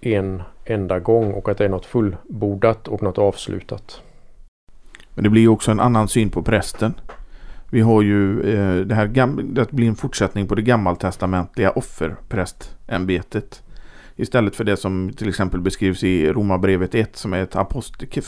en 0.01 0.43
enda 0.65 0.99
gång 0.99 1.33
och 1.33 1.49
att 1.49 1.59
det 1.59 1.65
är 1.65 1.69
något 1.69 1.87
fullbordat 1.87 2.89
och 2.89 3.03
något 3.03 3.19
avslutat. 3.19 4.03
Men 5.15 5.25
det 5.25 5.31
blir 5.31 5.49
också 5.49 5.71
en 5.71 5.81
annan 5.81 6.09
syn 6.09 6.31
på 6.31 6.43
prästen. 6.43 6.95
Vi 7.71 7.81
har 7.81 8.03
ju 8.03 8.41
eh, 8.41 8.81
det 8.81 8.95
här 8.95 9.07
det 9.55 9.71
blir 9.71 9.89
en 9.89 9.97
fortsättning 9.97 10.49
på 10.49 10.55
det 10.55 10.63
gammaltestamentliga 10.63 11.71
offerprästämbetet. 11.71 13.63
Istället 14.17 14.57
för 14.57 14.65
det 14.65 14.77
som 14.77 15.13
till 15.13 15.29
exempel 15.29 15.61
beskrivs 15.61 16.05
i 16.05 16.33
Romarbrevet 16.33 16.95
1 16.95 17.17
som 17.17 17.33
är 17.33 17.43
ett, 17.43 17.57
apost 17.57 18.03
eh, 18.03 18.19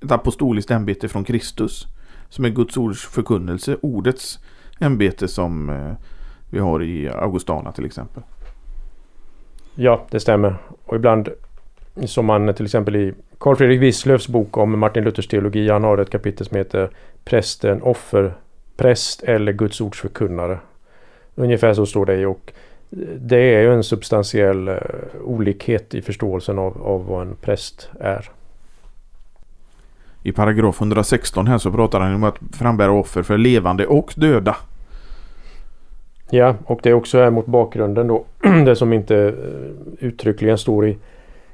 ett 0.00 0.10
apostoliskt 0.10 0.70
ämbete 0.70 1.08
från 1.08 1.24
Kristus 1.24 1.86
som 2.28 2.44
är 2.44 2.48
Guds 2.48 2.76
ords 2.76 3.06
förkunnelse, 3.06 3.76
ordets 3.82 4.38
ämbete 4.80 5.28
som 5.28 5.70
eh, 5.70 5.92
vi 6.50 6.58
har 6.58 6.82
i 6.82 7.08
Augustana 7.08 7.72
till 7.72 7.84
exempel. 7.84 8.22
Ja, 9.74 10.06
det 10.10 10.20
stämmer. 10.20 10.56
Och 10.84 10.96
ibland 10.96 11.28
som 12.06 12.26
man 12.26 12.54
till 12.54 12.64
exempel 12.64 12.96
i 12.96 13.14
Carl 13.38 13.56
Fredrik 13.56 13.80
Wisslöfs 13.80 14.28
bok 14.28 14.56
om 14.56 14.78
Martin 14.78 15.04
Luthers 15.04 15.26
teologi. 15.26 15.70
Han 15.70 15.84
har 15.84 15.98
ett 15.98 16.10
kapitel 16.10 16.46
som 16.46 16.56
heter 16.56 16.90
Prästen, 17.24 17.82
offer, 17.82 18.34
präst 18.76 19.22
eller 19.22 19.52
Guds 19.52 19.80
ords 19.80 20.00
förkunnare. 20.00 20.58
Ungefär 21.34 21.74
så 21.74 21.86
står 21.86 22.06
det 22.06 22.26
och 22.26 22.52
det 23.16 23.54
är 23.54 23.62
ju 23.62 23.72
en 23.72 23.84
substantiell 23.84 24.68
eh, 24.68 24.76
olikhet 25.24 25.94
i 25.94 26.02
förståelsen 26.02 26.58
av, 26.58 26.82
av 26.82 27.06
vad 27.06 27.22
en 27.22 27.36
präst 27.36 27.90
är 28.00 28.30
i 30.22 30.32
paragraf 30.32 30.80
116 30.80 31.46
här 31.46 31.58
så 31.58 31.72
pratar 31.72 32.00
han 32.00 32.14
om 32.14 32.24
att 32.24 32.38
frambära 32.52 32.92
offer 32.92 33.22
för 33.22 33.38
levande 33.38 33.86
och 33.86 34.14
döda. 34.16 34.56
Ja, 36.30 36.54
och 36.64 36.80
det 36.82 36.88
är 36.88 36.94
också 36.94 37.18
här 37.18 37.30
mot 37.30 37.46
bakgrunden 37.46 38.06
då. 38.06 38.24
det 38.64 38.76
som 38.76 38.92
inte 38.92 39.16
eh, 39.16 40.06
uttryckligen 40.06 40.58
står 40.58 40.88
i, 40.88 40.98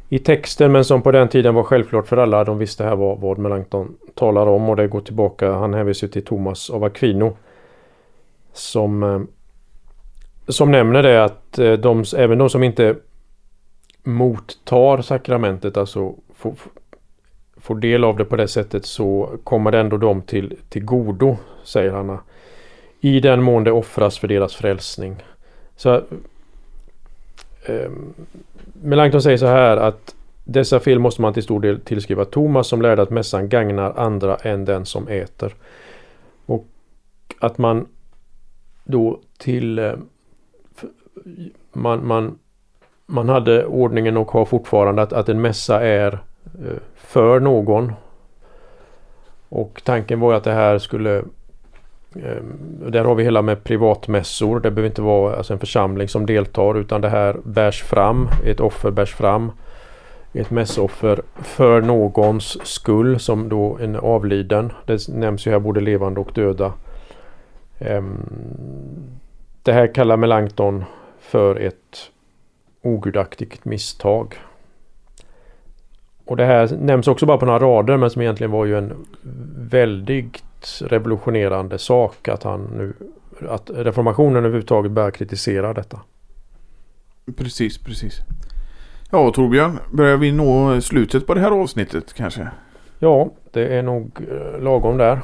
i 0.08 0.18
texten 0.18 0.72
men 0.72 0.84
som 0.84 1.02
på 1.02 1.12
den 1.12 1.28
tiden 1.28 1.54
var 1.54 1.62
självklart 1.62 2.06
för 2.06 2.16
alla. 2.16 2.44
De 2.44 2.58
visste 2.58 2.84
här 2.84 2.96
vad, 2.96 3.20
vad 3.20 3.38
Melanchthon 3.38 3.96
talar 4.14 4.46
om 4.46 4.68
och 4.68 4.76
det 4.76 4.86
går 4.86 5.00
tillbaka. 5.00 5.52
Han 5.52 5.74
hänvisar 5.74 6.08
till 6.08 6.24
Thomas 6.24 6.70
av 6.70 6.84
Aquino. 6.84 7.36
Som, 8.52 9.02
eh, 9.02 9.20
som 10.48 10.70
nämner 10.70 11.02
det 11.02 11.24
att 11.24 11.58
eh, 11.58 11.72
de, 11.72 12.04
även 12.16 12.38
de 12.38 12.50
som 12.50 12.62
inte 12.62 12.94
mottar 14.02 15.02
sakramentet, 15.02 15.76
alltså 15.76 16.14
får, 17.64 17.74
del 17.74 18.04
av 18.04 18.16
det 18.16 18.24
på 18.24 18.36
det 18.36 18.48
sättet 18.48 18.86
så 18.86 19.38
kommer 19.44 19.70
det 19.70 19.80
ändå 19.80 19.96
dem 19.96 20.22
till, 20.22 20.56
till 20.68 20.84
godo, 20.84 21.36
säger 21.64 21.92
han. 21.92 22.18
I 23.00 23.20
den 23.20 23.42
mån 23.42 23.64
det 23.64 23.72
offras 23.72 24.18
för 24.18 24.28
deras 24.28 24.54
frälsning. 24.54 25.24
Så 25.76 25.94
eh, 27.64 27.90
Melanchthon 28.82 29.22
säger 29.22 29.36
så 29.36 29.46
här 29.46 29.76
att 29.76 30.14
dessa 30.44 30.80
fel 30.80 30.98
måste 30.98 31.22
man 31.22 31.34
till 31.34 31.42
stor 31.42 31.60
del 31.60 31.80
tillskriva 31.80 32.24
Thomas 32.24 32.66
som 32.66 32.82
lärde 32.82 33.02
att 33.02 33.10
mässan 33.10 33.48
gagnar 33.48 33.92
andra 33.96 34.36
än 34.36 34.64
den 34.64 34.86
som 34.86 35.08
äter. 35.08 35.54
Och 36.46 36.66
att 37.40 37.58
man 37.58 37.88
då 38.84 39.20
till 39.38 39.78
eh, 39.78 39.92
man, 41.72 42.06
man, 42.06 42.38
man 43.06 43.28
hade 43.28 43.66
ordningen 43.66 44.16
och 44.16 44.30
har 44.30 44.44
fortfarande 44.44 45.02
att, 45.02 45.12
att 45.12 45.28
en 45.28 45.40
mässa 45.40 45.80
är 45.80 46.12
eh, 46.64 46.76
för 47.14 47.40
någon. 47.40 47.92
Och 49.48 49.82
tanken 49.84 50.20
var 50.20 50.34
att 50.34 50.44
det 50.44 50.52
här 50.52 50.78
skulle 50.78 51.18
ehm, 52.14 52.58
där 52.88 53.04
har 53.04 53.14
vi 53.14 53.24
hela 53.24 53.42
med 53.42 53.64
privatmässor. 53.64 54.60
Det 54.60 54.70
behöver 54.70 54.88
inte 54.88 55.02
vara 55.02 55.36
alltså 55.36 55.52
en 55.52 55.58
församling 55.58 56.08
som 56.08 56.26
deltar 56.26 56.78
utan 56.78 57.00
det 57.00 57.08
här 57.08 57.36
bärs 57.44 57.82
fram. 57.82 58.28
Ett 58.44 58.60
offer 58.60 58.90
bärs 58.90 59.14
fram. 59.14 59.52
Ett 60.32 60.50
mässoffer 60.50 61.22
för 61.34 61.80
någons 61.80 62.66
skull 62.66 63.20
som 63.20 63.48
då 63.48 63.78
en 63.80 63.96
avliden. 63.96 64.72
Det 64.86 65.08
nämns 65.08 65.46
ju 65.46 65.50
här 65.50 65.58
både 65.58 65.80
levande 65.80 66.20
och 66.20 66.32
döda. 66.34 66.72
Ehm, 67.78 68.16
det 69.62 69.72
här 69.72 69.94
kallar 69.94 70.16
Melanchthon 70.16 70.84
för 71.20 71.56
ett 71.56 72.10
ogudaktigt 72.82 73.64
misstag. 73.64 74.36
Och 76.24 76.36
det 76.36 76.44
här 76.44 76.76
nämns 76.80 77.08
också 77.08 77.26
bara 77.26 77.38
på 77.38 77.46
några 77.46 77.58
rader 77.58 77.96
men 77.96 78.10
som 78.10 78.22
egentligen 78.22 78.50
var 78.50 78.64
ju 78.64 78.78
en 78.78 78.92
väldigt 79.56 80.42
revolutionerande 80.80 81.78
sak 81.78 82.28
att 82.28 82.42
han 82.42 82.60
nu 82.76 82.94
att 83.48 83.70
reformationen 83.74 84.36
överhuvudtaget 84.36 84.92
börjar 84.92 85.10
kritisera 85.10 85.74
detta. 85.74 86.00
Precis, 87.36 87.78
precis. 87.78 88.20
Ja, 89.10 89.30
Torbjörn, 89.30 89.78
börjar 89.92 90.16
vi 90.16 90.32
nå 90.32 90.80
slutet 90.80 91.26
på 91.26 91.34
det 91.34 91.40
här 91.40 91.50
avsnittet 91.50 92.12
kanske? 92.12 92.48
Ja, 92.98 93.30
det 93.52 93.66
är 93.66 93.82
nog 93.82 94.10
eh, 94.30 94.62
lagom 94.62 94.96
där. 94.96 95.20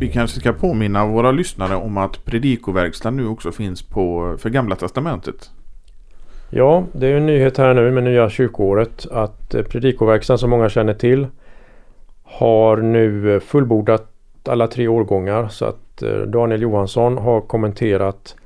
Vi 0.00 0.08
kanske 0.08 0.40
ska 0.40 0.52
påminna 0.52 1.06
våra 1.06 1.30
lyssnare 1.30 1.76
om 1.76 1.96
att 1.96 2.24
Predikoverkstan 2.24 3.16
nu 3.16 3.26
också 3.26 3.52
finns 3.52 3.82
på 3.82 4.36
för 4.38 4.50
Gamla 4.50 4.76
Testamentet. 4.76 5.50
Ja, 6.52 6.84
det 6.92 7.06
är 7.06 7.16
en 7.16 7.26
nyhet 7.26 7.58
här 7.58 7.74
nu 7.74 7.90
med 7.90 8.04
nya 8.04 8.30
kyrkoåret 8.30 9.06
att 9.10 9.54
eh, 9.54 9.62
Predikoverkstan 9.62 10.38
som 10.38 10.50
många 10.50 10.68
känner 10.68 10.94
till 10.94 11.26
har 12.22 12.76
nu 12.76 13.34
eh, 13.34 13.40
fullbordat 13.40 14.06
alla 14.48 14.66
tre 14.66 14.88
årgångar 14.88 15.48
så 15.48 15.64
att 15.64 16.02
eh, 16.02 16.18
Daniel 16.18 16.62
Johansson 16.62 17.18
har 17.18 17.40
kommenterat 17.40 18.36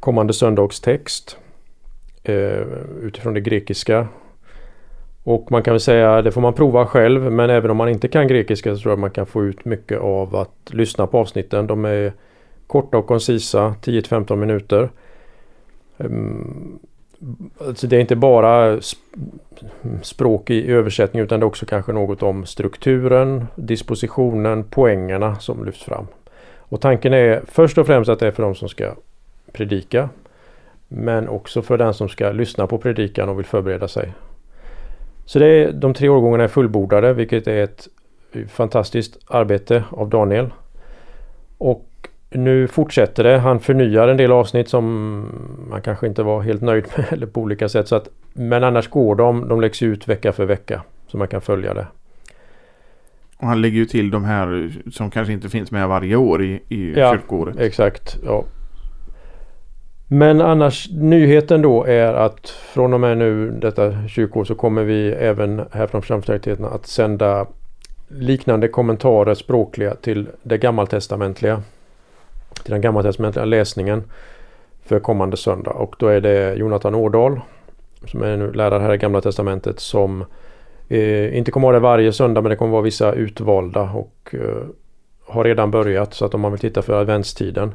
kommande 0.00 0.32
söndags 0.32 0.80
text 0.80 1.36
eh, 2.22 2.62
utifrån 3.02 3.34
det 3.34 3.40
grekiska. 3.40 4.08
Och 5.22 5.52
man 5.52 5.62
kan 5.62 5.72
väl 5.72 5.80
säga, 5.80 6.22
det 6.22 6.32
får 6.32 6.40
man 6.40 6.54
prova 6.54 6.86
själv, 6.86 7.32
men 7.32 7.50
även 7.50 7.70
om 7.70 7.76
man 7.76 7.88
inte 7.88 8.08
kan 8.08 8.28
grekiska 8.28 8.74
så 8.74 8.82
tror 8.82 8.92
jag 8.92 8.98
man 8.98 9.10
kan 9.10 9.26
få 9.26 9.44
ut 9.44 9.64
mycket 9.64 10.00
av 10.00 10.36
att 10.36 10.70
lyssna 10.70 11.06
på 11.06 11.18
avsnitten. 11.18 11.66
De 11.66 11.84
är 11.84 12.12
korta 12.66 12.98
och 12.98 13.06
koncisa, 13.06 13.74
10-15 13.82 14.36
minuter. 14.36 14.90
Ehm, 15.98 16.78
alltså 17.58 17.86
det 17.86 17.96
är 17.96 18.00
inte 18.00 18.16
bara 18.16 18.80
språk 20.02 20.50
i 20.50 20.70
översättning 20.72 21.22
utan 21.22 21.40
det 21.40 21.44
är 21.44 21.48
också 21.48 21.66
kanske 21.66 21.92
något 21.92 22.22
om 22.22 22.46
strukturen, 22.46 23.46
dispositionen, 23.54 24.64
poängerna 24.64 25.36
som 25.36 25.64
lyfts 25.64 25.82
fram. 25.82 26.06
Och 26.58 26.80
tanken 26.80 27.12
är 27.12 27.42
först 27.46 27.78
och 27.78 27.86
främst 27.86 28.10
att 28.10 28.18
det 28.18 28.26
är 28.26 28.30
för 28.30 28.42
de 28.42 28.54
som 28.54 28.68
ska 28.68 28.94
predika. 29.52 30.08
Men 30.88 31.28
också 31.28 31.62
för 31.62 31.78
den 31.78 31.94
som 31.94 32.08
ska 32.08 32.32
lyssna 32.32 32.66
på 32.66 32.78
predikan 32.78 33.28
och 33.28 33.38
vill 33.38 33.46
förbereda 33.46 33.88
sig. 33.88 34.12
Så 35.24 35.38
det 35.38 35.46
är, 35.46 35.72
de 35.72 35.94
tre 35.94 36.08
årgångarna 36.08 36.44
är 36.44 36.48
fullbordade 36.48 37.12
vilket 37.12 37.46
är 37.46 37.64
ett 37.64 37.88
fantastiskt 38.48 39.18
arbete 39.26 39.84
av 39.90 40.08
Daniel. 40.08 40.50
Och 41.58 41.89
nu 42.30 42.68
fortsätter 42.68 43.24
det. 43.24 43.38
Han 43.38 43.60
förnyar 43.60 44.08
en 44.08 44.16
del 44.16 44.32
avsnitt 44.32 44.68
som 44.68 45.24
man 45.70 45.82
kanske 45.82 46.06
inte 46.06 46.22
var 46.22 46.42
helt 46.42 46.62
nöjd 46.62 46.84
med 46.96 47.06
eller 47.12 47.26
på 47.26 47.40
olika 47.40 47.68
sätt. 47.68 47.88
Så 47.88 47.96
att, 47.96 48.08
men 48.32 48.64
annars 48.64 48.88
går 48.88 49.14
de. 49.14 49.48
De 49.48 49.60
läggs 49.60 49.82
ut 49.82 50.08
vecka 50.08 50.32
för 50.32 50.44
vecka. 50.44 50.82
Så 51.06 51.18
man 51.18 51.28
kan 51.28 51.40
följa 51.40 51.74
det. 51.74 51.86
Och 53.36 53.46
han 53.46 53.60
lägger 53.60 53.76
ju 53.76 53.86
till 53.86 54.10
de 54.10 54.24
här 54.24 54.72
som 54.90 55.10
kanske 55.10 55.32
inte 55.32 55.48
finns 55.48 55.70
med 55.70 55.88
varje 55.88 56.16
år 56.16 56.42
i, 56.42 56.62
i 56.68 56.92
ja, 56.96 57.12
kyrkåret. 57.12 57.58
Exakt. 57.58 58.18
Ja. 58.24 58.44
Men 60.08 60.40
annars 60.40 60.88
nyheten 60.90 61.62
då 61.62 61.84
är 61.84 62.14
att 62.14 62.48
från 62.48 62.94
och 62.94 63.00
med 63.00 63.18
nu 63.18 63.50
detta 63.50 64.08
kyrkår 64.08 64.44
så 64.44 64.54
kommer 64.54 64.84
vi 64.84 65.08
även 65.08 65.62
här 65.72 65.86
från 65.86 66.02
församlingsfakulteten 66.02 66.64
att 66.64 66.86
sända 66.86 67.46
liknande 68.08 68.68
kommentarer 68.68 69.34
språkliga 69.34 69.94
till 69.94 70.28
det 70.42 70.58
gammaltestamentliga 70.58 71.62
till 72.62 72.72
den 72.72 72.80
gammaltestamentliga 72.80 73.44
läsningen 73.44 74.02
för 74.84 75.00
kommande 75.00 75.36
söndag. 75.36 75.70
Och 75.70 75.94
då 75.98 76.06
är 76.06 76.20
det 76.20 76.54
Jonathan 76.54 76.94
Årdal 76.94 77.40
som 78.06 78.22
är 78.22 78.36
nu 78.36 78.52
lärare 78.52 78.82
här 78.82 78.94
i 78.94 78.98
Gamla 78.98 79.20
Testamentet 79.20 79.80
som 79.80 80.24
eh, 80.88 81.36
inte 81.38 81.50
kommer 81.50 81.66
ha 81.66 81.72
det 81.72 81.80
varje 81.80 82.12
söndag 82.12 82.42
men 82.42 82.50
det 82.50 82.56
kommer 82.56 82.72
vara 82.72 82.82
vissa 82.82 83.12
utvalda 83.12 83.82
och 83.82 84.34
eh, 84.34 84.66
har 85.26 85.44
redan 85.44 85.70
börjat 85.70 86.14
så 86.14 86.24
att 86.24 86.34
om 86.34 86.40
man 86.40 86.52
vill 86.52 86.60
titta 86.60 86.82
för 86.82 87.00
adventstiden. 87.00 87.74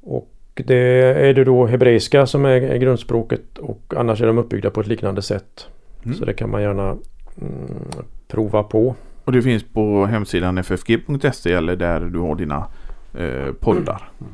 Och 0.00 0.32
det 0.54 1.02
är 1.28 1.34
det 1.34 1.44
då 1.44 1.66
hebreiska 1.66 2.26
som 2.26 2.44
är, 2.44 2.60
är 2.62 2.76
grundspråket 2.76 3.58
och 3.58 3.94
annars 3.96 4.22
är 4.22 4.26
de 4.26 4.38
uppbyggda 4.38 4.70
på 4.70 4.80
ett 4.80 4.86
liknande 4.86 5.22
sätt. 5.22 5.66
Mm. 6.04 6.16
Så 6.16 6.24
det 6.24 6.34
kan 6.34 6.50
man 6.50 6.62
gärna 6.62 6.82
mm, 6.90 7.02
prova 8.28 8.62
på. 8.62 8.94
Och 9.24 9.32
det 9.32 9.42
finns 9.42 9.64
på 9.64 10.06
hemsidan 10.06 10.58
ffg.se 10.58 11.52
eller 11.52 11.76
där 11.76 12.00
du 12.00 12.18
har 12.18 12.34
dina 12.34 12.66
eh, 13.18 13.52
poddar. 13.52 14.10
Mm. 14.20 14.32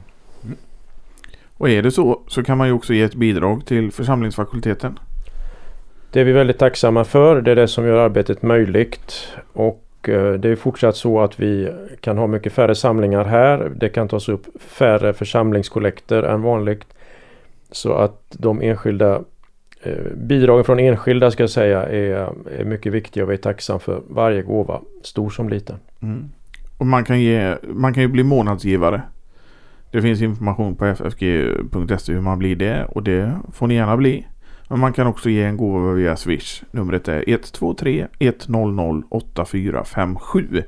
Och 1.57 1.71
är 1.71 1.83
det 1.83 1.91
så 1.91 2.21
så 2.29 2.43
kan 2.43 2.59
man 2.59 2.67
ju 2.67 2.73
också 2.73 2.95
ge 2.95 3.03
ett 3.03 3.15
bidrag 3.15 3.67
till 3.67 3.93
församlingsfakulteten. 3.93 4.99
Det 6.11 6.21
är 6.21 6.25
vi 6.25 6.33
väldigt 6.33 6.59
tacksamma 6.59 7.05
för. 7.05 7.41
Det 7.41 7.51
är 7.51 7.57
det 7.57 7.69
som 7.69 7.87
gör 7.87 7.99
arbetet 7.99 8.43
möjligt. 8.43 9.29
Och 9.53 10.09
eh, 10.09 10.33
det 10.33 10.49
är 10.49 10.57
fortsatt 10.57 10.97
så 10.97 11.21
att 11.21 11.41
vi 11.41 11.73
kan 12.01 12.19
ha 12.19 12.27
mycket 12.27 12.53
färre 12.53 12.75
samlingar 12.75 13.25
här. 13.25 13.73
Det 13.77 13.89
kan 13.89 14.09
tas 14.09 14.29
upp 14.29 14.47
färre 14.61 15.13
församlingskollekter 15.13 16.23
än 16.23 16.43
vanligt. 16.43 16.85
Så 17.71 17.93
att 17.93 18.23
de 18.29 18.63
enskilda 18.63 19.23
eh, 19.83 20.13
bidragen 20.15 20.65
från 20.65 20.79
enskilda 20.79 21.31
ska 21.31 21.43
jag 21.43 21.51
säga 21.51 21.83
är, 21.83 22.33
är 22.59 22.65
mycket 22.65 22.93
viktiga 22.93 23.25
och 23.25 23.31
vi 23.31 23.35
är 23.35 23.39
tacksamma 23.39 23.79
för 23.79 24.03
varje 24.09 24.43
gåva, 24.43 24.81
stor 25.03 25.31
som 25.31 25.49
liten. 25.49 25.77
Mm. 26.03 26.31
Och 26.83 26.89
man 26.89 27.05
kan, 27.05 27.21
ge, 27.21 27.57
man 27.63 27.95
kan 27.95 28.03
ju 28.03 28.09
bli 28.09 28.23
månadsgivare. 28.23 29.03
Det 29.91 30.03
finns 30.03 30.23
information 30.23 30.77
på 30.77 30.85
ffg.se 30.95 32.13
hur 32.13 32.21
man 32.21 32.39
blir 32.39 32.57
det 32.57 32.85
och 32.85 33.03
det 33.03 33.39
får 33.53 33.67
ni 33.67 33.75
gärna 33.75 33.97
bli. 33.97 34.27
Men 34.69 34.81
man 34.81 34.93
kan 34.93 35.07
också 35.07 35.31
ge 35.31 35.43
en 35.43 35.57
gåva 35.57 35.93
via 35.93 36.17
Swish. 36.17 36.63
Numret 36.71 37.09
är 37.09 37.25
123 37.29 38.07
100 38.19 39.03
8457. 39.09 40.63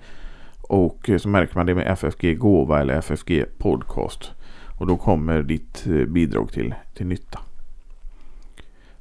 Och 0.60 1.10
eh, 1.10 1.18
så 1.18 1.28
märker 1.28 1.56
man 1.56 1.66
det 1.66 1.74
med 1.74 1.92
FFG 1.92 2.38
Gåva 2.38 2.80
eller 2.80 2.94
FFG 2.94 3.44
Podcast. 3.58 4.32
Och 4.78 4.86
då 4.86 4.96
kommer 4.96 5.42
ditt 5.42 5.86
eh, 5.86 6.06
bidrag 6.06 6.52
till, 6.52 6.74
till 6.94 7.06
nytta. 7.06 7.38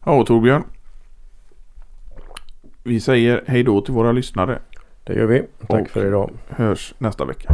Ja, 0.06 0.26
Torbjörn. 0.26 0.64
Vi 2.84 3.00
säger 3.00 3.44
hej 3.48 3.64
då 3.64 3.82
till 3.82 3.94
våra 3.94 4.12
lyssnare. 4.12 4.60
Det 5.04 5.14
gör 5.14 5.26
vi. 5.26 5.44
Tack 5.68 5.82
och 5.82 5.90
för 5.90 6.06
idag. 6.08 6.32
hörs 6.50 6.94
nästa 6.98 7.26
vecka. 7.26 7.54